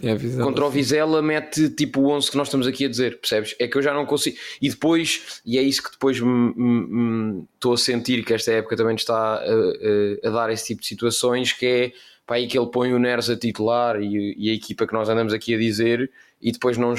É 0.03 0.17
Contra 0.43 0.65
o 0.65 0.71
Vizela 0.71 1.23
mete 1.23 1.71
tipo 1.71 2.01
o 2.01 2.11
11 2.11 2.31
que 2.31 2.37
nós 2.37 2.49
estamos 2.49 2.67
aqui 2.67 2.85
a 2.85 2.89
dizer, 2.89 3.21
percebes? 3.21 3.55
É 3.61 3.69
que 3.69 3.79
eu 3.79 3.83
já 3.83 3.95
não 3.95 4.05
consigo. 4.05 4.37
E 4.61 4.69
depois, 4.69 5.41
e 5.47 5.57
é 5.57 5.63
isso 5.63 5.83
que 5.83 5.93
depois 5.93 6.17
estou 6.17 7.75
a 7.75 7.77
sentir 7.77 8.25
que 8.25 8.35
esta 8.35 8.51
época 8.51 8.77
também 8.77 8.97
está 8.97 9.15
a, 9.15 9.39
a, 9.39 10.29
a, 10.29 10.31
dar 10.31 10.51
esse 10.51 10.67
tipo 10.67 10.81
de 10.81 10.89
situações, 10.89 11.53
que 11.53 11.67
é 11.67 11.93
para 12.27 12.37
aí 12.37 12.49
que 12.49 12.59
ele 12.59 12.71
põe 12.71 12.93
o 12.93 12.99
Neres 12.99 13.31
a 13.31 13.37
titular 13.37 14.01
e, 14.01 14.35
e, 14.37 14.51
a 14.51 14.55
equipa 14.55 14.87
que 14.87 14.93
nós 14.93 15.09
andamos 15.09 15.33
aqui 15.33 15.55
a 15.55 15.59
dizer 15.59 16.11
e 16.41 16.51
depois 16.51 16.77
não, 16.77 16.95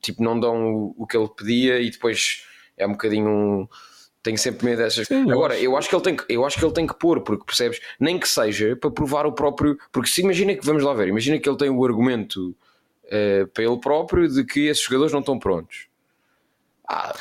tipo, 0.00 0.22
não 0.22 0.38
dão 0.38 0.74
o, 0.74 0.94
o 0.96 1.06
que 1.06 1.16
ele 1.16 1.28
pedia 1.36 1.80
e 1.80 1.90
depois 1.90 2.44
é 2.78 2.86
um 2.86 2.92
bocadinho 2.92 3.28
um 3.28 3.68
tenho 4.22 4.38
sempre 4.38 4.66
medo 4.66 4.78
dessas. 4.78 5.06
Sim, 5.06 5.30
Agora, 5.30 5.58
eu 5.58 5.76
acho, 5.76 5.88
que 5.88 5.94
ele 5.94 6.02
tem 6.02 6.16
que, 6.16 6.24
eu 6.28 6.44
acho 6.44 6.58
que 6.58 6.64
ele 6.64 6.72
tem 6.72 6.86
que 6.86 6.98
pôr, 6.98 7.20
porque 7.20 7.44
percebes, 7.44 7.80
nem 7.98 8.18
que 8.18 8.28
seja 8.28 8.76
para 8.76 8.90
provar 8.90 9.26
o 9.26 9.32
próprio. 9.32 9.78
Porque 9.92 10.08
se 10.08 10.20
imagina 10.20 10.54
que, 10.54 10.64
vamos 10.64 10.82
lá 10.82 10.92
ver, 10.94 11.08
imagina 11.08 11.38
que 11.38 11.48
ele 11.48 11.56
tem 11.56 11.70
o 11.70 11.84
argumento 11.84 12.54
uh, 13.04 13.46
para 13.52 13.64
ele 13.64 13.78
próprio 13.78 14.28
de 14.28 14.44
que 14.44 14.66
esses 14.66 14.82
jogadores 14.82 15.12
não 15.12 15.20
estão 15.20 15.38
prontos. 15.38 15.86
Ah, 16.88 17.14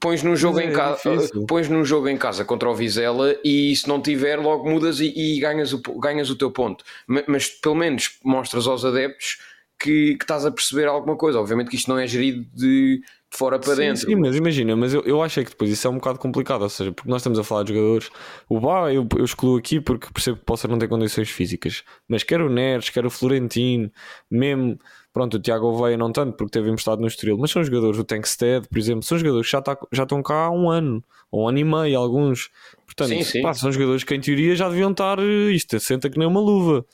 pões 0.00 0.22
num 0.22 0.36
jogo 0.36 0.60
em 0.60 0.68
é 0.68 0.72
casa, 0.72 1.30
pões 1.48 1.68
num 1.68 1.84
jogo 1.84 2.08
em 2.08 2.16
casa 2.16 2.44
contra 2.44 2.68
o 2.68 2.74
Vizela 2.74 3.36
e 3.44 3.74
se 3.74 3.88
não 3.88 4.00
tiver, 4.00 4.38
logo 4.38 4.68
mudas 4.68 5.00
e, 5.00 5.12
e 5.14 5.40
ganhas, 5.40 5.72
o, 5.72 5.80
ganhas 5.98 6.30
o 6.30 6.36
teu 6.36 6.50
ponto. 6.50 6.84
Mas, 7.06 7.24
mas, 7.26 7.48
pelo 7.48 7.74
menos 7.74 8.18
mostras 8.24 8.66
aos 8.66 8.84
adeptos 8.84 9.38
que, 9.78 10.16
que 10.16 10.24
estás 10.24 10.46
a 10.46 10.50
perceber 10.50 10.86
alguma 10.86 11.16
coisa. 11.16 11.40
Obviamente 11.40 11.70
que 11.70 11.76
isto 11.76 11.88
não 11.88 11.98
é 11.98 12.06
gerido 12.06 12.44
de 12.54 13.02
de 13.30 13.36
fora 13.36 13.58
para 13.58 13.74
sim, 13.74 13.80
dentro. 13.80 14.06
Sim, 14.06 14.16
mas 14.16 14.36
imagina, 14.36 14.76
mas 14.76 14.94
eu, 14.94 15.02
eu 15.02 15.22
acho 15.22 15.40
é 15.40 15.44
que 15.44 15.50
depois 15.50 15.70
isso 15.70 15.86
é 15.86 15.90
um 15.90 15.96
bocado 15.96 16.18
complicado, 16.18 16.62
ou 16.62 16.68
seja, 16.68 16.92
porque 16.92 17.10
nós 17.10 17.20
estamos 17.20 17.38
a 17.38 17.44
falar 17.44 17.64
de 17.64 17.74
jogadores, 17.74 18.10
o 18.48 18.60
Bá 18.60 18.92
eu, 18.92 19.06
eu 19.16 19.24
excluo 19.24 19.58
aqui 19.58 19.80
porque 19.80 20.08
percebo 20.12 20.38
que 20.38 20.44
possa 20.44 20.68
não 20.68 20.78
ter 20.78 20.88
condições 20.88 21.28
físicas, 21.30 21.82
mas 22.08 22.22
quer 22.22 22.40
o 22.40 22.48
Neres, 22.48 22.88
quer 22.88 23.04
o 23.04 23.10
Florentino, 23.10 23.90
mesmo, 24.30 24.78
pronto, 25.12 25.36
o 25.36 25.40
Tiago 25.40 25.66
Oveia 25.66 25.96
não 25.96 26.12
tanto 26.12 26.36
porque 26.36 26.52
teve 26.52 26.70
emprestado 26.70 27.00
no 27.00 27.06
Estoril, 27.06 27.36
mas 27.38 27.50
são 27.50 27.62
jogadores, 27.64 27.98
o 27.98 28.04
Tankstead, 28.04 28.68
por 28.68 28.78
exemplo, 28.78 29.02
são 29.02 29.18
jogadores 29.18 29.46
que 29.46 29.52
já, 29.52 29.60
tá, 29.60 29.76
já 29.92 30.04
estão 30.04 30.22
cá 30.22 30.46
há 30.46 30.50
um 30.50 30.70
ano, 30.70 31.02
ou 31.30 31.44
um 31.44 31.48
ano 31.48 31.58
e 31.58 31.64
meio, 31.64 31.98
alguns, 31.98 32.50
portanto, 32.86 33.08
sim, 33.08 33.22
sim. 33.22 33.42
Pá, 33.42 33.52
são 33.54 33.72
jogadores 33.72 34.04
que 34.04 34.14
em 34.14 34.20
teoria 34.20 34.54
já 34.54 34.68
deviam 34.68 34.92
estar, 34.92 35.18
isto 35.52 35.78
senta 35.80 36.08
que 36.08 36.18
nem 36.18 36.28
uma 36.28 36.40
luva. 36.40 36.86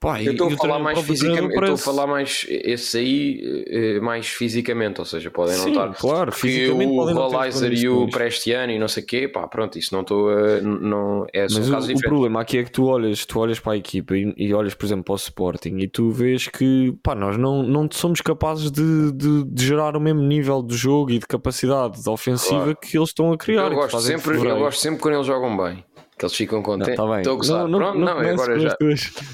Pá, 0.00 0.22
eu 0.22 0.32
estou 0.32 0.48
a 0.48 0.56
falar 0.56 0.78
mais 0.78 0.98
fisicamente, 1.00 1.54
eu 1.54 1.60
estou 1.60 1.74
a 1.74 1.76
falar 1.76 2.06
mais 2.06 2.46
esse 2.48 2.96
aí 2.96 3.64
eh, 3.68 4.00
mais 4.00 4.28
fisicamente, 4.28 4.98
ou 4.98 5.04
seja, 5.04 5.30
podem 5.30 5.58
não 5.58 5.68
estar. 5.68 5.94
Claro, 5.94 6.32
fisicamente 6.32 6.90
o 6.90 7.12
Rollizer 7.12 7.70
e 7.74 7.86
o 7.86 8.08
Prestiano 8.08 8.72
e 8.72 8.78
não 8.78 8.88
sei 8.88 9.02
o 9.02 9.06
quê, 9.06 9.28
pá, 9.28 9.46
pronto, 9.46 9.78
isso 9.78 9.94
não 9.94 10.00
estou 10.00 10.30
a. 10.30 10.58
Não, 10.62 11.26
é 11.34 11.42
Mas 11.42 11.68
o, 11.68 11.92
o, 11.92 12.00
problema 12.00 12.40
aqui 12.40 12.56
é 12.56 12.64
que 12.64 12.72
tu 12.72 12.86
olhas, 12.86 13.26
tu 13.26 13.38
olhas 13.40 13.60
para 13.60 13.74
a 13.74 13.76
equipa 13.76 14.16
e, 14.16 14.32
e, 14.38 14.54
olhas, 14.54 14.72
por 14.72 14.86
exemplo, 14.86 15.04
para 15.04 15.12
o 15.12 15.16
Sporting 15.16 15.76
e 15.80 15.86
tu 15.86 16.10
vês 16.10 16.48
que 16.48 16.96
pá, 17.02 17.14
nós 17.14 17.36
não, 17.36 17.62
não 17.62 17.86
somos 17.90 18.22
capazes 18.22 18.70
de, 18.70 19.12
de, 19.12 19.44
de 19.44 19.66
gerar 19.66 19.98
o 19.98 20.00
mesmo 20.00 20.22
nível 20.22 20.62
de 20.62 20.76
jogo 20.76 21.10
e 21.10 21.18
de 21.18 21.26
capacidade 21.26 22.00
ofensiva 22.08 22.62
claro. 22.62 22.76
que 22.76 22.96
eles 22.96 23.10
estão 23.10 23.34
a 23.34 23.36
criar. 23.36 23.70
Eu 23.70 23.74
gosto, 23.74 24.00
sempre, 24.00 24.34
eu 24.34 24.58
gosto 24.60 24.80
sempre 24.80 24.98
quando 24.98 25.16
eles 25.16 25.26
jogam 25.26 25.54
bem 25.58 25.84
que 26.20 26.26
eles 26.26 26.36
ficam 26.36 26.62
contentes. 26.62 26.98
Não, 26.98 27.08
tá 27.08 27.18
Estou 27.18 27.32
a 27.32 27.36
gozar. 27.36 27.66
Não, 27.66 27.78
não, 27.78 27.94
não, 27.94 28.00
não 28.00 28.18
agora 28.18 28.60
já. 28.60 28.76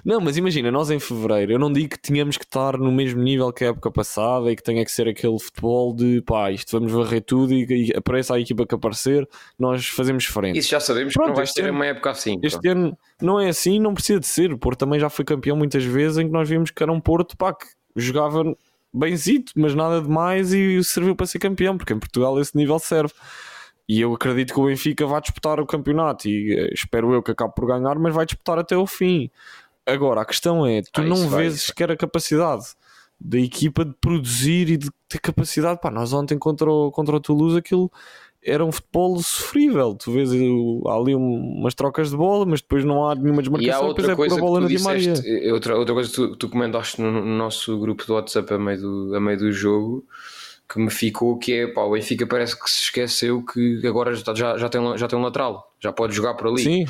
Não, 0.05 0.21
mas 0.21 0.37
imagina, 0.37 0.71
nós 0.71 0.89
em 0.89 1.01
fevereiro, 1.01 1.53
eu 1.53 1.59
não 1.59 1.73
digo 1.73 1.89
que 1.91 1.99
tínhamos 2.01 2.37
que 2.37 2.45
estar 2.45 2.79
no 2.79 2.93
mesmo 2.93 3.21
nível 3.21 3.53
que 3.53 3.65
a 3.65 3.69
época 3.69 3.91
passada 3.91 4.53
e 4.53 4.55
que 4.55 4.63
tenha 4.63 4.85
que 4.85 4.93
ser 4.93 5.09
aquele 5.09 5.37
futebol 5.39 5.93
de 5.93 6.23
pá, 6.23 6.53
isto 6.53 6.79
vamos 6.79 6.93
varrer 6.93 7.23
tudo 7.23 7.53
e, 7.53 7.89
e 7.89 7.97
apareça 7.97 8.35
a 8.35 8.41
equipa 8.41 8.65
que 8.65 8.75
aparecer, 8.75 9.29
nós 9.59 9.89
fazemos 9.89 10.27
frente. 10.27 10.59
Isso 10.59 10.71
já 10.71 10.79
sabemos 10.79 11.13
Pronto, 11.13 11.27
que 11.27 11.31
não 11.31 11.37
vai 11.37 11.47
ser 11.47 11.71
uma 11.71 11.87
época 11.87 12.11
assim. 12.11 12.39
Este 12.41 12.69
ano 12.69 12.97
não 13.21 13.41
é 13.41 13.49
assim, 13.49 13.81
não 13.81 13.93
precisa 13.93 14.21
de 14.21 14.27
ser. 14.27 14.53
O 14.53 14.59
Porto 14.59 14.79
também 14.79 15.01
já 15.01 15.11
foi 15.11 15.25
campeão 15.25 15.57
muitas 15.57 15.83
vezes 15.83 16.19
em 16.19 16.27
que 16.27 16.33
nós 16.33 16.49
vimos 16.49 16.71
que 16.71 16.83
era 16.83 16.93
um 16.93 17.01
Porto 17.01 17.37
pá, 17.37 17.53
que 17.53 17.67
jogava 17.97 18.45
benzito, 18.95 19.53
mas 19.57 19.75
nada 19.75 20.01
demais 20.01 20.53
e 20.53 20.83
serviu 20.85 21.17
para 21.17 21.27
ser 21.27 21.41
campeão, 21.41 21.77
porque 21.77 21.93
em 21.93 21.99
Portugal 21.99 22.41
esse 22.41 22.57
nível 22.57 22.79
serve. 22.79 23.13
E 23.89 24.01
eu 24.01 24.13
acredito 24.13 24.53
que 24.53 24.61
o 24.61 24.67
Benfica 24.67 25.07
vai 25.07 25.21
disputar 25.21 25.61
o 25.61 25.67
campeonato 25.67 26.29
e 26.29 26.59
eh, 26.59 26.71
espero 26.73 27.13
eu 27.13 27.23
que 27.23 27.31
acabe 27.31 27.55
por 27.55 27.67
ganhar, 27.67 27.97
mas 27.99 28.15
vai 28.15 28.27
disputar 28.27 28.59
até 28.59 28.77
o 28.77 28.87
fim. 28.87 29.31
Agora, 29.87 30.23
a 30.23 30.25
questão 30.25 30.67
é: 30.67 30.83
tu 30.83 31.01
ah, 31.01 31.05
não 31.05 31.29
vai, 31.29 31.45
vês 31.45 31.63
sequer 31.63 31.93
a 31.93 31.97
capacidade 31.97 32.65
da 33.21 33.39
equipa 33.39 33.85
de 33.85 33.95
produzir 34.01 34.69
e 34.69 34.77
de 34.77 34.91
ter 35.09 35.21
capacidade. 35.21 35.81
Pá, 35.81 35.91
nós 35.91 36.13
ontem 36.13 36.37
contra 36.37 36.71
o, 36.71 36.91
contra 36.91 37.17
o 37.17 37.21
Toulouse 37.21 37.57
aquilo 37.57 37.91
era 38.47 38.65
um 38.65 38.71
futebol 38.71 39.19
sofrível. 39.19 39.95
Tu 39.95 40.13
vês 40.13 40.31
há 40.31 40.95
ali 40.95 41.15
umas 41.15 41.75
trocas 41.75 42.11
de 42.11 42.17
bola, 42.17 42.47
mas 42.47 42.61
depois 42.61 42.85
não 42.85 43.09
há 43.09 43.15
nenhuma 43.15 43.43
desmarcação. 43.43 43.85
E 43.85 43.89
outra 43.89 44.13
é 44.13 44.17
coisa 44.17 44.37
a 44.37 44.39
bola 44.39 44.61
tu 44.61 44.69
disseste, 44.69 45.29
eh, 45.29 45.53
outra, 45.53 45.77
outra 45.77 45.95
coisa 45.95 46.09
que 46.09 46.15
tu, 46.15 46.37
tu 46.37 46.49
comentaste 46.49 47.01
no, 47.01 47.11
no, 47.11 47.25
nosso 47.25 47.77
grupo 47.79 48.07
do 48.07 48.15
WhatsApp 48.15 48.55
a 48.55 48.59
meio 48.59 48.81
do, 48.81 49.17
a 49.17 49.21
meio 49.21 49.39
do 49.39 49.53
jogo 49.53 50.05
que 50.69 50.81
me 50.81 50.91
ficou 50.91 51.39
que 51.39 51.53
é 51.53 51.67
pá, 51.69 51.83
o 51.83 51.93
Benfica 51.93 52.27
parece 52.27 52.61
que 52.61 52.69
se 52.69 52.83
esqueceu 52.85 53.43
que 53.45 53.87
agora 53.87 54.15
já, 54.15 54.35
já, 54.35 54.59
já, 54.59 54.69
tem, 54.69 54.99
já 54.99 55.07
tem 55.07 55.19
um 55.19 55.23
lateral, 55.23 55.73
já 55.79 55.93
pode 55.93 56.13
jogar 56.13 56.35
por 56.35 56.49
ali. 56.49 56.63
Sim, 56.63 56.85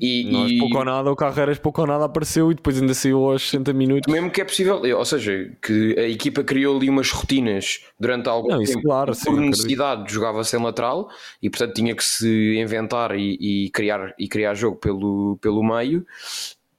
e, 0.00 0.30
Nós, 0.30 0.50
e... 0.50 0.58
pouco 0.58 0.78
ou 0.78 0.84
nada, 0.84 1.10
o 1.12 1.16
Carreiras 1.16 1.58
pouco 1.58 1.80
ou 1.80 1.86
nada 1.86 2.06
apareceu 2.06 2.50
e 2.50 2.54
depois 2.54 2.80
ainda 2.80 2.92
saiu 2.92 3.24
aos 3.24 3.42
60 3.42 3.72
minutos. 3.72 4.12
Mesmo 4.12 4.30
que 4.30 4.40
é 4.40 4.44
possível, 4.44 4.82
ou 4.96 5.04
seja, 5.04 5.52
que 5.62 5.94
a 5.96 6.08
equipa 6.08 6.42
criou 6.42 6.76
ali 6.76 6.90
umas 6.90 7.10
rotinas 7.10 7.84
durante 7.98 8.28
algum 8.28 8.48
Não, 8.48 8.64
tempo 8.64 8.82
claro, 8.82 9.12
por 9.12 9.16
sim, 9.36 9.48
necessidade 9.48 10.12
jogava 10.12 10.42
sem 10.42 10.60
lateral 10.60 11.08
e 11.40 11.48
portanto 11.48 11.74
tinha 11.74 11.94
que 11.94 12.04
se 12.04 12.56
inventar 12.58 13.16
e, 13.16 13.36
e, 13.66 13.70
criar, 13.70 14.12
e 14.18 14.26
criar 14.28 14.54
jogo 14.54 14.76
pelo, 14.76 15.38
pelo 15.40 15.62
meio 15.62 16.04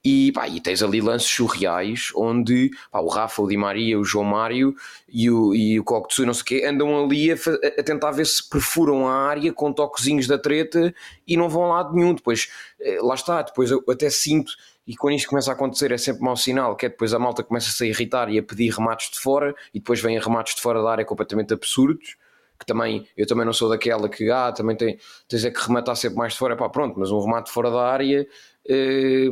e, 0.03 0.31
pá, 0.31 0.47
e 0.47 0.59
tens 0.59 0.81
ali 0.81 0.99
lances 0.99 1.29
surreais 1.29 2.11
onde 2.15 2.71
pá, 2.91 2.99
o 2.99 3.07
Rafa, 3.07 3.41
o 3.41 3.47
Di 3.47 3.55
Maria, 3.55 3.99
o 3.99 4.03
João 4.03 4.25
Mário 4.25 4.75
e 5.07 5.29
o, 5.29 5.53
e 5.53 5.79
o 5.79 5.83
Coctsu, 5.83 6.25
não 6.25 6.33
sei 6.33 6.41
o 6.41 6.45
quê, 6.45 6.65
andam 6.65 7.03
ali 7.03 7.31
a, 7.31 7.35
a, 7.35 7.83
tentar 7.83 8.11
ver 8.11 8.25
se 8.25 8.47
perfuram 8.49 9.07
a 9.07 9.13
área 9.13 9.53
com 9.53 9.71
toquezinhos 9.71 10.25
da 10.25 10.39
treta 10.39 10.93
e 11.27 11.37
não 11.37 11.47
vão 11.47 11.69
lá 11.69 11.83
de 11.83 11.95
nenhum. 11.95 12.15
Depois, 12.15 12.49
eh, 12.79 12.97
lá 13.01 13.13
está, 13.13 13.41
depois 13.43 13.69
eu 13.69 13.83
até 13.87 14.09
sinto, 14.09 14.53
e 14.87 14.95
quando 14.95 15.15
isto 15.15 15.29
começa 15.29 15.51
a 15.51 15.53
acontecer 15.53 15.91
é 15.91 15.97
sempre 15.97 16.23
mau 16.23 16.35
sinal, 16.35 16.75
que 16.75 16.87
é 16.87 16.89
depois 16.89 17.13
a 17.13 17.19
malta 17.19 17.43
começa 17.43 17.83
a 17.83 17.87
irritar 17.87 18.27
e 18.29 18.39
a 18.39 18.43
pedir 18.43 18.73
remates 18.73 19.11
de 19.11 19.19
fora 19.19 19.53
e 19.73 19.79
depois 19.79 20.01
vêm 20.01 20.19
remates 20.19 20.55
de 20.55 20.61
fora 20.61 20.81
da 20.81 20.91
área 20.91 21.05
completamente 21.05 21.53
absurdos 21.53 22.17
que 22.59 22.65
também 22.65 23.07
eu 23.17 23.25
também 23.25 23.43
não 23.43 23.53
sou 23.53 23.69
daquela 23.69 24.07
que 24.07 24.29
ah, 24.29 24.51
também 24.51 24.75
tem, 24.75 24.99
tens 25.27 25.43
é 25.45 25.49
que 25.49 25.59
rematar 25.59 25.95
sempre 25.95 26.17
mais 26.17 26.33
de 26.33 26.39
fora, 26.39 26.55
pá, 26.55 26.69
pronto, 26.69 26.99
mas 26.99 27.09
um 27.11 27.19
remate 27.19 27.51
fora 27.51 27.71
da 27.71 27.87
área 27.87 28.27
eh, 28.67 29.27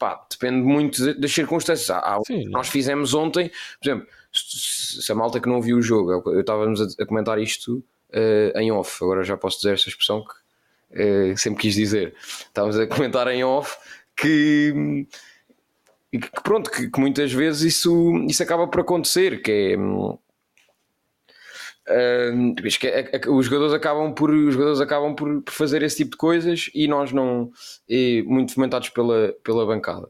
pá, 0.00 0.26
depende 0.28 0.62
muito 0.62 1.14
das 1.20 1.30
circunstâncias. 1.30 1.90
Há, 1.90 2.18
Sim, 2.26 2.48
nós 2.48 2.68
fizemos 2.68 3.12
ontem, 3.12 3.50
por 3.78 3.88
exemplo, 3.88 4.08
se 4.32 5.12
a 5.12 5.14
malta 5.14 5.38
que 5.38 5.48
não 5.48 5.60
viu 5.60 5.76
o 5.76 5.82
jogo, 5.82 6.10
eu 6.32 6.40
estávamos 6.40 6.80
a, 6.80 7.02
a 7.02 7.06
comentar 7.06 7.38
isto 7.38 7.84
uh, 8.08 8.58
em 8.58 8.72
off, 8.72 9.04
agora 9.04 9.22
já 9.22 9.36
posso 9.36 9.58
dizer 9.58 9.74
esta 9.74 9.90
expressão 9.90 10.24
que 10.24 11.32
uh, 11.32 11.38
sempre 11.38 11.60
quis 11.60 11.74
dizer. 11.74 12.14
Estávamos 12.18 12.78
a 12.78 12.86
comentar 12.86 13.28
em 13.28 13.44
off 13.44 13.76
que, 14.16 15.06
que 16.10 16.42
pronto, 16.42 16.70
que, 16.70 16.90
que, 16.90 16.98
muitas 16.98 17.30
vezes 17.30 17.74
isso, 17.74 18.24
isso 18.26 18.42
acaba 18.42 18.66
por 18.66 18.80
acontecer, 18.80 19.42
que 19.42 19.50
é 19.50 19.76
Uh, 21.90 22.54
que 22.78 22.86
é, 22.86 23.10
é, 23.12 23.28
os 23.28 23.46
jogadores 23.46 23.74
acabam 23.74 24.14
por 24.14 24.30
os 24.30 24.54
jogadores 24.54 24.80
acabam 24.80 25.12
por, 25.12 25.42
por, 25.42 25.52
fazer 25.52 25.82
esse 25.82 25.96
tipo 25.96 26.12
de 26.12 26.18
coisas 26.18 26.70
e 26.72 26.86
nós 26.86 27.10
não 27.10 27.50
e, 27.88 28.22
muito 28.28 28.54
fomentados 28.54 28.90
pela, 28.90 29.34
pela 29.42 29.66
bancada 29.66 30.08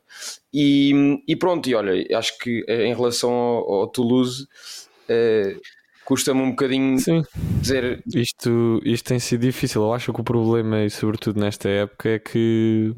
e, 0.53 1.23
e, 1.27 1.35
pronto 1.35 1.67
e 1.71 1.75
olha 1.75 2.19
acho 2.19 2.39
que 2.39 2.63
eh, 2.69 2.85
em 2.85 2.95
relação 2.95 3.31
ao, 3.31 3.73
ao 3.73 3.89
Toulouse 3.89 4.43
uh, 4.43 5.61
custa-me 6.05 6.43
um 6.43 6.51
bocadinho 6.51 6.99
Sim. 6.99 7.23
dizer 7.63 8.03
isto, 8.15 8.83
isto 8.85 9.09
tem 9.09 9.19
sido 9.19 9.41
difícil 9.41 9.81
eu 9.81 9.95
acho 9.95 10.13
que 10.13 10.21
o 10.21 10.25
problema 10.25 10.85
e 10.85 10.91
sobretudo 10.91 11.41
nesta 11.41 11.67
época 11.71 12.11
é 12.11 12.19
que 12.19 12.95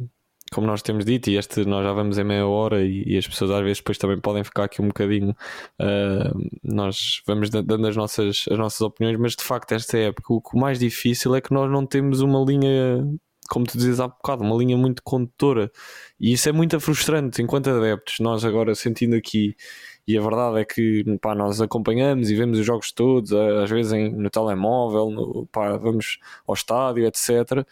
como 0.53 0.67
nós 0.67 0.83
temos 0.83 1.05
dito, 1.05 1.31
e 1.31 1.37
este 1.37 1.65
nós 1.65 1.85
já 1.85 1.93
vamos 1.93 2.19
em 2.19 2.25
meia 2.25 2.47
hora 2.47 2.83
e, 2.83 3.05
e 3.07 3.17
as 3.17 3.27
pessoas 3.27 3.51
às 3.51 3.63
vezes 3.63 3.79
depois 3.79 3.99
também 3.99 4.21
podem 4.21 4.45
ficar 4.45 4.65
aqui 4.65 4.83
um 4.83 4.89
bocadinho. 4.89 5.31
Uh, 5.81 6.51
nós 6.63 7.23
vamos 7.27 7.51
dando 7.51 7.87
as 7.87 7.97
nossas, 7.97 8.45
as 8.51 8.59
nossas 8.59 8.81
opiniões, 8.81 9.19
mas 9.19 9.35
de 9.35 9.43
facto, 9.43 9.73
esta 9.73 9.97
época, 9.99 10.33
o, 10.33 10.43
o 10.53 10.59
mais 10.59 10.79
difícil 10.79 11.35
é 11.35 11.41
que 11.41 11.53
nós 11.53 11.71
não 11.71 11.87
temos 11.87 12.21
uma 12.21 12.45
linha, 12.45 13.05
como 13.49 13.67
tu 13.67 13.79
dizes 13.79 13.99
há 13.99 14.09
bocado, 14.09 14.45
uma 14.45 14.57
linha 14.57 14.77
muito 14.77 15.03
condutora, 15.03 15.71
e 16.21 16.33
isso 16.33 16.49
é 16.49 16.53
muito 16.53 16.79
frustrante 16.81 17.43
enquanto 17.43 17.71
adeptos. 17.71 18.21
Nós 18.21 18.45
agora 18.45 18.75
sentindo 18.75 19.17
aqui. 19.17 19.57
E 20.05 20.19
a 20.19 20.21
verdade 20.21 20.59
é 20.59 20.65
que 20.65 21.05
pá, 21.21 21.33
nós 21.33 21.61
acompanhamos 21.61 22.29
e 22.29 22.35
vemos 22.35 22.59
os 22.59 22.67
jogos 22.67 22.91
todos, 22.91 23.33
às 23.33 23.71
vezes 23.71 23.93
em, 23.93 24.11
no 24.11 24.29
telemóvel, 24.31 25.11
no, 25.13 25.47
pá, 25.53 25.77
vamos 25.77 26.19
ao 26.45 26.55
estádio, 26.55 27.07
etc 27.07 27.65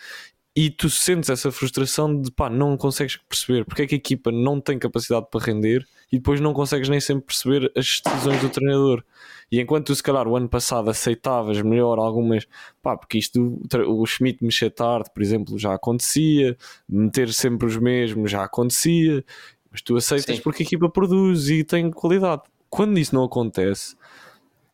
e 0.54 0.68
tu 0.68 0.90
sentes 0.90 1.30
essa 1.30 1.52
frustração 1.52 2.20
de 2.20 2.30
pá, 2.30 2.50
não 2.50 2.76
consegues 2.76 3.16
perceber 3.16 3.64
porque 3.64 3.82
é 3.82 3.86
que 3.86 3.94
a 3.94 3.98
equipa 3.98 4.32
não 4.32 4.60
tem 4.60 4.78
capacidade 4.78 5.26
para 5.30 5.44
render 5.44 5.86
e 6.10 6.16
depois 6.16 6.40
não 6.40 6.52
consegues 6.52 6.88
nem 6.88 6.98
sempre 7.00 7.26
perceber 7.26 7.70
as 7.76 8.00
decisões 8.04 8.40
do 8.40 8.48
treinador. 8.48 9.04
E 9.50 9.60
enquanto 9.60 9.86
tu, 9.86 9.94
se 9.94 10.02
calhar, 10.02 10.26
o 10.26 10.36
ano 10.36 10.48
passado 10.48 10.90
aceitavas 10.90 11.60
melhor 11.62 11.98
algumas, 11.98 12.46
pá, 12.82 12.96
porque 12.96 13.18
isto, 13.18 13.60
o 13.86 14.06
Schmidt 14.06 14.42
mexer 14.42 14.70
tarde, 14.70 15.08
por 15.14 15.22
exemplo, 15.22 15.58
já 15.58 15.72
acontecia, 15.74 16.56
meter 16.88 17.32
sempre 17.32 17.66
os 17.66 17.76
mesmos 17.76 18.30
já 18.30 18.44
acontecia, 18.44 19.24
mas 19.70 19.82
tu 19.82 19.96
aceitas 19.96 20.36
Sim. 20.36 20.42
porque 20.42 20.64
a 20.64 20.66
equipa 20.66 20.88
produz 20.88 21.48
e 21.48 21.62
tem 21.62 21.90
qualidade. 21.90 22.42
Quando 22.68 22.98
isso 22.98 23.14
não 23.14 23.24
acontece 23.24 23.96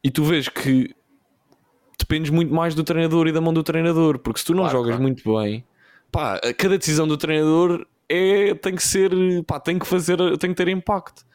e 0.03 0.11
tu 0.11 0.25
vês 0.25 0.49
que 0.49 0.95
dependes 2.07 2.31
muito 2.31 2.55
mais 2.55 2.75
do 2.75 2.85
treinador 2.85 3.27
e 3.27 3.33
da 3.33 3.41
mão 3.41 3.53
do 3.53 3.63
treinador, 3.63 4.19
porque 4.21 4.39
se 4.39 4.47
tu 4.47 4.55
não 4.55 4.63
claro, 4.63 4.79
jogas 4.79 4.91
claro. 4.91 5.03
muito 5.03 5.39
bem, 5.39 5.65
pá, 6.11 6.41
cada 6.57 6.79
decisão 6.79 7.07
do 7.07 7.17
treinador 7.17 7.85
é, 8.09 8.55
tem 8.55 8.75
que 8.75 8.83
ser, 8.83 9.11
pá, 9.47 9.59
tem 9.59 9.79
que 9.79 9.87
fazer, 9.87 10.17
tem 10.39 10.51
que 10.51 10.57
ter 10.57 10.69
impacto. 10.69 11.27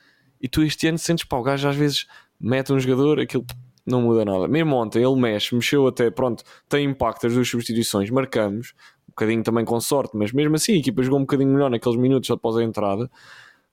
E 0.41 0.47
tu 0.47 0.63
este 0.63 0.87
ano 0.87 0.97
sentes, 0.97 1.25
pá, 1.25 1.37
o 1.37 1.43
gajo 1.43 1.67
às 1.67 1.75
vezes 1.75 2.07
mete 2.39 2.71
um 2.71 2.79
jogador, 2.79 3.19
aquilo 3.19 3.45
não 3.85 4.01
muda 4.01 4.23
nada. 4.23 4.47
Mesmo 4.47 4.75
ontem 4.75 5.03
ele 5.03 5.19
mexe, 5.19 5.53
mexeu 5.53 5.87
até, 5.87 6.09
pronto, 6.09 6.43
tem 6.69 6.85
impacto 6.85 7.27
as 7.27 7.33
duas 7.33 7.47
substituições, 7.47 8.09
marcamos, 8.09 8.73
um 9.07 9.11
bocadinho 9.11 9.43
também 9.43 9.65
com 9.65 9.79
sorte, 9.79 10.15
mas 10.15 10.31
mesmo 10.31 10.55
assim 10.55 10.73
a 10.73 10.77
equipa 10.77 11.03
jogou 11.03 11.19
um 11.19 11.23
bocadinho 11.23 11.51
melhor 11.51 11.69
naqueles 11.69 11.97
minutos 11.97 12.31
após 12.31 12.55
a 12.55 12.63
entrada. 12.63 13.09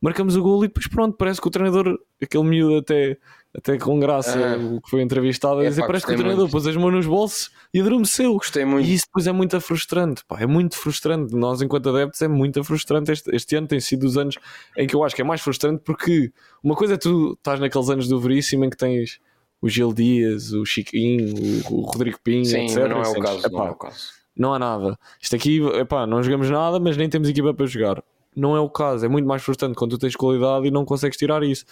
Marcamos 0.01 0.37
o 0.37 0.43
gol 0.43 0.65
e 0.65 0.69
depois 0.69 0.87
pronto, 0.87 1.17
parece 1.17 1.41
que 1.41 1.49
o 1.49 1.51
treinador, 1.51 1.99
aquele 2.23 2.45
miúdo 2.45 2.79
até 2.79 3.19
até 3.57 3.79
com 3.79 3.99
graça, 3.99 4.39
o 4.39 4.77
ah. 4.77 4.81
que 4.83 4.91
foi 4.91 5.03
entrevistado, 5.03 5.61
a 5.61 5.65
dizer: 5.65 5.87
parece 5.87 6.07
que 6.07 6.13
o 6.13 6.17
treinador 6.17 6.43
muito. 6.43 6.53
pôs 6.53 6.67
as 6.67 6.77
mãos 6.77 6.93
nos 6.93 7.07
bolsos 7.07 7.51
e 7.73 7.81
adormeceu. 7.81 8.35
Gostei 8.35 8.65
muito. 8.65 8.87
E 8.87 8.95
isso 8.95 9.07
depois 9.07 9.27
é 9.27 9.33
muito 9.33 9.61
frustrante, 9.61 10.23
pá, 10.27 10.41
é 10.41 10.47
muito 10.47 10.77
frustrante. 10.77 11.35
Nós, 11.35 11.63
enquanto 11.63 11.89
adeptos, 11.89 12.21
é 12.21 12.29
muito 12.29 12.63
frustrante. 12.63 13.11
Este, 13.11 13.35
este 13.35 13.57
ano 13.57 13.67
tem 13.67 13.81
sido 13.81 14.05
os 14.05 14.17
anos 14.17 14.37
em 14.77 14.87
que 14.87 14.95
eu 14.95 15.03
acho 15.03 15.15
que 15.15 15.23
é 15.23 15.25
mais 15.25 15.41
frustrante 15.41 15.83
porque 15.85 16.31
uma 16.63 16.77
coisa 16.77 16.95
é 16.95 16.97
tu 16.97 17.33
estás 17.33 17.59
naqueles 17.59 17.89
anos 17.89 18.07
do 18.07 18.21
Veríssimo 18.21 18.65
em 18.65 18.71
que 18.71 18.77
tens 18.77 19.19
o 19.61 19.69
Gil 19.69 19.93
Dias, 19.93 20.53
o 20.53 20.65
Chiquinho, 20.65 21.63
o, 21.71 21.75
o 21.75 21.81
Rodrigo 21.83 22.19
Pinho, 22.23 22.45
Sim, 22.45 22.65
etc. 22.65 22.89
Não 22.89 23.03
é, 23.03 23.09
o 23.09 23.21
caso, 23.21 23.47
epá, 23.47 23.59
não 23.59 23.67
é 23.67 23.71
o 23.71 23.75
caso. 23.75 24.09
Não 24.37 24.55
há 24.55 24.59
nada. 24.59 24.99
Isto 25.21 25.35
aqui, 25.35 25.61
epá, 25.81 26.07
não 26.07 26.23
jogamos 26.23 26.49
nada, 26.49 26.79
mas 26.79 26.97
nem 26.97 27.09
temos 27.09 27.29
equipa 27.29 27.53
para 27.53 27.67
jogar. 27.67 28.05
Não 28.39 28.57
é 28.57 28.61
o 28.61 28.71
caso. 28.71 29.05
É 29.05 29.09
muito 29.09 29.27
mais 29.27 29.43
frustrante 29.43 29.75
quando 29.75 29.93
tu 29.93 29.99
tens 29.99 30.17
qualidade 30.17 30.67
e 30.67 30.71
não 30.71 30.85
consegues 30.85 31.19
tirar 31.19 31.43
isso. 31.43 31.65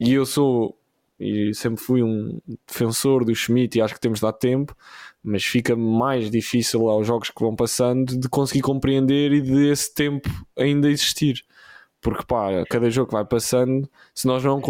E 0.00 0.12
eu 0.12 0.24
sou 0.24 0.78
e 1.20 1.52
sempre 1.52 1.82
fui 1.82 2.02
um 2.02 2.40
defensor 2.66 3.24
do 3.24 3.34
Schmidt 3.34 3.76
e 3.76 3.82
acho 3.82 3.94
que 3.94 4.00
temos 4.00 4.20
de 4.20 4.22
dar 4.22 4.32
tempo, 4.32 4.76
mas 5.22 5.44
fica 5.44 5.74
mais 5.74 6.30
difícil 6.30 6.88
aos 6.88 7.06
jogos 7.06 7.30
que 7.30 7.42
vão 7.42 7.56
passando 7.56 8.16
de 8.16 8.28
conseguir 8.28 8.60
compreender 8.60 9.32
e 9.32 9.40
de 9.40 9.68
esse 9.68 9.92
tempo 9.92 10.30
ainda 10.56 10.88
existir. 10.88 11.44
porque 12.00 12.24
pá, 12.24 12.64
cada 12.70 12.88
jogo 12.88 13.08
que 13.08 13.14
vai 13.16 13.24
passando, 13.24 13.90
se 14.14 14.28
nós 14.28 14.44
não 14.44 14.60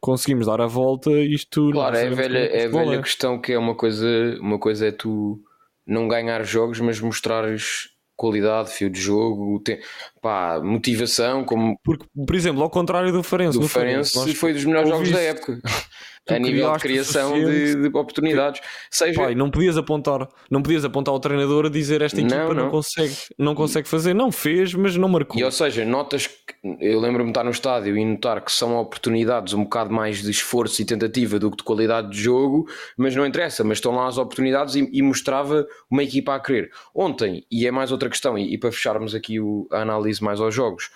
conseguimos 0.00 0.46
dar 0.46 0.60
a 0.62 0.66
volta, 0.66 1.10
isto 1.10 1.70
claro, 1.72 1.96
é, 1.96 2.08
velha, 2.08 2.38
é 2.38 2.64
a 2.64 2.68
velha 2.70 3.02
questão 3.02 3.38
que 3.38 3.52
é 3.52 3.58
uma 3.58 3.74
coisa, 3.74 4.06
uma 4.40 4.58
coisa 4.58 4.86
é 4.86 4.92
tu 4.92 5.38
não 5.86 6.08
ganhar 6.08 6.42
jogos, 6.42 6.80
mas 6.80 6.98
mostrares 7.00 7.90
qualidade, 8.18 8.70
fio 8.70 8.90
de 8.90 9.00
jogo, 9.00 9.60
tem, 9.60 9.78
pá, 10.20 10.60
motivação. 10.60 11.44
Como... 11.44 11.78
Porque, 11.84 12.04
por 12.26 12.34
exemplo, 12.34 12.62
ao 12.62 12.68
contrário 12.68 13.12
do 13.12 13.22
Farense, 13.22 13.58
do 13.58 13.68
Farense 13.68 14.34
foi 14.34 14.52
dos 14.52 14.64
melhores 14.64 14.90
jogos 14.90 15.10
da 15.10 15.20
época 15.20 15.60
a 16.28 16.38
nível 16.38 16.72
de 16.72 16.78
criação 16.78 17.34
de, 17.34 17.74
de, 17.74 17.86
oportunidades. 17.88 18.60
Seja... 18.90 19.20
Pai, 19.20 19.34
não 19.34 19.50
podias 19.50 19.76
apontar, 19.76 20.28
não 20.50 20.62
podias 20.62 20.84
apontar 20.84 21.12
ao 21.12 21.20
treinador 21.20 21.66
a 21.66 21.68
dizer 21.68 22.02
esta 22.02 22.20
equipa 22.20 22.36
não, 22.36 22.54
não. 22.54 22.64
não 22.64 22.70
consegue, 22.70 23.16
não 23.38 23.54
consegue 23.54 23.88
fazer, 23.88 24.14
não 24.14 24.30
fez, 24.30 24.74
mas 24.74 24.96
não 24.96 25.08
marcou. 25.08 25.40
E 25.40 25.44
ou 25.44 25.50
seja, 25.50 25.84
notas 25.84 26.26
que 26.26 26.54
eu 26.80 27.00
lembro-me 27.00 27.24
de 27.24 27.30
estar 27.30 27.44
no 27.44 27.50
estádio 27.50 27.96
e 27.96 28.04
notar 28.04 28.44
que 28.44 28.52
são 28.52 28.76
oportunidades 28.76 29.54
um 29.54 29.64
bocado 29.64 29.92
mais 29.92 30.22
de 30.22 30.30
esforço 30.30 30.82
e 30.82 30.84
tentativa 30.84 31.38
do 31.38 31.50
que 31.50 31.58
de 31.58 31.62
qualidade 31.62 32.10
de 32.10 32.20
jogo, 32.20 32.68
mas 32.96 33.14
não 33.14 33.26
interessa, 33.26 33.64
mas 33.64 33.78
estão 33.78 33.94
lá 33.94 34.06
as 34.06 34.18
oportunidades 34.18 34.74
e, 34.74 34.88
e 34.92 35.02
mostrava 35.02 35.66
uma 35.90 36.02
equipa 36.02 36.34
a 36.34 36.40
querer. 36.40 36.70
Ontem, 36.94 37.44
e 37.50 37.66
é 37.66 37.70
mais 37.70 37.92
outra 37.92 38.08
questão, 38.08 38.36
e, 38.36 38.54
e 38.54 38.58
para 38.58 38.72
fecharmos 38.72 39.14
aqui 39.14 39.40
o, 39.40 39.66
a 39.70 39.80
análise 39.82 40.22
mais 40.22 40.40
aos 40.40 40.54
jogos. 40.54 40.90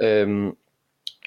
Um, 0.00 0.52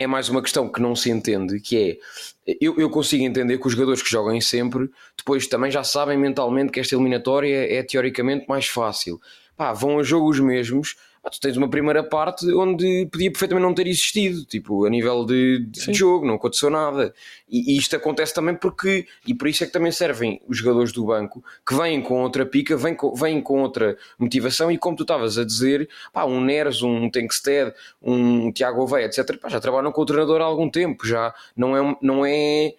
é 0.02 0.08
mais 0.08 0.30
uma 0.30 0.42
questão 0.42 0.68
que 0.68 0.82
não 0.82 0.96
se 0.96 1.10
entende, 1.12 1.60
que 1.60 2.00
é 2.48 2.56
eu, 2.60 2.76
eu, 2.80 2.90
consigo 2.90 3.24
entender 3.24 3.60
que 3.60 3.68
os 3.68 3.74
jogadores 3.74 4.02
que 4.02 4.10
jogam 4.10 4.40
sempre 4.42 4.90
depois 5.16 5.46
também 5.46 5.70
já 5.70 5.84
sabem 5.84 6.18
mentalmente 6.18 6.72
que 6.72 6.80
esta 6.80 6.96
eliminatória 6.96 7.72
é 7.72 7.84
teoricamente 7.84 8.46
mais 8.50 8.68
fácil. 8.68 9.22
Pá, 9.56 9.74
vão 9.74 10.00
a 10.00 10.04
jogo 10.04 10.28
os 10.28 10.40
mesmos, 10.40 10.96
ah, 11.24 11.30
tu 11.30 11.40
tens 11.40 11.56
uma 11.56 11.70
primeira 11.70 12.04
parte 12.04 12.52
onde 12.52 13.08
podia 13.12 13.30
perfeitamente 13.30 13.64
não 13.64 13.76
ter 13.76 13.86
existido, 13.86 14.44
tipo, 14.44 14.86
a 14.86 14.90
nível 14.90 15.24
de, 15.24 15.60
de 15.68 15.94
jogo, 15.94 16.26
não 16.26 16.34
aconteceu 16.34 16.70
nada. 16.70 17.14
E, 17.48 17.74
e, 17.74 17.78
isto 17.78 17.96
acontece 17.96 18.34
também 18.34 18.56
porque, 18.56 19.06
e 19.28 19.34
por 19.36 19.48
isso 19.48 19.64
é 19.64 19.68
que 19.68 19.74
também 19.74 19.92
servem 19.92 20.42
os 20.48 20.58
jogadores 20.58 20.92
do 20.92 21.06
banco 21.06 21.44
que 21.68 21.76
vêm 21.76 22.02
com 22.02 22.24
outra 22.24 22.44
pica, 22.44 22.76
vêm 22.76 22.96
com, 22.96 23.14
vêm 23.14 23.40
com 23.40 23.62
outra 23.62 23.96
motivação. 24.18 24.72
E 24.72 24.80
como 24.80 24.98
tu 24.98 25.04
estavas 25.04 25.38
a 25.38 25.46
dizer, 25.46 25.88
pá, 26.12 26.26
um 26.26 26.42
Neres, 26.42 26.82
um 26.82 27.08
Tenkstead, 27.08 27.72
um 28.02 28.52
Tiago 28.52 28.82
Oveia, 28.82 29.06
etc., 29.06 29.38
pá, 29.40 29.48
já 29.48 29.60
trabalham 29.60 29.92
com 29.92 30.02
o 30.02 30.06
treinador 30.06 30.42
há 30.42 30.46
algum 30.46 30.70
tempo, 30.70 31.06
já 31.06 31.34
não 31.56 31.78
é. 31.78 31.98
Não 32.02 32.26
é 32.26 32.74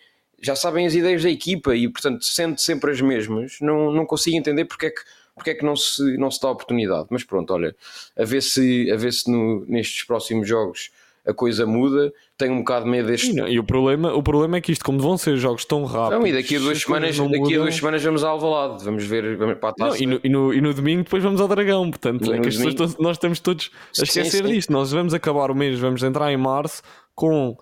já 0.45 0.57
sabem 0.57 0.85
as 0.85 0.95
ideias 0.95 1.23
da 1.23 1.31
equipa 1.31 1.77
e, 1.77 1.89
portanto, 1.89 2.25
sendo 2.25 2.59
sempre 2.59 2.91
as 2.91 3.01
mesmas, 3.01 3.59
não, 3.61 3.93
não 3.93 4.05
consigo 4.05 4.37
entender 4.37 4.65
porque 4.65 4.87
é 4.87 4.91
que 4.91 5.03
porque 5.35 5.51
é 5.51 5.55
que 5.55 5.65
não 5.65 5.77
se, 5.77 6.17
não 6.17 6.31
se 6.31 6.41
dá 6.41 6.51
oportunidade? 6.51 7.07
Mas 7.11 7.25
pronto, 7.25 7.53
olha, 7.53 7.75
a 8.17 8.25
ver 8.25 8.43
se, 8.43 8.91
a 8.91 8.97
ver 8.97 9.13
se 9.13 9.31
no, 9.31 9.65
nestes 9.67 10.05
próximos 10.05 10.47
jogos 10.47 10.91
a 11.27 11.33
coisa 11.33 11.65
muda, 11.65 12.13
tenho 12.37 12.53
um 12.53 12.59
bocado 12.59 12.87
medo 12.87 13.07
deste. 13.07 13.31
E, 13.31 13.53
e, 13.53 13.59
o, 13.59 13.65
problema, 13.65 14.13
o 14.13 14.23
problema 14.23 14.57
é 14.57 14.61
que 14.61 14.73
isto, 14.73 14.85
como 14.85 14.99
vão 14.99 15.17
ser 15.17 15.37
jogos 15.37 15.65
tão 15.65 15.85
rápidos. 15.85 16.19
Não, 16.19 16.27
e 16.27 16.33
daqui 16.33 16.57
a 16.57 16.59
duas, 16.59 16.81
semanas, 16.81 17.17
daqui 17.17 17.55
a 17.55 17.59
duas 17.59 17.77
semanas 17.77 18.03
vamos 18.03 18.25
ao 18.25 18.33
Alvalade, 18.33 18.85
vamos 18.85 19.05
ver 19.05 19.37
vamos 19.37 19.59
para 19.59 19.69
a 19.69 19.73
taça. 19.73 19.91
Não, 19.91 20.03
e, 20.03 20.07
no, 20.07 20.21
e, 20.25 20.29
no, 20.29 20.55
e, 20.55 20.61
no, 20.61 20.75
domingo 20.75 21.05
depois 21.05 21.23
vamos 21.23 21.41
ao 21.41 21.47
Dragão, 21.47 21.91
portanto, 21.91 22.33
é 22.33 22.41
pessoas, 22.41 22.97
nós 22.99 23.17
estamos 23.17 23.39
todos 23.39 23.71
a 23.99 24.03
esquecer 24.03 24.25
sim, 24.31 24.47
sim. 24.49 24.53
disto. 24.53 24.73
Nós 24.73 24.91
vamos 24.91 25.15
acabar 25.15 25.51
o 25.51 25.55
mês, 25.55 25.79
vamos 25.79 26.03
entrar 26.03 26.33
em 26.33 26.37
março 26.37 26.83
com. 27.15 27.57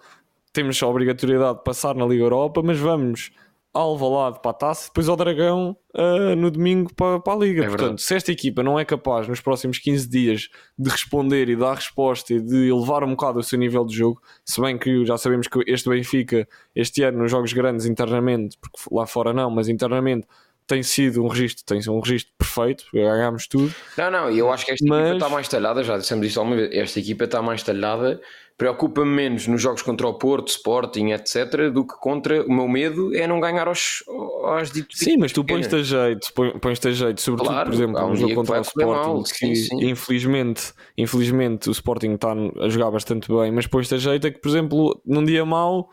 Temos 0.53 0.83
a 0.83 0.87
obrigatoriedade 0.89 1.59
de 1.59 1.65
passar 1.65 1.95
na 1.95 2.05
Liga 2.05 2.25
Europa, 2.25 2.61
mas 2.65 2.77
vamos 2.77 3.31
Alvalade 3.73 4.41
para 4.43 4.51
a 4.51 4.55
taça, 4.55 4.89
depois 4.89 5.09
ao 5.09 5.15
Dragão 5.15 5.77
uh, 5.95 6.35
no 6.37 6.51
domingo 6.51 6.93
para, 6.95 7.21
para 7.21 7.33
a 7.33 7.37
Liga. 7.37 7.63
É 7.63 7.69
Portanto, 7.69 7.81
verdade. 7.81 8.03
se 8.03 8.15
esta 8.15 8.33
equipa 8.33 8.63
não 8.65 8.79
é 8.79 8.85
capaz 8.85 9.29
nos 9.29 9.41
próximos 9.41 9.79
15 9.79 10.09
dias 10.09 10.49
de 10.77 10.91
responder 10.91 11.49
e 11.49 11.55
dar 11.55 11.75
resposta 11.75 12.35
e 12.35 12.41
de 12.41 12.69
elevar 12.69 13.05
um 13.05 13.11
bocado 13.11 13.39
o 13.39 13.43
seu 13.43 13.59
nível 13.59 13.85
de 13.85 13.97
jogo, 13.97 14.21
se 14.45 14.61
bem 14.61 14.77
que 14.77 15.05
já 15.07 15.17
sabemos 15.17 15.47
que 15.47 15.63
este 15.69 15.89
Benfica, 15.89 16.49
este 16.75 17.03
ano, 17.05 17.19
nos 17.19 17.31
jogos 17.31 17.53
grandes 17.53 17.87
internamente, 17.87 18.59
porque 18.61 18.79
lá 18.93 19.07
fora 19.07 19.33
não, 19.33 19.49
mas 19.51 19.69
internamente 19.69 20.27
tem 20.67 20.83
sido 20.83 21.25
um 21.25 21.29
registro, 21.29 21.65
tem 21.65 21.81
sido 21.81 21.95
um 21.95 22.01
registro 22.01 22.33
perfeito, 22.39 22.85
ganhámos 22.93 23.47
tudo. 23.49 23.75
Não, 23.97 24.11
não, 24.11 24.31
eu 24.31 24.53
acho 24.53 24.65
que 24.65 24.73
esta 24.73 24.85
mas... 24.89 25.01
equipa 25.01 25.17
está 25.17 25.29
mais 25.29 25.49
talhada, 25.49 25.83
já 25.83 25.99
dissemos 25.99 26.27
isto 26.27 26.39
alguma 26.39 26.57
vez, 26.57 26.71
esta 26.73 27.01
equipa 27.01 27.25
está 27.25 27.43
mais 27.43 27.63
talhada 27.63 28.21
preocupa-me 28.61 29.11
menos 29.11 29.47
nos 29.47 29.63
jogos 29.63 29.81
contra 29.81 30.07
o 30.07 30.13
Porto, 30.13 30.49
Sporting, 30.49 31.13
etc., 31.13 31.71
do 31.73 31.83
que 31.83 31.95
contra 31.95 32.45
o 32.45 32.53
meu 32.53 32.69
medo 32.69 33.17
é 33.17 33.27
não 33.27 33.41
ganhar 33.41 33.67
aos, 33.67 34.05
aos 34.07 34.71
ditos. 34.71 34.99
Sim, 34.99 35.17
mas 35.17 35.33
tu 35.33 35.43
pões-te 35.43 35.77
a 35.77 35.83
jeito, 35.83 36.29
pões-te 36.61 36.89
a 36.89 36.93
jeito, 36.93 37.23
sobretudo, 37.23 37.49
claro, 37.49 37.71
por 37.71 37.75
exemplo, 37.75 38.05
um 38.05 38.15
jogo 38.15 38.35
contra 38.35 38.59
o 38.59 38.61
Sporting, 38.61 39.09
mal, 39.09 39.23
que 39.23 39.31
sim, 39.31 39.55
sim. 39.55 39.89
Infelizmente, 39.89 40.75
infelizmente 40.95 41.71
o 41.71 41.73
Sporting 41.73 42.13
está 42.13 42.35
a 42.35 42.69
jogar 42.69 42.91
bastante 42.91 43.33
bem, 43.33 43.51
mas 43.51 43.67
pões-te 43.67 43.95
a 43.95 43.99
jeito 43.99 44.27
é 44.27 44.31
que, 44.31 44.39
por 44.39 44.51
exemplo, 44.51 45.01
num 45.07 45.25
dia 45.25 45.43
mau 45.47 45.89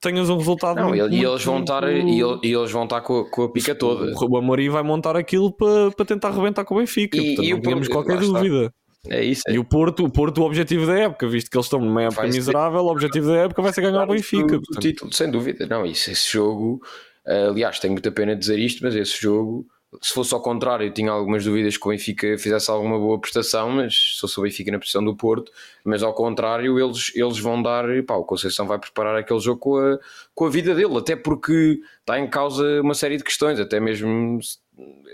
tenhas 0.00 0.30
um 0.30 0.36
resultado 0.36 0.76
não, 0.76 0.90
muito, 0.90 1.12
e, 1.12 1.24
eles 1.24 1.44
vão 1.44 1.58
estar 1.58 1.82
e, 1.92 2.20
eles 2.20 2.70
vão 2.70 2.84
estar 2.84 3.00
com, 3.00 3.24
com 3.24 3.42
a 3.42 3.52
pica 3.52 3.74
toda 3.74 4.14
o 4.16 4.36
Amorim 4.36 4.70
vai 4.70 4.82
montar 4.82 5.16
aquilo 5.16 5.52
para, 5.52 5.90
para 5.90 6.06
tentar 6.06 6.28
arrebentar 6.28 6.64
com 6.64 6.76
o 6.76 6.78
Benfica 6.78 7.18
e, 7.18 7.26
portanto, 7.26 7.44
e 7.44 7.50
não 7.50 7.60
tínhamos 7.60 7.88
qualquer 7.88 8.20
dúvida 8.20 8.66
está. 8.66 8.80
É 9.08 9.24
isso. 9.24 9.42
É. 9.48 9.52
E 9.52 9.58
o 9.58 9.64
Porto, 9.64 10.04
o 10.04 10.10
Porto, 10.10 10.42
o 10.42 10.44
objetivo 10.44 10.86
da 10.86 10.98
época, 10.98 11.26
visto 11.26 11.50
que 11.50 11.56
eles 11.56 11.66
estão 11.66 11.80
numa 11.80 12.02
época 12.02 12.22
vai 12.22 12.30
miserável, 12.30 12.80
o 12.80 12.90
objetivo 12.90 13.28
da 13.28 13.36
época 13.36 13.62
vai 13.62 13.72
ser 13.72 13.80
ganhar 13.80 14.04
o 14.04 14.12
Benfica. 14.12 14.56
O, 14.56 14.80
título, 14.80 15.12
sem 15.12 15.30
dúvida. 15.30 15.66
Não, 15.66 15.86
isso, 15.86 16.10
esse 16.10 16.30
jogo, 16.30 16.82
aliás, 17.24 17.78
tenho 17.78 17.92
muita 17.92 18.12
pena 18.12 18.34
de 18.34 18.40
dizer 18.40 18.58
isto, 18.58 18.82
mas 18.82 18.94
esse 18.94 19.20
jogo, 19.20 19.66
se 20.02 20.12
fosse 20.12 20.34
ao 20.34 20.42
contrário, 20.42 20.86
eu 20.86 20.92
tinha 20.92 21.10
algumas 21.10 21.44
dúvidas 21.44 21.76
que 21.76 21.86
o 21.86 21.90
Benfica 21.90 22.36
fizesse 22.38 22.70
alguma 22.70 22.98
boa 22.98 23.18
prestação, 23.18 23.70
mas 23.70 24.14
se 24.14 24.20
fosse 24.20 24.38
o 24.38 24.42
Benfica 24.42 24.70
na 24.70 24.78
posição 24.78 25.02
do 25.02 25.16
Porto, 25.16 25.50
mas 25.82 26.02
ao 26.02 26.12
contrário, 26.12 26.78
eles, 26.78 27.10
eles 27.14 27.38
vão 27.38 27.62
dar, 27.62 27.84
pá, 28.06 28.14
o 28.14 28.24
Conceição 28.24 28.66
vai 28.66 28.78
preparar 28.78 29.16
aquele 29.16 29.40
jogo 29.40 29.60
com 29.60 29.78
a, 29.78 29.98
com 30.34 30.44
a 30.44 30.50
vida 30.50 30.74
dele, 30.74 30.98
até 30.98 31.16
porque 31.16 31.80
está 32.00 32.18
em 32.20 32.28
causa 32.28 32.82
uma 32.82 32.94
série 32.94 33.16
de 33.16 33.24
questões, 33.24 33.58
até 33.58 33.80
mesmo 33.80 34.38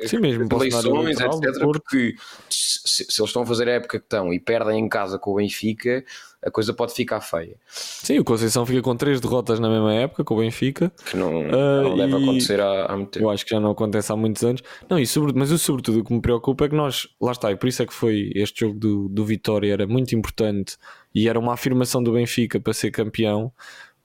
Sim, 0.03 0.19
mesmo 0.19 0.47
eleições, 0.53 1.21
etc. 1.21 1.61
Porque 1.61 2.15
se, 2.51 2.81
se, 2.85 3.03
eles 3.03 3.31
estão 3.31 3.43
a 3.43 3.47
fazer 3.47 3.69
a 3.69 3.73
época 3.73 3.99
que 3.99 4.05
estão 4.05 4.33
e 4.33 4.39
perdem 4.39 4.79
em 4.79 4.89
casa 4.89 5.19
com 5.19 5.33
o 5.33 5.37
Benfica, 5.37 6.05
a 6.43 6.51
coisa 6.51 6.73
pode 6.73 6.93
ficar 6.93 7.21
feia. 7.21 7.57
Sim, 7.69 8.19
o 8.19 8.25
Conceição 8.25 8.65
fica 8.65 8.83
com 8.83 8.95
três 8.97 9.21
derrotas 9.21 9.59
na 9.59 9.69
mesma 9.69 9.93
época 9.95 10.23
com 10.23 10.35
o 10.35 10.39
Benfica. 10.39 10.93
Que 11.05 11.17
não, 11.17 11.41
uh, 11.41 11.83
não 11.83 11.97
deve 11.97 12.15
acontecer 12.15 12.61
há, 12.61 12.87
há, 12.87 12.97
muito 12.97 13.11
tempo. 13.11 13.25
Eu 13.25 13.31
acho 13.31 13.45
que 13.45 13.51
já 13.51 13.61
não 13.61 13.71
acontece 13.71 14.13
há 14.13 14.17
muitos 14.17 14.45
anos. 14.45 14.63
Não, 14.89 14.99
e 14.99 15.07
sobre, 15.07 15.33
mas 15.35 15.51
o 15.51 15.59
sobretudo 15.59 16.01
o 16.01 16.05
que 16.05 16.13
me 16.13 16.21
preocupa 16.21 16.67
é 16.67 16.69
que 16.69 16.77
nós, 16.77 17.09
lá 17.21 17.33
está, 17.33 17.51
e 17.51 17.57
por 17.57 17.69
isso 17.69 17.83
é 17.83 17.87
que 17.87 17.95
foi 17.95 18.31
este 18.35 18.61
jogo 18.61 18.79
do, 18.79 19.09
do 19.09 19.25
Vitória, 19.25 19.73
era 19.73 19.87
muito 19.87 20.15
importante 20.15 20.77
e 21.15 21.29
era 21.29 21.39
uma 21.39 21.55
afirmação 21.55 22.03
do 22.03 22.13
Benfica 22.13 22.61
para 22.61 22.75
ser 22.75 22.91
campeão 22.91 23.51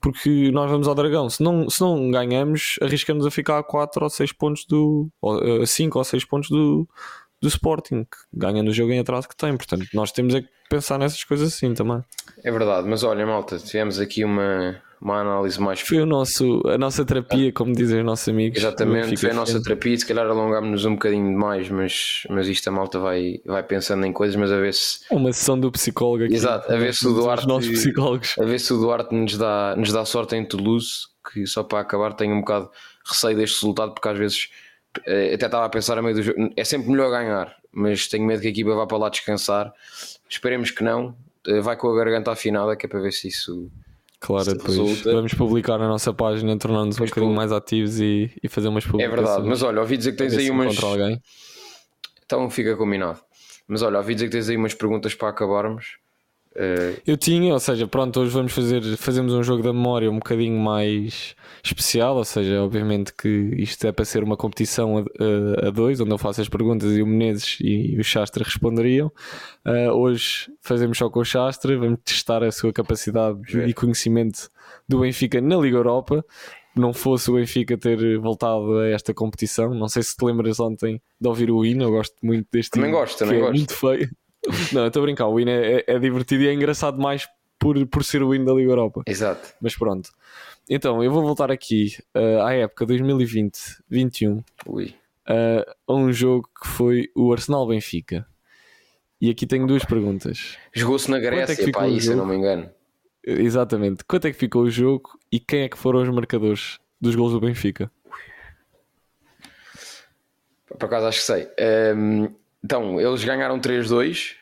porque 0.02 0.52
nós 0.52 0.70
vamos 0.70 0.88
ao 0.88 0.96
Dragão. 0.96 1.30
Se 1.30 1.44
não, 1.44 1.70
se 1.70 1.80
não 1.80 2.10
ganhamos, 2.10 2.78
arriscamos 2.82 3.26
a 3.26 3.32
ficar 3.32 3.60
a 3.60 3.64
4 3.64 4.04
ou 4.04 4.10
6 4.10 4.32
pontos 4.34 4.66
do. 4.66 5.10
a 5.62 5.66
5 5.66 5.98
ou 5.98 6.04
6 6.04 6.26
pontos 6.26 6.50
do, 6.50 6.88
do 7.42 7.48
Sporting, 7.48 8.04
que 8.04 8.18
ganha 8.34 8.62
no 8.62 8.72
jogo 8.72 8.92
em 8.92 9.00
atraso 9.00 9.28
que 9.28 9.36
tem. 9.36 9.56
Portanto, 9.58 9.88
nós 9.94 10.12
temos 10.12 10.36
é 10.36 10.42
que 10.42 10.48
pensar 10.70 10.98
nessas 10.98 11.24
coisas 11.24 11.54
assim 11.54 11.74
também. 11.74 12.04
É 12.44 12.52
verdade, 12.52 12.88
mas 12.88 13.04
olha, 13.04 13.26
malta, 13.26 13.58
tivemos 13.58 14.00
aqui 14.00 14.24
uma, 14.24 14.80
uma 15.02 15.20
análise 15.22 15.60
mais. 15.60 15.82
Foi 15.82 16.00
o 16.00 16.06
nosso, 16.06 16.62
a 16.68 16.78
nossa 16.78 17.04
terapia, 17.04 17.52
como 17.52 17.74
dizem 17.74 18.00
os 18.00 18.06
nossos 18.06 18.30
amigos. 18.30 18.60
Exatamente, 18.60 19.18
foi 19.18 19.32
a 19.32 19.34
nossa 19.34 19.62
terapia. 19.62 19.98
Se 19.98 20.06
calhar 20.06 20.26
alongámos-nos 20.28 20.86
um 20.86 20.94
bocadinho 20.94 21.28
demais, 21.28 21.68
mas, 21.70 22.24
mas 22.30 22.48
isto 22.48 22.68
a 22.68 22.72
malta 22.72 23.00
vai, 23.00 23.42
vai 23.46 23.64
pensando 23.64 24.06
em 24.06 24.14
coisas. 24.14 24.36
Mas 24.36 24.52
a 24.52 24.58
ver 24.58 24.74
se. 24.74 25.00
Uma 25.10 25.34
sessão 25.34 25.60
do 25.60 25.72
psicólogo 25.72 26.26
aqui. 26.26 26.36
Exato, 26.36 26.72
a 26.72 26.78
ver 26.78 26.94
se 26.94 27.08
o 27.08 27.14
Duarte. 27.14 27.48
Nossos 27.48 27.72
psicólogos. 27.72 28.36
A 28.40 28.46
ver 28.46 28.60
se 28.60 28.72
o 28.72 28.78
Duarte 28.78 29.16
nos 29.16 29.36
dá, 29.36 29.76
nos 29.76 29.92
dá 29.92 30.06
sorte 30.06 30.36
em 30.36 30.46
Toulouse, 30.46 31.08
que 31.34 31.48
só 31.48 31.64
para 31.64 31.80
acabar 31.80 32.14
tenho 32.14 32.36
um 32.36 32.42
bocado 32.42 32.70
receio 33.06 33.36
deste 33.36 33.56
resultado, 33.56 33.94
porque 33.94 34.08
às 34.08 34.18
vezes 34.18 34.50
até 35.34 35.46
estava 35.46 35.66
a 35.66 35.70
pensar 35.70 35.98
a 35.98 36.02
meio 36.02 36.16
do 36.16 36.24
jogo. 36.24 36.52
É 36.56 36.64
sempre 36.64 36.90
melhor 36.90 37.10
ganhar, 37.10 37.56
mas 37.72 38.08
tenho 38.08 38.26
medo 38.26 38.42
que 38.42 38.48
a 38.48 38.52
equipa 38.52 38.76
vá 38.76 38.86
para 38.86 38.98
lá 38.98 39.10
descansar. 39.10 39.74
Esperemos 40.30 40.72
que 40.72 40.84
não. 40.84 41.16
Eh, 41.48 41.62
vai 41.62 41.76
com 41.76 41.90
a 41.90 41.96
garganta 41.96 42.32
afinada, 42.32 42.76
que 42.76 42.86
é 42.86 42.90
para 42.90 43.00
ver 43.00 43.12
se 43.12 43.28
isso 43.28 43.72
Claro, 44.22 44.54
depois 44.54 44.78
resulta. 44.78 45.12
vamos 45.12 45.34
publicar 45.34 45.80
na 45.80 45.88
nossa 45.88 46.14
página, 46.14 46.56
tornando-nos 46.56 47.00
um 47.00 47.06
bocadinho 47.06 47.34
mais 47.34 47.52
ativos 47.52 48.00
e, 48.00 48.32
e 48.42 48.48
fazer 48.48 48.68
umas 48.68 48.86
publicações. 48.86 49.20
É 49.20 49.24
verdade, 49.24 49.48
mas 49.50 49.64
olha, 49.64 49.80
ouvi 49.82 49.98
dizer 49.98 50.12
que 50.12 50.20
tens 50.20 50.38
aí 50.38 50.52
umas. 50.52 50.78
Então 52.24 52.48
fica 52.48 52.78
combinado. 52.78 53.20
Mas 53.68 53.82
olha, 53.82 53.98
ouvi 53.98 54.14
dizer 54.14 54.28
que 54.28 54.34
tens 54.34 54.48
aí 54.48 54.56
umas 54.56 54.76
perguntas 54.76 55.16
para 55.16 55.30
acabarmos. 55.30 55.98
Uh... 56.56 57.00
Eu 57.08 57.16
tinha, 57.16 57.54
ou 57.54 57.60
seja, 57.60 57.88
pronto, 57.88 58.20
hoje 58.20 58.32
vamos 58.32 58.52
fazer 58.52 58.84
fazemos 58.98 59.34
um 59.34 59.42
jogo 59.42 59.64
da 59.64 59.72
memória 59.72 60.12
um 60.12 60.16
bocadinho 60.16 60.60
mais 60.60 61.36
especial, 61.64 62.18
ou 62.18 62.26
seja, 62.26 62.62
obviamente 62.62 63.14
que 63.14 63.28
isto 63.58 63.88
é 63.88 63.92
para 63.92 64.04
ser 64.04 64.24
uma 64.24 64.36
competição 64.36 64.98
a, 64.98 65.02
a, 65.02 65.68
a 65.68 65.70
dois, 65.70 66.02
onde 66.02 66.12
eu 66.12 66.18
faço 66.18 66.42
as 66.42 66.50
perguntas 66.50 66.92
e 66.92 67.02
o 67.02 67.08
Menezes 67.08 67.58
e 67.62 67.98
o 67.98 68.04
Chastre 68.04 68.44
responderiam. 68.44 69.12
Uh, 69.66 69.92
hoje 69.92 70.52
fazemos 70.62 70.98
só 70.98 71.10
com 71.10 71.22
o 71.22 71.26
Chastre, 71.26 71.78
vamos 71.78 72.00
testar 72.04 72.44
a 72.44 72.52
sua 72.52 72.74
capacidade 72.74 73.40
e 73.66 73.74
conhecimento 73.74 74.50
do 74.88 75.00
Benfica 75.00 75.40
na 75.40 75.56
Liga 75.56 75.78
Europa. 75.78 76.26
Não 76.76 76.94
fosse 76.94 77.30
o 77.30 77.36
Benfica 77.36 77.78
ter 77.78 78.18
voltado 78.18 78.80
a 78.80 78.88
esta 78.88 79.14
competição, 79.14 79.74
não 79.74 79.90
sei 79.90 80.04
se 80.04 80.16
te 80.16 80.24
lembras 80.24 80.60
ontem 80.60 81.02
de 81.20 81.28
ouvir 81.28 81.52
o 81.52 81.66
hino, 81.66 81.84
eu 81.84 81.92
gosto 81.92 82.16
muito 82.24 82.48
deste 82.52 82.72
também 82.72 82.90
hino, 82.90 83.00
gosto, 83.00 83.20
também 83.20 83.38
é 83.38 83.40
gosto. 83.42 83.56
muito 83.58 83.74
feio. 83.76 84.10
Não, 84.74 84.88
estou 84.88 85.02
a 85.02 85.06
brincar, 85.06 85.28
o 85.28 85.40
hino 85.40 85.52
é, 85.52 85.78
é, 85.78 85.84
é 85.88 86.00
divertido 86.00 86.44
e 86.44 86.48
é 86.48 86.54
engraçado 86.54 87.00
mais 87.00 87.28
por, 87.58 87.86
por 87.88 88.04
ser 88.04 88.24
o 88.24 88.34
hino 88.34 88.46
da 88.46 88.54
Liga 88.54 88.72
Europa. 88.72 89.04
Exato. 89.06 89.54
Mas 89.62 89.76
pronto. 89.76 90.10
Então, 90.70 91.04
eu 91.04 91.12
vou 91.12 91.22
voltar 91.22 91.52
aqui 91.52 91.96
uh, 92.16 92.42
à 92.44 92.54
época 92.54 92.86
2020-21 92.86 94.40
uh, 94.40 94.44
a 95.88 95.94
um 95.94 96.12
jogo 96.12 96.50
que 96.60 96.68
foi 96.68 97.10
o 97.16 97.32
Arsenal 97.32 97.68
Benfica. 97.68 98.26
E 99.20 99.30
aqui 99.30 99.46
tenho 99.46 99.68
duas 99.68 99.86
perguntas. 99.86 100.58
Jogou-se 100.74 101.10
na 101.12 101.20
Grécia, 101.20 101.54
é 101.54 101.66
que 101.66 101.72
pá, 101.72 101.88
isso, 101.88 102.12
eu 102.12 102.18
não 102.18 102.26
me 102.26 102.36
engano. 102.36 102.70
Exatamente. 103.24 104.04
Quanto 104.04 104.26
é 104.26 104.32
que 104.32 104.38
ficou 104.38 104.64
o 104.64 104.70
jogo 104.70 105.12
e 105.32 105.40
quem 105.40 105.62
é 105.62 105.70
que 105.70 105.78
foram 105.78 106.02
os 106.02 106.10
marcadores 106.10 106.80
dos 107.00 107.16
gols 107.16 107.32
do 107.32 107.40
Benfica? 107.40 107.92
Por 110.66 110.86
acaso 110.86 111.06
acho 111.06 111.20
que 111.20 111.26
sei. 111.26 111.48
Um, 111.96 112.34
então, 112.64 113.00
eles 113.00 113.24
ganharam 113.24 113.60
3-2 113.60 114.41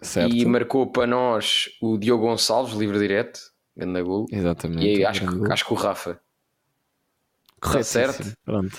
certo. 0.00 0.34
e 0.34 0.44
marcou 0.44 0.86
para 0.86 1.06
nós 1.06 1.70
o 1.80 1.96
Diogo 1.98 2.26
Gonçalves, 2.26 2.74
livre 2.74 2.98
direto, 2.98 3.40
grande 3.76 4.02
gol. 4.02 4.26
Exatamente. 4.30 4.84
E 4.84 5.04
acho, 5.04 5.52
acho 5.52 5.66
que 5.66 5.72
o 5.72 5.76
Rafa. 5.76 6.20
Correto, 7.60 7.84
certo? 7.84 8.32
Pronto. 8.44 8.76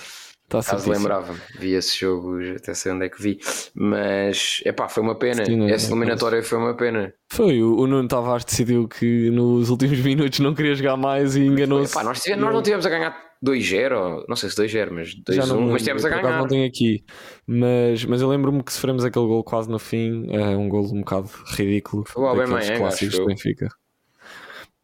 Tá 0.51 0.61
Caso 0.61 0.91
lembrava-me, 0.91 1.39
vi 1.59 1.75
esse 1.75 1.97
jogo, 1.97 2.37
até 2.57 2.73
sei 2.73 2.91
onde 2.91 3.05
é 3.05 3.09
que 3.09 3.21
vi, 3.21 3.39
mas 3.73 4.61
é 4.65 4.73
pá, 4.73 4.89
foi 4.89 5.01
uma 5.01 5.15
pena. 5.15 5.45
Sim, 5.45 5.71
Essa 5.71 5.87
é 5.87 5.89
eliminatória 5.91 6.43
foi 6.43 6.57
uma 6.57 6.75
pena. 6.75 7.13
Foi, 7.31 7.63
o, 7.63 7.77
o 7.77 7.87
Nuno 7.87 8.05
Tavares 8.05 8.43
decidiu 8.43 8.85
que 8.85 9.29
nos 9.29 9.69
últimos 9.69 9.97
minutos 10.03 10.39
não 10.39 10.53
queria 10.53 10.75
jogar 10.75 10.97
mais 10.97 11.37
e 11.37 11.45
enganou-se. 11.45 11.95
Nós, 12.03 12.21
nós 12.37 12.53
não 12.53 12.61
tivemos 12.61 12.85
a 12.85 12.89
ganhar 12.89 13.30
2-0, 13.43 14.25
não 14.27 14.35
sei 14.35 14.49
se 14.49 14.55
2-0, 14.55 14.91
mas 14.91 15.15
2-1, 15.15 15.71
mas 15.71 15.81
tivemos 15.81 16.05
a 16.05 16.09
ganhar. 16.09 16.39
Não 16.39 16.47
tenho 16.47 16.67
aqui, 16.67 17.03
mas, 17.45 18.05
mas 18.05 18.21
eu 18.21 18.29
lembro-me 18.29 18.63
que 18.63 18.71
sofremos 18.71 19.03
aquele 19.03 19.25
gol 19.25 19.43
quase 19.43 19.69
no 19.69 19.79
fim, 19.79 20.27
é 20.31 20.55
um 20.55 20.69
gol 20.69 20.85
um 20.93 20.99
bocado 20.99 21.29
ridículo. 21.55 22.03
Foi 22.07 22.23
o 22.23 22.27
Aubameyang, 22.27 22.77
clássicos 22.77 23.17
do 23.17 23.25
Benfica. 23.25 23.67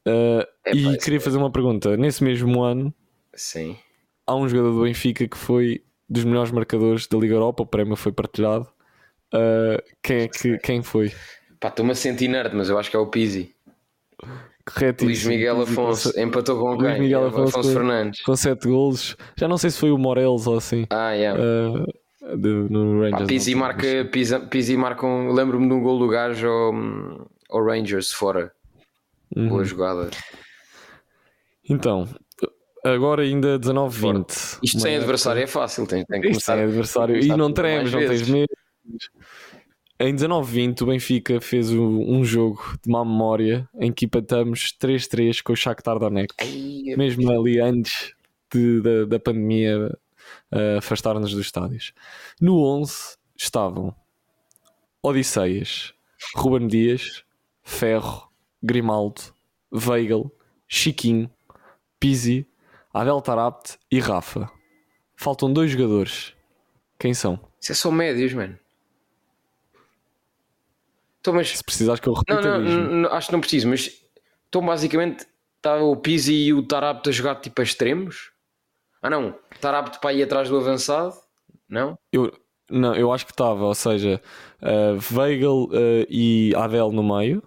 Uh, 0.07 0.73
e 0.73 0.97
queria 0.97 1.19
fazer 1.19 1.37
uma 1.37 1.51
pergunta. 1.51 1.97
Nesse 1.97 2.23
mesmo 2.23 2.63
ano, 2.63 2.93
Sim 3.33 3.77
há 4.27 4.35
um 4.35 4.47
jogador 4.47 4.73
do 4.73 4.83
Benfica 4.83 5.25
que 5.25 5.37
foi 5.37 5.81
dos 6.09 6.25
melhores 6.25 6.51
marcadores 6.51 7.07
da 7.07 7.17
Liga 7.17 7.33
Europa, 7.33 7.63
o 7.63 7.65
prémio 7.65 7.95
foi 7.95 8.11
partilhado. 8.11 8.67
Uh, 9.33 9.81
quem 10.03 10.17
é 10.21 10.27
que 10.27 10.57
quem 10.59 10.83
foi? 10.83 11.11
Pá, 11.59 11.69
estou-me 11.69 11.91
a 11.91 11.95
sentir 11.95 12.27
nerd, 12.27 12.53
mas 12.53 12.69
eu 12.69 12.77
acho 12.77 12.91
que 12.91 12.95
é 12.95 12.99
o 12.99 13.07
Pizzi. 13.07 13.55
Correto. 14.73 15.05
Luís 15.05 15.25
Miguel 15.25 15.61
Afonso 15.61 16.19
empatou 16.19 16.59
com 16.59 16.75
Luís 16.75 16.91
quem? 16.93 17.01
Miguel 17.01 17.27
Afonso, 17.27 17.49
Afonso 17.49 17.69
com, 17.69 17.73
Fernandes. 17.73 18.21
Com 18.21 18.35
7 18.35 18.67
golos. 18.67 19.15
Já 19.37 19.47
não 19.47 19.57
sei 19.57 19.69
se 19.69 19.79
foi 19.79 19.91
o 19.91 19.97
Morelos 19.97 20.45
ou 20.45 20.57
assim. 20.57 20.85
Ah, 20.89 21.11
yeah. 21.11 21.39
Uh, 21.39 22.37
de, 22.37 22.49
no 22.49 22.99
Rangers. 23.01 23.21
Pá, 23.21 23.27
Pizzi, 23.27 23.55
marca, 23.55 24.05
Pizzi, 24.11 24.39
Pizzi 24.47 24.75
marca 24.75 25.05
um. 25.05 25.31
Lembro-me 25.31 25.67
de 25.67 25.73
um 25.73 25.81
gol 25.81 25.97
do 25.97 26.07
gajo 26.07 26.47
ao, 26.47 26.73
ao 27.49 27.65
Rangers 27.65 28.11
fora. 28.11 28.51
Uhum. 29.35 29.49
Boa 29.49 29.63
jogada. 29.63 30.09
Então, 31.69 32.07
Agora 32.83 33.23
ainda 33.23 33.59
19-20. 33.59 34.59
Isto 34.63 34.79
sem 34.79 34.95
adversário 34.95 35.41
é 35.41 35.47
fácil, 35.47 35.85
tem, 35.85 36.05
tem 36.05 36.21
que 36.21 36.27
começar. 36.27 36.55
Sem 36.55 36.63
adversário. 36.63 37.17
e 37.17 37.27
não 37.27 37.51
tremes, 37.51 37.91
não 37.91 37.99
tens 37.99 38.29
medo. 38.29 38.47
Em 39.99 40.13
19-20 40.13 40.81
o 40.81 40.85
Benfica 40.85 41.41
fez 41.41 41.71
um 41.71 42.23
jogo 42.23 42.77
de 42.83 42.91
má 42.91 43.03
memória 43.03 43.67
em 43.79 43.91
que 43.91 44.05
empatamos 44.05 44.75
3-3 44.79 45.41
com 45.41 45.53
o 45.53 45.55
Shakhtar 45.55 45.97
Donetsk. 45.97 46.35
Ai, 46.39 46.95
mesmo 46.95 47.31
ali 47.31 47.59
antes 47.59 48.13
de, 48.53 48.79
da, 48.81 49.05
da 49.05 49.19
pandemia 49.19 49.87
uh, 50.53 50.77
afastar-nos 50.77 51.31
dos 51.31 51.41
estádios. 51.41 51.93
No 52.39 52.63
11 52.63 53.17
estavam 53.35 53.95
Odisseias, 55.01 55.93
Ruben 56.35 56.67
Dias, 56.67 57.23
Ferro, 57.63 58.29
Grimaldo, 58.61 59.21
Weigl, 59.73 60.31
Chiquinho, 60.67 61.27
Pizzi, 61.99 62.45
Adel 62.93 63.19
Tarabt 63.21 63.79
e 63.91 63.99
Rafa. 63.99 64.47
Faltam 65.15 65.51
dois 65.51 65.71
jogadores. 65.71 66.33
Quem 66.99 67.15
são? 67.15 67.39
Isso 67.59 67.71
é 67.71 67.75
só 67.75 67.89
médios, 67.89 68.33
mano. 68.33 68.59
Então, 71.27 71.35
mas... 71.35 71.57
Se 71.57 71.63
precisares 71.63 71.99
que 71.99 72.07
eu 72.07 72.13
repita, 72.13 72.41
não, 72.41 72.59
não, 72.59 72.95
não, 72.95 73.11
acho 73.11 73.27
que 73.27 73.33
não 73.33 73.41
preciso, 73.41 73.67
mas 73.67 73.91
então 74.47 74.65
basicamente 74.65 75.27
está 75.57 75.75
o 75.75 75.97
Pizzi 75.97 76.33
e 76.33 76.53
o 76.53 76.63
Tarabt 76.63 77.09
a 77.09 77.11
jogar 77.11 77.35
tipo 77.35 77.59
a 77.59 77.63
extremos? 77.65 78.31
Ah 79.01 79.09
não, 79.09 79.35
Tarabt 79.59 79.99
para 79.99 80.13
ir 80.13 80.23
atrás 80.23 80.47
do 80.47 80.55
avançado? 80.55 81.13
Não? 81.67 81.99
Eu, 82.13 82.31
não, 82.69 82.95
eu 82.95 83.11
acho 83.11 83.25
que 83.25 83.33
estava, 83.33 83.65
ou 83.65 83.75
seja, 83.75 84.21
uh, 84.61 85.17
Weigl 85.17 85.65
uh, 85.65 86.05
e 86.09 86.53
Adel 86.55 86.93
no 86.93 87.03
meio 87.03 87.43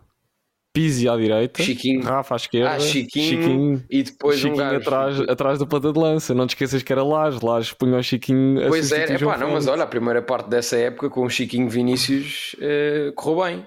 Pizzi 0.73 1.09
à 1.09 1.17
direita, 1.17 1.63
Chiquinho. 1.63 2.03
Rafa 2.03 2.35
à 2.35 2.37
esquerda, 2.37 2.71
ah, 2.71 2.81
Chiquinho, 2.81 3.25
Chiquinho 3.25 3.85
e 3.91 4.03
depois 4.05 4.39
Chiquinho 4.39 4.63
um 4.63 4.77
atrás, 4.77 5.21
atrás 5.21 5.59
do 5.59 5.67
ponta 5.67 5.93
de 5.93 5.99
lança. 5.99 6.33
Não 6.33 6.47
te 6.47 6.51
esqueças 6.51 6.83
que 6.83 6.93
era 6.93 7.03
Laje, 7.03 7.41
Laje 7.43 7.75
punha 7.75 7.99
o 7.99 8.03
Chiquinho 8.03 8.65
a 8.65 8.69
Pois 8.69 8.93
é, 8.93 9.13
epá, 9.15 9.37
não, 9.37 9.51
mas 9.51 9.67
olha, 9.67 9.83
a 9.83 9.87
primeira 9.87 10.23
parte 10.23 10.49
dessa 10.49 10.77
época 10.77 11.11
com 11.11 11.25
o 11.25 11.31
Chiquinho 11.31 11.69
Vinícius 11.69 12.55
uh, 12.55 13.13
correu 13.15 13.45
bem. 13.45 13.67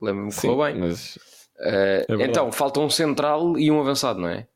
Lembro-me 0.00 0.30
que 0.30 0.40
correu 0.40 0.64
bem. 0.64 0.80
Mas... 0.80 1.16
Uh, 1.16 2.20
é 2.22 2.24
então, 2.24 2.50
falta 2.50 2.80
um 2.80 2.88
central 2.88 3.58
e 3.58 3.70
um 3.70 3.78
avançado, 3.78 4.18
não 4.18 4.28
é? 4.28 4.46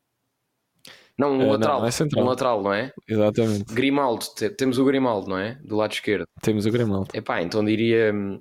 Não, 1.19 1.33
um 1.33 1.47
uh, 1.47 1.53
lateral. 1.53 1.81
Não, 1.81 1.87
é. 1.89 2.23
Um 2.23 2.25
lateral, 2.25 2.63
não 2.63 2.73
é? 2.73 2.93
Exatamente. 3.07 3.75
Grimaldo, 3.75 4.25
temos 4.57 4.79
o 4.79 4.85
Grimaldo, 4.87 5.29
não 5.29 5.39
é? 5.39 5.59
Do 5.63 5.77
lado 5.77 5.93
esquerdo. 5.93 6.25
Temos 6.41 6.65
o 6.65 6.71
Grimaldo. 6.71 7.09
Epá, 7.13 7.43
então 7.43 7.63
diria 7.63 8.11
hum, 8.13 8.41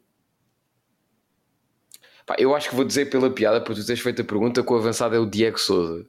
Pá, 2.25 2.35
eu 2.37 2.55
acho 2.55 2.69
que 2.69 2.75
vou 2.75 2.85
dizer 2.85 3.09
pela 3.09 3.29
piada, 3.29 3.59
porque 3.59 3.81
tu 3.81 3.85
tens 3.85 3.99
feito 3.99 4.21
a 4.21 4.25
pergunta, 4.25 4.63
que 4.63 4.73
o 4.73 4.75
avançado 4.75 5.15
é 5.15 5.19
o 5.19 5.25
Diego 5.25 5.59
Souza. 5.59 6.05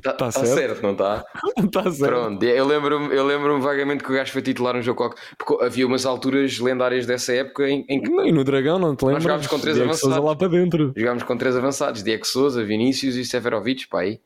Está 0.00 0.12
tá, 0.14 0.26
tá 0.26 0.32
certo? 0.32 0.54
certo? 0.54 0.82
não 0.82 0.92
está? 0.92 1.24
Está 1.58 1.82
certo. 1.92 2.10
Pronto, 2.10 2.42
eu 2.42 2.66
lembro-me 2.66 3.14
eu 3.14 3.26
lembro 3.26 3.60
vagamente 3.60 4.02
que 4.02 4.10
o 4.10 4.14
gajo 4.14 4.32
foi 4.32 4.40
titular 4.40 4.74
um 4.74 4.80
jogo 4.80 5.14
porque 5.36 5.62
havia 5.62 5.86
umas 5.86 6.06
alturas 6.06 6.58
lendárias 6.58 7.04
dessa 7.04 7.34
época 7.34 7.68
em, 7.68 7.84
em 7.86 8.00
que. 8.00 8.10
E 8.10 8.32
no 8.32 8.42
Dragão, 8.42 8.78
não 8.78 8.96
te 8.96 9.04
lembras? 9.04 9.16
Nós 9.16 9.22
jogámos 9.24 9.46
com 9.46 9.58
três 9.58 9.76
Diego 9.76 9.90
avançados. 9.90 10.14
Souza 10.14 10.26
lá 10.26 10.36
para 10.36 10.48
dentro. 10.48 10.92
Jogámos 10.96 11.22
com 11.22 11.36
três 11.36 11.54
avançados: 11.54 12.02
Diego 12.02 12.26
Souza, 12.26 12.64
Vinícius 12.64 13.16
e 13.16 13.24
Severovic, 13.26 13.88
pá, 13.88 14.00
aí. 14.00 14.20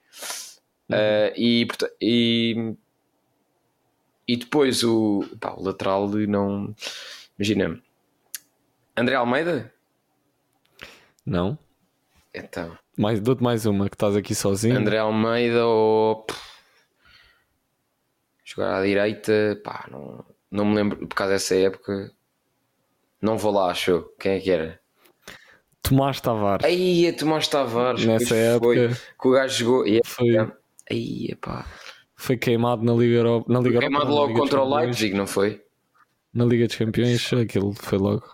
Uhum. 0.89 0.97
Uh, 0.97 1.33
e, 1.37 1.69
e, 2.01 2.75
e 4.29 4.37
depois 4.37 4.85
o, 4.85 5.25
pá, 5.41 5.55
o 5.57 5.65
lateral 5.65 6.09
não. 6.09 6.73
Imagina, 7.37 7.81
André 8.97 9.17
Almeida 9.17 9.74
não? 11.25 11.59
Então. 12.35 12.77
Mais, 12.97 13.21
dou-te 13.21 13.43
mais 13.43 13.67
uma 13.67 13.89
que 13.89 13.95
estás 13.95 14.17
aqui 14.17 14.35
sozinho. 14.35 14.77
André 14.77 14.99
Almeida 14.99 15.67
ou. 15.67 16.27
Jogar 18.45 18.81
à 18.81 18.85
direita, 18.85 19.61
pá, 19.65 19.89
não, 19.91 20.25
não 20.51 20.65
me 20.65 20.75
lembro, 20.75 21.07
por 21.07 21.15
causa 21.15 21.33
dessa 21.33 21.55
época. 21.55 22.13
Não 23.21 23.39
vou 23.39 23.53
lá, 23.53 23.71
achou. 23.71 24.03
Quem 24.19 24.33
é 24.33 24.41
que 24.41 24.51
era? 24.51 24.81
Tomás 25.83 26.21
Tavares. 26.21 26.65
Aí, 26.65 27.07
é 27.07 27.13
Tomás 27.13 27.49
Tavares. 27.49 28.05
Nessa 28.05 28.35
época. 28.35 28.67
Foi, 28.67 28.89
que 28.89 29.29
o 29.29 29.31
gajo 29.31 29.59
jogou. 29.59 29.87
E, 29.87 30.01
foi, 30.05 30.37
aí, 30.91 31.35
pá. 31.37 31.67
Foi 32.17 32.37
queimado 32.37 32.85
na 32.85 32.93
Liga 32.93 33.17
Europa. 33.17 33.53
Na 33.53 33.61
Liga 33.61 33.81
queimado 33.81 34.07
Europa, 34.07 34.21
logo 34.21 34.41
contra 34.41 34.63
o 34.63 34.77
Leipzig, 34.77 35.15
não 35.15 35.27
foi? 35.27 35.63
Na 36.33 36.45
Liga 36.45 36.67
dos 36.67 36.77
Campeões, 36.77 37.33
aquilo 37.33 37.73
foi 37.75 37.99
logo. 37.99 38.25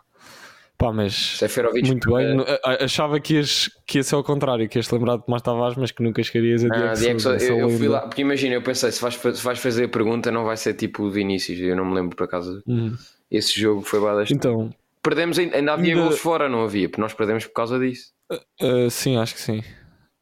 Pá, 0.81 0.91
mas 0.91 1.39
muito 1.85 2.11
bem. 2.11 2.39
Achava 2.81 3.21
que, 3.21 3.35
ias, 3.35 3.69
que 3.87 3.99
ia 3.99 4.03
ser 4.03 4.15
ao 4.15 4.25
contrário, 4.25 4.67
que 4.67 4.79
ias 4.79 4.91
lembrar 4.91 5.19
de 5.19 5.27
Tomás 5.27 5.43
Tavares, 5.43 5.77
mas 5.77 5.91
que 5.91 6.03
nunca 6.03 6.23
chegarias 6.23 6.65
a 6.65 6.69
ah, 6.73 6.95
Diego. 6.95 7.21
Eu, 7.39 7.59
eu 7.59 7.71
fui 7.71 7.87
lá, 7.87 8.01
porque 8.01 8.23
imagina, 8.23 8.55
eu 8.55 8.63
pensei, 8.63 8.91
se 8.91 9.03
vais, 9.03 9.15
se 9.15 9.45
vais 9.45 9.59
fazer 9.59 9.85
a 9.85 9.89
pergunta, 9.91 10.31
não 10.31 10.43
vai 10.43 10.57
ser 10.57 10.73
tipo 10.73 11.03
o 11.03 11.11
Vinícius, 11.11 11.61
eu 11.61 11.77
não 11.77 11.85
me 11.85 11.95
lembro 11.95 12.17
por 12.17 12.25
acaso. 12.25 12.63
Uhum. 12.67 12.97
Esse 13.31 13.61
jogo 13.61 13.83
foi 13.83 14.01
badaste. 14.01 14.33
Então, 14.33 14.71
perdemos, 15.03 15.39
ainda 15.39 15.75
havia 15.75 15.93
ainda... 15.93 16.07
gols 16.07 16.19
fora, 16.19 16.49
não 16.49 16.65
havia? 16.65 16.89
Porque 16.89 17.03
nós 17.03 17.13
perdemos 17.13 17.45
por 17.45 17.53
causa 17.53 17.79
disso. 17.79 18.13
Uh, 18.33 18.87
uh, 18.87 18.91
sim, 18.91 19.19
acho 19.19 19.35
que 19.35 19.41
sim. 19.43 19.63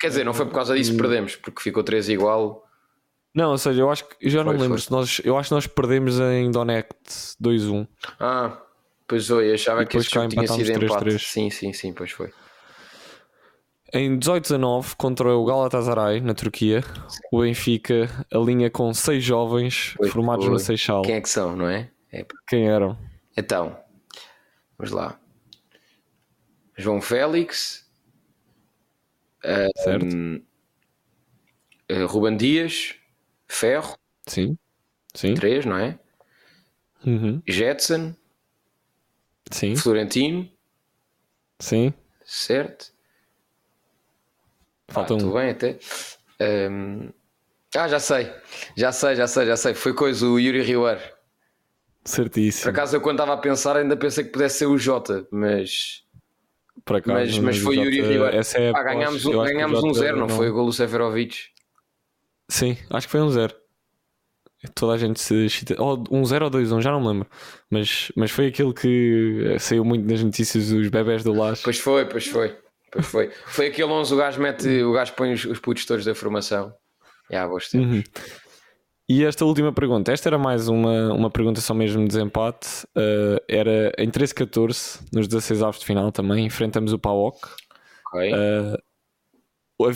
Quer 0.01 0.09
dizer, 0.09 0.25
não 0.25 0.35
foi 0.35 0.47
por 0.47 0.55
causa 0.55 0.75
disso 0.75 0.91
que 0.91 0.97
hum. 0.97 1.01
perdemos, 1.01 1.37
porque 1.37 1.63
ficou 1.63 1.85
3 1.85 2.09
igual. 2.09 2.65
Não, 3.33 3.53
ou 3.53 3.59
seja, 3.59 3.81
eu 3.81 3.91
acho 3.91 4.09
que 4.09 4.17
eu 4.21 4.31
já 4.31 4.43
foi, 4.43 4.53
não 4.53 4.61
lembro 4.61 4.81
se 4.81 4.91
nós, 4.91 5.21
eu 5.23 5.39
acho 5.39 5.51
que 5.51 5.55
nós 5.55 5.69
perdemos 5.69 6.19
em 6.19 6.51
Donect 6.51 6.99
2-1. 7.41 7.87
Ah, 8.19 8.61
Pois 9.09 9.27
foi, 9.27 9.55
achava 9.55 9.87
que 9.87 9.97
esse 9.97 10.11
jogo 10.11 10.29
tinha 10.29 10.47
sido 10.47 10.65
3 10.65 10.79
-3. 10.79 10.85
empate. 10.85 11.19
Sim, 11.19 11.49
sim, 11.49 11.73
sim, 11.73 11.93
pois 11.95 12.11
foi. 12.11 12.31
Em 13.91 14.19
18-19, 14.19 14.95
contra 14.97 15.35
o 15.35 15.47
Galatasaray, 15.47 16.21
na 16.21 16.35
Turquia, 16.35 16.83
sim. 16.83 17.21
o 17.33 17.41
Benfica 17.41 18.07
alinha 18.31 18.69
com 18.69 18.93
seis 18.93 19.25
jovens 19.25 19.95
pois 19.97 20.13
formados 20.13 20.45
foi. 20.45 20.53
no 20.53 20.59
Seixal. 20.59 21.03
Quem 21.03 21.15
é 21.15 21.21
que 21.23 21.29
são, 21.29 21.57
não 21.57 21.67
é? 21.67 21.91
é? 22.13 22.27
Quem 22.47 22.69
eram? 22.69 22.99
Então, 23.35 23.79
vamos 24.77 24.93
lá. 24.93 25.19
João 26.77 27.01
Félix, 27.01 27.89
certo. 29.79 30.05
Um, 30.05 30.43
uh, 31.91 32.07
Ruben 32.07 32.37
Dias, 32.37 32.95
Ferro, 33.47 33.97
sim, 34.27 34.59
sim. 35.15 35.33
três, 35.33 35.65
não 35.65 35.79
é? 35.79 35.99
Uhum. 37.07 37.41
Jetson, 37.49 38.15
Sim. 39.51 39.77
Florentino. 39.77 40.49
Sim. 41.59 41.93
Certo. 42.25 42.93
Falta 44.89 45.15
ah, 45.15 45.17
um. 45.17 45.33
Bem 45.33 45.51
até. 45.51 45.79
Um... 46.41 47.11
Ah, 47.75 47.89
já 47.89 48.01
sei. 48.01 48.33
Já 48.77 48.93
sei, 48.93 49.17
já 49.17 49.27
sei, 49.27 49.47
já 49.47 49.57
sei. 49.57 49.75
Foi 49.75 49.93
coisa, 49.93 50.27
o 50.27 50.39
Yuri 50.39 50.63
Riwer. 50.63 51.15
Certíssimo. 52.05 52.65
Por 52.65 52.71
acaso 52.71 52.97
eu 52.97 53.01
quando 53.01 53.17
estava 53.17 53.35
a 53.35 53.37
pensar 53.37 53.77
ainda 53.77 53.97
pensei 53.97 54.25
que 54.25 54.31
pudesse 54.31 54.59
ser 54.59 54.67
o 54.67 54.79
Jota, 54.79 55.27
mas. 55.31 56.05
Por 56.85 56.97
acaso, 56.97 57.19
mas, 57.19 57.39
mas 57.39 57.59
foi 57.59 57.77
o 57.77 57.85
Yuri 57.85 58.01
Riwer. 58.01 58.35
Essa 58.35 58.59
é 58.59 58.71
ah, 58.71 58.83
ganhámos, 58.83 59.25
ganhámos 59.25 59.85
um 59.85 59.93
zero, 59.93 60.17
não, 60.17 60.27
não 60.27 60.35
foi 60.35 60.49
o 60.49 60.55
golo 60.55 60.73
Severovic? 60.73 61.49
Sim, 62.49 62.79
acho 62.91 63.07
que 63.07 63.11
foi 63.11 63.21
um 63.21 63.29
zero. 63.29 63.55
Toda 64.75 64.95
a 64.95 64.99
gente 64.99 65.21
se 65.21 65.49
chita. 65.49 65.77
Oh, 65.81 66.03
um 66.11 66.25
0 66.25 66.47
ou 66.47 66.51
2 66.51 66.73
1, 66.73 66.81
já 66.83 66.91
não 66.91 67.01
me 67.01 67.09
lembro. 67.09 67.29
Mas, 67.71 68.11
mas 68.17 68.31
foi 68.31 68.49
aquele 68.49 68.73
que 68.73 69.57
saiu 69.61 69.85
muito 69.85 70.11
nas 70.11 70.23
notícias 70.23 70.71
dos 70.71 70.89
bebés 70.89 71.23
do 71.23 71.33
Lacho. 71.33 71.63
Pois 71.63 71.79
foi, 71.79 72.05
pois 72.07 72.27
foi. 72.27 72.57
Pois 72.91 73.07
foi. 73.07 73.31
Foi 73.47 73.67
aquele 73.69 73.93
11 73.93 74.15
o 74.15 74.17
gajo 74.17 74.41
mete, 74.41 74.83
o 74.83 74.93
gajo 74.93 75.13
põe 75.13 75.33
os, 75.33 75.45
os 75.45 75.61
putos 75.61 75.85
todos 75.85 76.05
da 76.05 76.15
formação. 76.15 76.73
Já, 77.31 77.47
bons 77.47 77.73
Uhum. 77.75 78.03
E 79.11 79.25
esta 79.25 79.45
última 79.45 79.73
pergunta, 79.73 80.13
esta 80.13 80.29
era 80.29 80.37
mais 80.37 80.69
uma, 80.69 81.15
uma 81.15 81.31
pergunta 81.31 81.63
só 81.63 81.73
mesmo 81.73 82.03
de 82.03 82.09
desempate. 82.09 82.85
Uh, 82.97 83.41
era 83.49 83.93
em 83.97 84.11
13-14, 84.11 85.01
nos 85.13 85.27
16 85.27 85.63
avos 85.63 85.81
de 85.81 85.87
final 85.87 86.13
também, 86.13 86.45
enfrentamos 86.45 86.93
o 86.93 86.99
PAOK. 86.99 87.39
Okay. 88.13 88.33
Uh, 88.35 88.77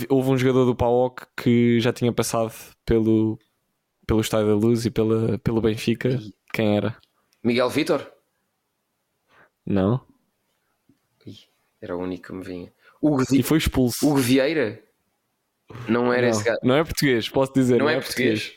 houve 0.08 0.30
um 0.30 0.38
jogador 0.38 0.64
do 0.64 0.74
PAOK 0.74 1.26
que 1.36 1.78
já 1.80 1.92
tinha 1.92 2.10
passado 2.10 2.52
pelo, 2.86 3.38
pelo 4.06 4.20
Estádio 4.20 4.48
da 4.48 4.54
Luz 4.54 4.84
e 4.84 4.90
pela, 4.90 5.38
pelo 5.38 5.60
Benfica. 5.60 6.18
Quem 6.52 6.76
era? 6.76 6.96
Miguel 7.42 7.70
Vitor? 7.70 8.10
Não. 9.64 10.04
Era 11.80 11.96
o 11.96 12.00
único 12.00 12.28
que 12.28 12.32
me 12.32 12.44
vinha. 12.44 12.72
Hugo 13.00 13.24
E 13.32 13.42
foi 13.42 13.58
expulso. 13.58 14.06
Hugo 14.06 14.18
Vieira? 14.18 14.80
Não 15.88 16.12
era 16.12 16.22
não, 16.22 16.28
esse 16.30 16.44
gajo. 16.44 16.58
Não 16.62 16.76
é 16.76 16.84
português, 16.84 17.28
posso 17.28 17.52
dizer. 17.52 17.78
Não, 17.78 17.86
não 17.86 17.90
é, 17.90 17.96
é 17.96 18.00
português. 18.00 18.48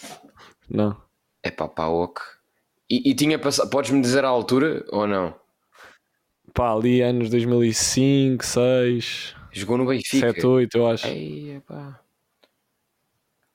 português. 0.00 0.34
Não. 0.68 1.00
É 1.42 1.50
pá, 1.50 1.68
Paok. 1.68 2.20
E, 2.90 3.10
e 3.10 3.14
tinha 3.14 3.38
passado. 3.38 3.70
Podes-me 3.70 4.02
dizer 4.02 4.24
a 4.24 4.28
altura 4.28 4.84
ou 4.88 5.06
não? 5.06 5.34
Pá, 6.52 6.72
ali 6.72 7.00
anos 7.00 7.30
2005, 7.30 8.44
2006. 8.44 9.34
Jogou 9.52 9.78
no 9.78 9.86
Benfica. 9.86 10.32
7, 10.32 10.46
8, 10.46 10.76
eu 10.76 10.86
acho. 10.86 11.06
Ei, 11.06 11.62
pá. 11.66 12.00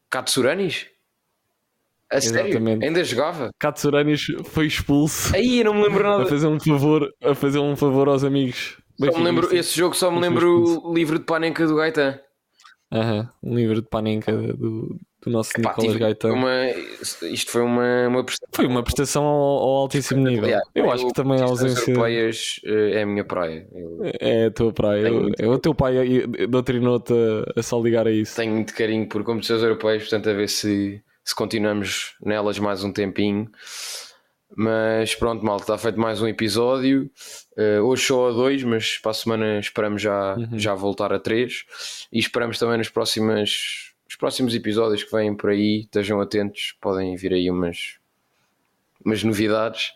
Katsuranis? 0.09 0.87
A 2.11 2.17
Exatamente. 2.17 2.53
sério? 2.53 2.83
Ainda 2.83 3.03
jogava? 3.03 3.51
Katsuranis 3.59 4.21
foi 4.45 4.65
expulso. 4.65 5.35
Aí 5.35 5.59
eu 5.59 5.65
não 5.65 5.75
me 5.75 5.83
lembro 5.83 6.03
nada. 6.03 6.23
A 6.23 6.25
fazer 6.25 6.47
um 6.47 6.59
favor, 6.59 7.09
a 7.23 7.35
fazer 7.35 7.59
um 7.59 7.75
favor 7.75 8.07
aos 8.07 8.23
amigos. 8.23 8.77
Só 8.99 9.17
me 9.17 9.23
lembro, 9.23 9.55
esse 9.55 9.77
jogo 9.77 9.95
só 9.95 10.11
me 10.11 10.19
lembro 10.19 10.83
o 10.83 10.93
livro 10.93 11.19
de 11.19 11.25
Panenka 11.25 11.65
do 11.65 11.75
Gaetan. 11.75 12.19
Aham, 12.91 13.29
um 13.43 13.55
livro 13.55 13.75
de 13.81 13.87
Panenka 13.87 14.31
do, 14.31 14.97
do 15.21 15.29
nosso 15.29 15.51
Epá, 15.55 15.69
Nicolas 15.69 15.95
Gaetano. 15.95 16.33
Uma, 16.33 16.69
isto 17.31 17.51
foi 17.51 17.61
uma, 17.61 18.07
uma 18.07 18.23
prestação. 18.23 18.49
Foi 18.51 18.65
uma 18.65 18.83
prestação 18.83 19.23
ao, 19.23 19.59
ao 19.59 19.75
altíssimo 19.81 20.27
nível. 20.27 20.49
Eu, 20.73 20.91
acho 20.91 21.05
que 21.05 21.13
também 21.13 21.39
a 21.39 21.43
ausência. 21.43 21.91
europeias 21.91 22.59
eh, 22.65 22.99
é 22.99 23.03
a 23.03 23.05
minha 23.05 23.23
praia. 23.23 23.67
Eu... 23.71 23.99
É 24.19 24.45
a 24.45 24.51
tua 24.51 24.73
praia. 24.73 25.07
Eu, 25.07 25.31
eu, 25.37 25.51
o 25.51 25.59
teu 25.59 25.75
pai 25.75 25.93
doutrinou-te 26.49 27.13
a, 27.13 27.59
a 27.59 27.63
só 27.63 27.79
ligar 27.79 28.07
a 28.07 28.11
isso. 28.11 28.35
Tenho 28.35 28.53
muito 28.53 28.73
carinho 28.73 29.07
por 29.07 29.23
competições 29.23 29.61
europeias, 29.61 30.01
portanto, 30.01 30.29
a 30.29 30.33
ver 30.33 30.49
se, 30.49 30.99
se 31.29 31.35
continuamos 31.35 32.15
nelas 32.19 32.57
mais 32.57 32.83
um 32.83 32.91
tempinho. 32.91 33.51
Mas 34.55 35.13
pronto, 35.13 35.45
malta, 35.45 35.61
está 35.61 35.77
feito 35.77 35.99
mais 35.99 36.19
um 36.23 36.27
episódio. 36.27 37.07
Uh, 37.55 37.83
hoje 37.83 38.03
só 38.03 38.29
a 38.29 38.31
dois, 38.31 38.63
mas 38.63 38.97
para 38.97 39.11
a 39.11 39.13
semana 39.13 39.59
esperamos 39.59 40.01
já, 40.01 40.35
uhum. 40.35 40.57
já 40.57 40.73
voltar 40.73 41.13
a 41.13 41.19
três. 41.19 42.07
E 42.11 42.17
esperamos 42.17 42.57
também 42.57 42.79
nos 42.79 42.89
próximos, 42.89 43.93
nos 44.07 44.15
próximos 44.15 44.55
episódios 44.55 45.03
que 45.03 45.11
vêm 45.11 45.35
por 45.35 45.51
aí, 45.51 45.81
estejam 45.81 46.19
atentos, 46.19 46.75
podem 46.81 47.15
vir 47.15 47.31
aí 47.31 47.51
umas, 47.51 47.99
umas 49.05 49.23
novidades. 49.23 49.91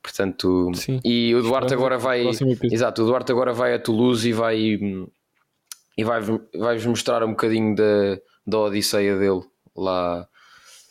Portanto, 0.00 0.70
Sim. 0.76 1.00
e 1.04 1.34
o 1.34 1.42
Duarte 1.42 1.74
agora 1.74 1.98
vai. 1.98 2.24
Exato, 2.70 3.02
o 3.02 3.06
Duarte 3.06 3.32
agora 3.32 3.52
vai 3.52 3.74
a 3.74 3.80
Toulouse 3.80 4.28
e 4.28 4.32
vai 4.32 4.56
e 4.60 6.04
vai, 6.04 6.20
vai-vos 6.56 6.86
mostrar 6.86 7.24
um 7.24 7.30
bocadinho 7.30 7.74
da, 7.74 8.20
da 8.46 8.58
odisseia 8.60 9.18
dele 9.18 9.42
lá, 9.76 10.28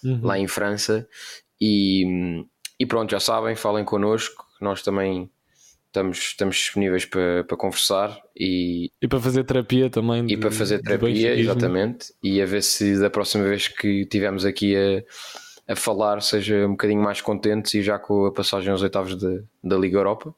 uhum. 0.08 0.20
lá 0.24 0.40
em 0.40 0.48
França. 0.48 1.08
E, 1.60 2.44
e 2.80 2.86
pronto, 2.86 3.12
já 3.12 3.20
sabem, 3.20 3.56
falem 3.56 3.84
connosco, 3.84 4.46
nós 4.62 4.82
também 4.82 5.30
estamos, 5.88 6.18
estamos 6.18 6.56
disponíveis 6.56 7.06
para, 7.06 7.44
para 7.44 7.58
conversar 7.58 8.20
e, 8.36 8.92
e 9.02 9.08
para 9.08 9.20
fazer 9.20 9.44
terapia 9.44 9.90
também. 9.90 10.24
E 10.26 10.28
de, 10.28 10.38
para 10.38 10.52
fazer 10.52 10.82
terapia, 10.82 11.36
exatamente. 11.36 12.14
E 12.22 12.42
a 12.42 12.46
ver 12.46 12.62
se 12.62 13.00
da 13.00 13.10
próxima 13.10 13.44
vez 13.46 13.68
que 13.68 14.02
estivermos 14.02 14.46
aqui 14.46 14.76
a, 14.76 15.74
a 15.74 15.76
falar 15.76 16.22
seja 16.22 16.66
um 16.66 16.72
bocadinho 16.72 17.02
mais 17.02 17.22
contentes 17.22 17.74
e 17.74 17.82
já 17.82 17.98
com 17.98 18.26
a 18.26 18.32
passagem 18.32 18.72
aos 18.72 18.82
oitavos 18.82 19.18
de, 19.18 19.44
da 19.64 19.78
Liga 19.78 19.98
Europa. 19.98 20.34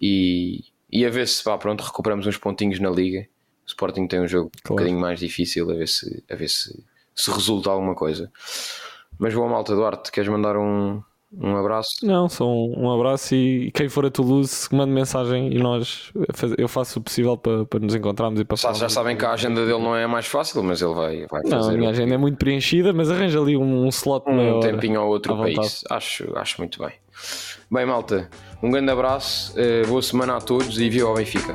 E, 0.00 0.64
e 0.90 1.06
a 1.06 1.10
ver 1.10 1.28
se 1.28 1.42
pá, 1.42 1.56
pronto, 1.56 1.82
recuperamos 1.82 2.26
uns 2.26 2.36
pontinhos 2.36 2.80
na 2.80 2.90
Liga. 2.90 3.26
O 3.64 3.68
Sporting 3.68 4.06
tem 4.06 4.20
um 4.20 4.28
jogo 4.28 4.50
claro. 4.62 4.74
um 4.74 4.76
bocadinho 4.76 5.00
mais 5.00 5.20
difícil, 5.20 5.70
a 5.70 5.74
ver 5.74 5.88
se, 5.88 6.22
a 6.28 6.34
ver 6.34 6.48
se, 6.48 6.84
se 7.14 7.30
resulta 7.30 7.70
alguma 7.70 7.94
coisa. 7.94 8.30
Mas 9.18 9.34
boa 9.34 9.48
malta, 9.48 9.74
Duarte, 9.74 10.10
queres 10.10 10.28
mandar 10.28 10.56
um, 10.56 11.00
um 11.32 11.56
abraço. 11.56 12.04
Não, 12.04 12.28
só 12.28 12.46
um, 12.46 12.84
um 12.84 12.90
abraço 12.92 13.34
e 13.34 13.70
quem 13.72 13.88
for 13.88 14.06
a 14.06 14.10
Toulouse 14.10 14.68
mande 14.72 14.92
mensagem 14.92 15.52
e 15.52 15.58
nós 15.58 16.12
eu 16.58 16.68
faço 16.68 16.98
o 16.98 17.02
possível 17.02 17.36
para, 17.36 17.64
para 17.64 17.80
nos 17.80 17.94
encontrarmos 17.94 18.40
e 18.40 18.44
passar. 18.44 18.74
Já 18.74 18.88
sabem 18.88 19.16
que 19.16 19.24
a 19.24 19.32
agenda 19.32 19.64
dele 19.64 19.82
não 19.82 19.96
é 19.96 20.06
mais 20.06 20.26
fácil, 20.26 20.62
mas 20.62 20.80
ele 20.82 20.94
vai, 20.94 21.26
vai 21.26 21.42
fazer. 21.42 21.56
Não, 21.56 21.68
a 21.68 21.72
minha 21.72 21.90
agenda 21.90 22.14
é 22.14 22.18
muito 22.18 22.38
preenchida, 22.38 22.92
mas 22.92 23.10
arranja 23.10 23.40
ali 23.40 23.56
um, 23.56 23.84
um 23.84 23.88
slot 23.88 24.28
um 24.28 24.60
tempinho 24.60 25.00
ao 25.00 25.08
outro 25.08 25.36
país. 25.36 25.82
Acho, 25.90 26.36
acho 26.36 26.60
muito 26.60 26.78
bem. 26.78 26.92
Bem, 27.70 27.86
malta, 27.86 28.28
um 28.62 28.70
grande 28.70 28.90
abraço, 28.90 29.54
uh, 29.58 29.86
boa 29.88 30.02
semana 30.02 30.36
a 30.36 30.40
todos 30.40 30.78
e 30.78 30.88
viva 30.88 31.08
ao 31.08 31.14
Benfica. 31.14 31.52